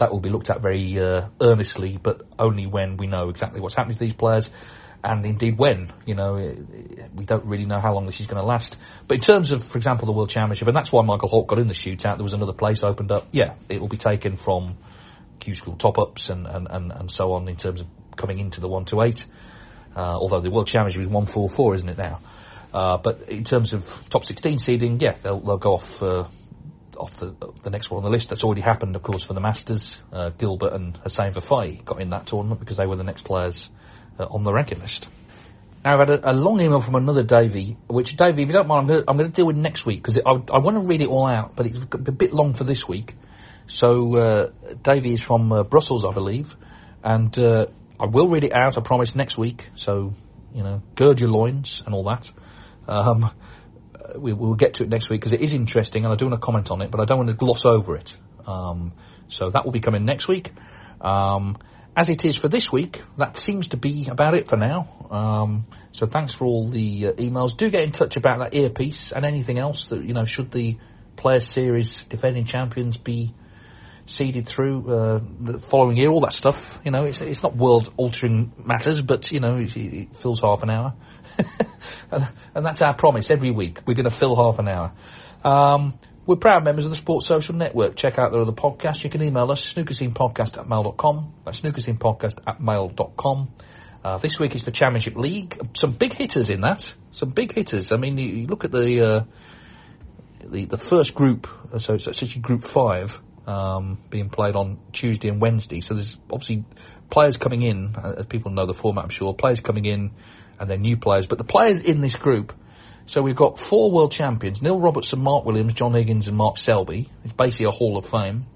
that 0.00 0.10
will 0.10 0.20
be 0.20 0.28
looked 0.28 0.50
at 0.50 0.60
very 0.60 0.98
uh, 0.98 1.28
earnestly, 1.40 1.98
but 2.02 2.22
only 2.38 2.66
when 2.66 2.96
we 2.96 3.06
know 3.06 3.28
exactly 3.28 3.60
what's 3.60 3.74
happening 3.74 3.96
to 3.96 4.00
these 4.00 4.14
players, 4.14 4.50
and 5.04 5.24
indeed 5.24 5.56
when. 5.56 5.90
You 6.04 6.14
know, 6.14 6.36
it, 6.36 6.58
it, 6.58 7.10
we 7.14 7.24
don't 7.24 7.44
really 7.44 7.66
know 7.66 7.78
how 7.78 7.94
long 7.94 8.06
this 8.06 8.20
is 8.20 8.26
going 8.26 8.40
to 8.40 8.46
last. 8.46 8.76
But 9.06 9.18
in 9.18 9.22
terms 9.22 9.52
of, 9.52 9.64
for 9.64 9.78
example, 9.78 10.06
the 10.06 10.12
World 10.12 10.30
Championship, 10.30 10.68
and 10.68 10.76
that's 10.76 10.90
why 10.90 11.02
Michael 11.02 11.28
Holt 11.28 11.46
got 11.46 11.58
in 11.58 11.68
the 11.68 11.74
shootout. 11.74 12.16
There 12.16 12.24
was 12.24 12.34
another 12.34 12.52
place 12.52 12.82
opened 12.82 13.12
up. 13.12 13.28
Yeah, 13.32 13.54
it 13.68 13.80
will 13.80 13.88
be 13.88 13.96
taken 13.96 14.36
from 14.36 14.76
Q 15.38 15.54
School 15.54 15.76
top 15.76 15.98
ups 15.98 16.30
and, 16.30 16.46
and, 16.46 16.66
and, 16.68 16.92
and 16.92 17.10
so 17.10 17.32
on 17.32 17.48
in 17.48 17.56
terms 17.56 17.80
of 17.80 17.86
coming 18.16 18.38
into 18.38 18.60
the 18.60 18.68
one 18.68 18.84
to 18.86 19.02
eight. 19.02 19.24
Uh, 19.96 20.00
although 20.00 20.40
the 20.40 20.50
World 20.50 20.66
Championship 20.66 21.02
is 21.02 21.08
one 21.08 21.26
four 21.26 21.48
four, 21.48 21.74
isn't 21.74 21.88
it 21.88 21.98
now? 21.98 22.20
Uh, 22.72 22.96
but 22.98 23.28
in 23.28 23.42
terms 23.42 23.72
of 23.72 24.08
top 24.10 24.24
16 24.24 24.58
seeding, 24.58 25.00
yeah, 25.00 25.16
they'll, 25.22 25.40
they'll 25.40 25.58
go 25.58 25.74
off 25.74 26.02
uh, 26.02 26.28
off 27.00 27.16
the 27.16 27.34
the 27.62 27.70
next 27.70 27.90
one 27.90 27.98
on 27.98 28.04
the 28.04 28.10
list. 28.10 28.28
That's 28.28 28.44
already 28.44 28.60
happened, 28.60 28.96
of 28.96 29.02
course, 29.02 29.24
for 29.24 29.34
the 29.34 29.40
Masters. 29.40 30.00
Uh, 30.12 30.30
Gilbert 30.30 30.72
and 30.72 30.96
Hossein 30.98 31.32
Vafaei 31.32 31.84
got 31.84 32.00
in 32.00 32.10
that 32.10 32.26
tournament 32.26 32.60
because 32.60 32.76
they 32.76 32.86
were 32.86 32.96
the 32.96 33.04
next 33.04 33.22
players 33.22 33.70
uh, 34.18 34.24
on 34.24 34.42
the 34.44 34.52
ranking 34.52 34.80
list. 34.80 35.08
Now 35.84 35.94
I've 35.94 36.08
had 36.08 36.10
a, 36.10 36.32
a 36.32 36.34
long 36.34 36.60
email 36.60 36.80
from 36.80 36.94
another 36.94 37.22
Davey, 37.22 37.76
which 37.86 38.16
Davey, 38.16 38.42
if 38.42 38.48
you 38.48 38.52
don't 38.52 38.68
mind, 38.68 38.90
I'm 38.90 39.16
going 39.16 39.30
to, 39.30 39.34
deal 39.34 39.46
with 39.46 39.56
next 39.56 39.86
week 39.86 40.02
because 40.02 40.18
I, 40.18 40.30
I 40.30 40.58
want 40.58 40.76
to 40.76 40.86
read 40.86 41.00
it 41.00 41.08
all 41.08 41.26
out, 41.26 41.56
but 41.56 41.66
it's 41.66 41.76
a 41.76 42.12
bit 42.12 42.34
long 42.34 42.52
for 42.52 42.64
this 42.64 42.86
week. 42.86 43.14
So 43.66 44.16
uh, 44.16 44.50
Davey 44.82 45.14
is 45.14 45.22
from 45.22 45.50
uh, 45.52 45.62
Brussels, 45.62 46.04
I 46.04 46.12
believe, 46.12 46.56
and 47.02 47.36
uh, 47.38 47.66
I 47.98 48.06
will 48.06 48.28
read 48.28 48.44
it 48.44 48.52
out. 48.52 48.76
I 48.76 48.82
promise 48.82 49.14
next 49.14 49.38
week. 49.38 49.68
So 49.74 50.12
you 50.54 50.62
know, 50.62 50.82
gird 50.96 51.20
your 51.20 51.30
loins 51.30 51.82
and 51.86 51.94
all 51.94 52.04
that. 52.04 52.30
Um, 52.88 53.30
we, 54.16 54.32
will 54.32 54.54
get 54.54 54.74
to 54.74 54.82
it 54.82 54.88
next 54.88 55.10
week 55.10 55.20
because 55.20 55.32
it 55.32 55.40
is 55.40 55.54
interesting, 55.54 56.04
and 56.04 56.12
I 56.12 56.16
do 56.16 56.26
want 56.26 56.40
to 56.40 56.44
comment 56.44 56.70
on 56.70 56.82
it, 56.82 56.90
but 56.90 57.00
I 57.00 57.04
don't 57.04 57.18
want 57.18 57.30
to 57.30 57.36
gloss 57.36 57.64
over 57.64 57.96
it. 57.96 58.16
Um, 58.46 58.92
so 59.28 59.50
that 59.50 59.64
will 59.64 59.72
be 59.72 59.80
coming 59.80 60.04
next 60.04 60.28
week. 60.28 60.52
Um, 61.00 61.56
as 61.96 62.08
it 62.08 62.24
is 62.24 62.36
for 62.36 62.48
this 62.48 62.70
week, 62.70 63.02
that 63.18 63.36
seems 63.36 63.68
to 63.68 63.76
be 63.76 64.08
about 64.08 64.34
it 64.34 64.48
for 64.48 64.56
now. 64.56 65.08
Um, 65.10 65.66
so 65.92 66.06
thanks 66.06 66.32
for 66.32 66.44
all 66.44 66.68
the 66.68 67.08
uh, 67.08 67.12
emails. 67.12 67.56
Do 67.56 67.68
get 67.68 67.82
in 67.82 67.92
touch 67.92 68.16
about 68.16 68.38
that 68.38 68.54
earpiece 68.54 69.12
and 69.12 69.24
anything 69.24 69.58
else 69.58 69.86
that 69.86 70.04
you 70.04 70.14
know. 70.14 70.24
Should 70.24 70.52
the 70.52 70.78
Players 71.16 71.46
Series 71.46 72.04
defending 72.04 72.44
champions 72.44 72.96
be 72.96 73.34
seeded 74.06 74.46
through 74.46 74.88
uh, 74.88 75.20
the 75.40 75.58
following 75.58 75.96
year? 75.96 76.10
All 76.10 76.20
that 76.20 76.32
stuff. 76.32 76.80
You 76.84 76.92
know, 76.92 77.04
it's 77.04 77.20
it's 77.20 77.42
not 77.42 77.56
world 77.56 77.92
altering 77.96 78.52
matters, 78.64 79.02
but 79.02 79.32
you 79.32 79.40
know, 79.40 79.56
it, 79.56 79.76
it 79.76 80.16
fills 80.16 80.40
half 80.40 80.62
an 80.62 80.70
hour, 80.70 80.94
and, 82.10 82.66
that's 82.66 82.82
our 82.82 82.94
promise 82.94 83.30
every 83.30 83.50
week. 83.50 83.80
We're 83.86 83.94
going 83.94 84.04
to 84.04 84.10
fill 84.10 84.36
half 84.36 84.58
an 84.58 84.68
hour. 84.68 84.92
Um, 85.44 85.94
we're 86.26 86.36
proud 86.36 86.64
members 86.64 86.84
of 86.84 86.92
the 86.92 86.98
Sports 86.98 87.26
Social 87.26 87.54
Network. 87.54 87.96
Check 87.96 88.18
out 88.18 88.32
their 88.32 88.42
other 88.42 88.52
podcasts. 88.52 89.02
You 89.02 89.10
can 89.10 89.22
email 89.22 89.50
us, 89.50 89.72
snookerscenepodcast 89.72 90.58
at 90.58 90.68
mail.com. 90.68 91.34
That's 91.44 91.60
snookerscenepodcast 91.60 92.40
at 92.46 92.60
mail.com. 92.60 93.50
Uh, 94.02 94.18
this 94.18 94.38
week 94.38 94.54
is 94.54 94.64
the 94.64 94.70
Championship 94.70 95.16
League. 95.16 95.58
Some 95.74 95.92
big 95.92 96.12
hitters 96.12 96.48
in 96.48 96.60
that. 96.62 96.94
Some 97.12 97.30
big 97.30 97.52
hitters. 97.52 97.92
I 97.92 97.96
mean, 97.96 98.16
you, 98.16 98.28
you 98.28 98.46
look 98.46 98.64
at 98.64 98.70
the, 98.70 99.00
uh, 99.02 99.24
the, 100.44 100.64
the 100.66 100.78
first 100.78 101.14
group, 101.14 101.48
uh, 101.72 101.78
so 101.78 101.94
it's 101.94 102.06
actually 102.06 102.40
group 102.40 102.64
five, 102.64 103.20
um, 103.46 103.98
being 104.08 104.30
played 104.30 104.56
on 104.56 104.78
Tuesday 104.92 105.28
and 105.28 105.40
Wednesday. 105.40 105.80
So 105.80 105.94
there's 105.94 106.16
obviously 106.30 106.64
players 107.10 107.36
coming 107.36 107.62
in, 107.62 107.94
uh, 107.96 108.14
as 108.18 108.26
people 108.26 108.52
know 108.52 108.66
the 108.66 108.74
format, 108.74 109.04
I'm 109.04 109.10
sure, 109.10 109.34
players 109.34 109.60
coming 109.60 109.84
in 109.84 110.12
and 110.60 110.70
they're 110.70 110.78
new 110.78 110.96
players. 110.96 111.26
But 111.26 111.38
the 111.38 111.44
players 111.44 111.80
in 111.80 112.00
this 112.00 112.14
group 112.14 112.52
so 113.10 113.22
we've 113.22 113.34
got 113.34 113.58
four 113.58 113.90
world 113.90 114.12
champions, 114.12 114.62
Neil 114.62 114.78
Robertson, 114.78 115.18
Mark 115.18 115.44
Williams, 115.44 115.74
John 115.74 115.94
Higgins 115.94 116.28
and 116.28 116.36
Mark 116.36 116.58
Selby. 116.58 117.08
It's 117.24 117.32
basically 117.32 117.66
a 117.66 117.70
Hall 117.72 117.96
of 117.96 118.06
Fame. 118.06 118.46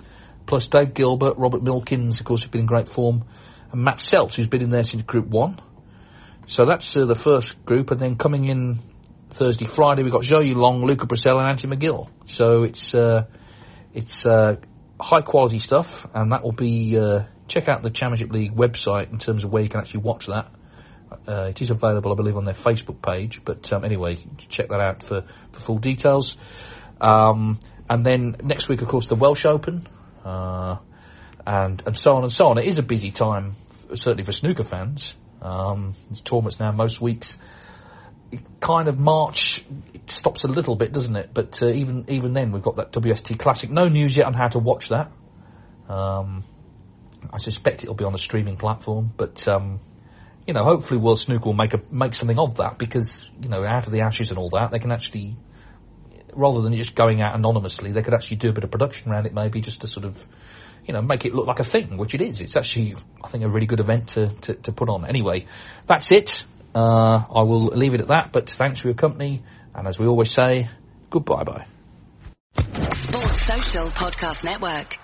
Plus 0.47 0.69
Dave 0.69 0.95
Gilbert, 0.95 1.37
Robert 1.39 1.61
Milkins, 1.61 2.21
of 2.21 2.27
course, 2.27 2.43
who've 2.43 2.53
been 2.53 2.61
in 2.61 2.67
great 2.69 2.89
form, 2.89 3.25
and 3.73 3.83
Matt 3.83 3.97
Selt, 3.97 4.33
who's 4.33 4.47
been 4.47 4.63
in 4.63 4.71
there 4.71 4.85
since 4.85 5.03
Group 5.03 5.27
1. 5.27 5.61
So 6.47 6.67
that's 6.67 6.97
uh, 6.97 7.05
the 7.05 7.17
first 7.17 7.65
group, 7.65 7.91
and 7.91 8.01
then 8.01 8.15
coming 8.15 8.45
in 8.45 8.79
Thursday, 9.31 9.65
Friday, 9.65 10.05
we've 10.05 10.13
got 10.13 10.23
Zhou 10.23 10.55
Long, 10.55 10.85
Luca 10.85 11.07
Brecel 11.07 11.41
and 11.41 11.49
Anthony 11.49 11.77
McGill. 11.77 12.09
So 12.27 12.63
it's, 12.63 12.95
uh, 12.95 13.25
it's, 13.93 14.25
uh, 14.25 14.59
high 15.01 15.23
quality 15.23 15.59
stuff, 15.59 16.07
and 16.15 16.31
that 16.31 16.45
will 16.45 16.53
be, 16.53 16.97
uh, 16.97 17.25
check 17.49 17.69
out 17.69 17.83
the 17.83 17.91
Championship 17.91 18.31
League 18.31 18.55
website 18.55 19.11
in 19.11 19.19
terms 19.19 19.43
of 19.43 19.51
where 19.51 19.65
you 19.65 19.69
can 19.69 19.81
actually 19.81 20.03
watch 20.03 20.27
that. 20.27 20.53
Uh, 21.27 21.47
it 21.49 21.61
is 21.61 21.71
available, 21.71 22.12
I 22.12 22.15
believe, 22.15 22.37
on 22.37 22.45
their 22.45 22.55
Facebook 22.55 23.03
page. 23.03 23.43
But 23.45 23.73
um, 23.73 23.85
anyway, 23.85 24.17
check 24.49 24.69
that 24.69 24.81
out 24.81 25.03
for, 25.03 25.25
for 25.53 25.61
full 25.61 25.79
details. 25.79 26.37
Um, 27.01 27.61
and 27.89 28.05
then 28.05 28.37
next 28.43 28.69
week, 28.69 28.83
of 28.83 28.89
course, 28.89 29.07
the 29.07 29.15
Welsh 29.15 29.45
Open, 29.45 29.87
uh, 30.25 30.79
and 31.47 31.83
and 31.87 31.97
so 31.97 32.15
on 32.15 32.23
and 32.23 32.33
so 32.33 32.49
on. 32.49 32.59
It 32.59 32.67
is 32.67 32.79
a 32.79 32.83
busy 32.83 33.11
time, 33.11 33.57
certainly 33.91 34.25
for 34.25 34.33
snooker 34.33 34.65
fans. 34.65 35.15
Um, 35.43 35.95
there's 36.09 36.21
tournaments 36.21 36.59
now 36.59 36.73
most 36.73 37.01
weeks. 37.01 37.37
Kind 38.61 38.89
of 38.89 38.99
March 38.99 39.65
it 39.93 40.11
stops 40.11 40.45
a 40.45 40.49
little 40.49 40.77
bit, 40.77 40.93
doesn't 40.93 41.15
it? 41.15 41.31
But 41.33 41.62
uh, 41.62 41.69
even 41.69 42.07
even 42.09 42.33
then, 42.33 42.53
we've 42.53 42.62
got 42.62 42.77
that 42.77 42.93
WST 42.93 43.39
Classic. 43.39 43.71
No 43.71 43.87
news 43.87 44.17
yet 44.17 44.27
on 44.27 44.35
how 44.35 44.49
to 44.49 44.59
watch 44.59 44.89
that. 44.89 45.12
Um, 45.89 46.43
I 47.33 47.39
suspect 47.39 47.83
it'll 47.83 47.95
be 47.95 48.05
on 48.05 48.15
a 48.15 48.19
streaming 48.19 48.57
platform, 48.57 49.12
but 49.17 49.47
um, 49.47 49.81
you 50.47 50.53
know, 50.53 50.65
hopefully 50.65 51.01
World 51.01 51.19
Snooker 51.19 51.47
will 51.47 51.55
make 51.55 51.75
a 51.75 51.81
make 51.91 52.15
something 52.15 52.39
of 52.39 52.57
that 52.57 52.79
because 52.79 53.31
you 53.41 53.49
know, 53.49 53.65
out 53.65 53.87
of 53.87 53.93
the 53.93 54.01
ashes 54.03 54.31
and 54.31 54.39
all 54.39 54.51
that, 54.51 54.71
they 54.71 54.79
can 54.79 54.93
actually, 54.93 55.37
rather 56.35 56.61
than 56.61 56.75
just 56.75 56.95
going 56.95 57.23
out 57.23 57.35
anonymously, 57.35 57.93
they 57.93 58.03
could 58.03 58.15
actually 58.15 58.37
do 58.37 58.51
a 58.51 58.53
bit 58.53 58.65
of 58.65 58.71
production 58.71 59.11
around 59.11 59.27
it, 59.27 59.35
maybe 59.35 59.61
just 59.61 59.81
to 59.81 59.87
sort 59.87 60.05
of, 60.05 60.27
you 60.85 60.93
know, 60.93 61.01
make 61.01 61.25
it 61.25 61.35
look 61.35 61.47
like 61.47 61.61
a 61.61 61.65
thing, 61.65 61.97
which 61.97 62.15
it 62.15 62.21
is. 62.21 62.41
It's 62.41 62.57
actually, 62.57 62.95
I 63.23 63.29
think, 63.29 63.45
a 63.45 63.49
really 63.49 63.67
good 63.67 63.81
event 63.81 64.09
to 64.09 64.29
to, 64.29 64.55
to 64.55 64.73
put 64.73 64.89
on. 64.89 65.07
Anyway, 65.07 65.47
that's 65.87 66.13
it. 66.13 66.45
Uh, 66.75 67.23
I 67.35 67.43
will 67.45 67.67
leave 67.67 67.95
it 67.95 68.01
at 68.01 68.09
that. 68.09 68.31
But 68.33 68.51
thanks 68.51 68.81
for 68.81 68.89
your 68.89 68.97
company, 68.97 69.43
and 69.75 69.87
as 69.89 69.99
we 69.99 70.07
always 70.07 70.31
say, 70.31 70.69
goodbye 71.09 71.45
bye. 71.45 71.67
Sports 72.93 73.47
Social 73.47 73.87
Podcast 73.87 74.45
Network. 74.45 75.04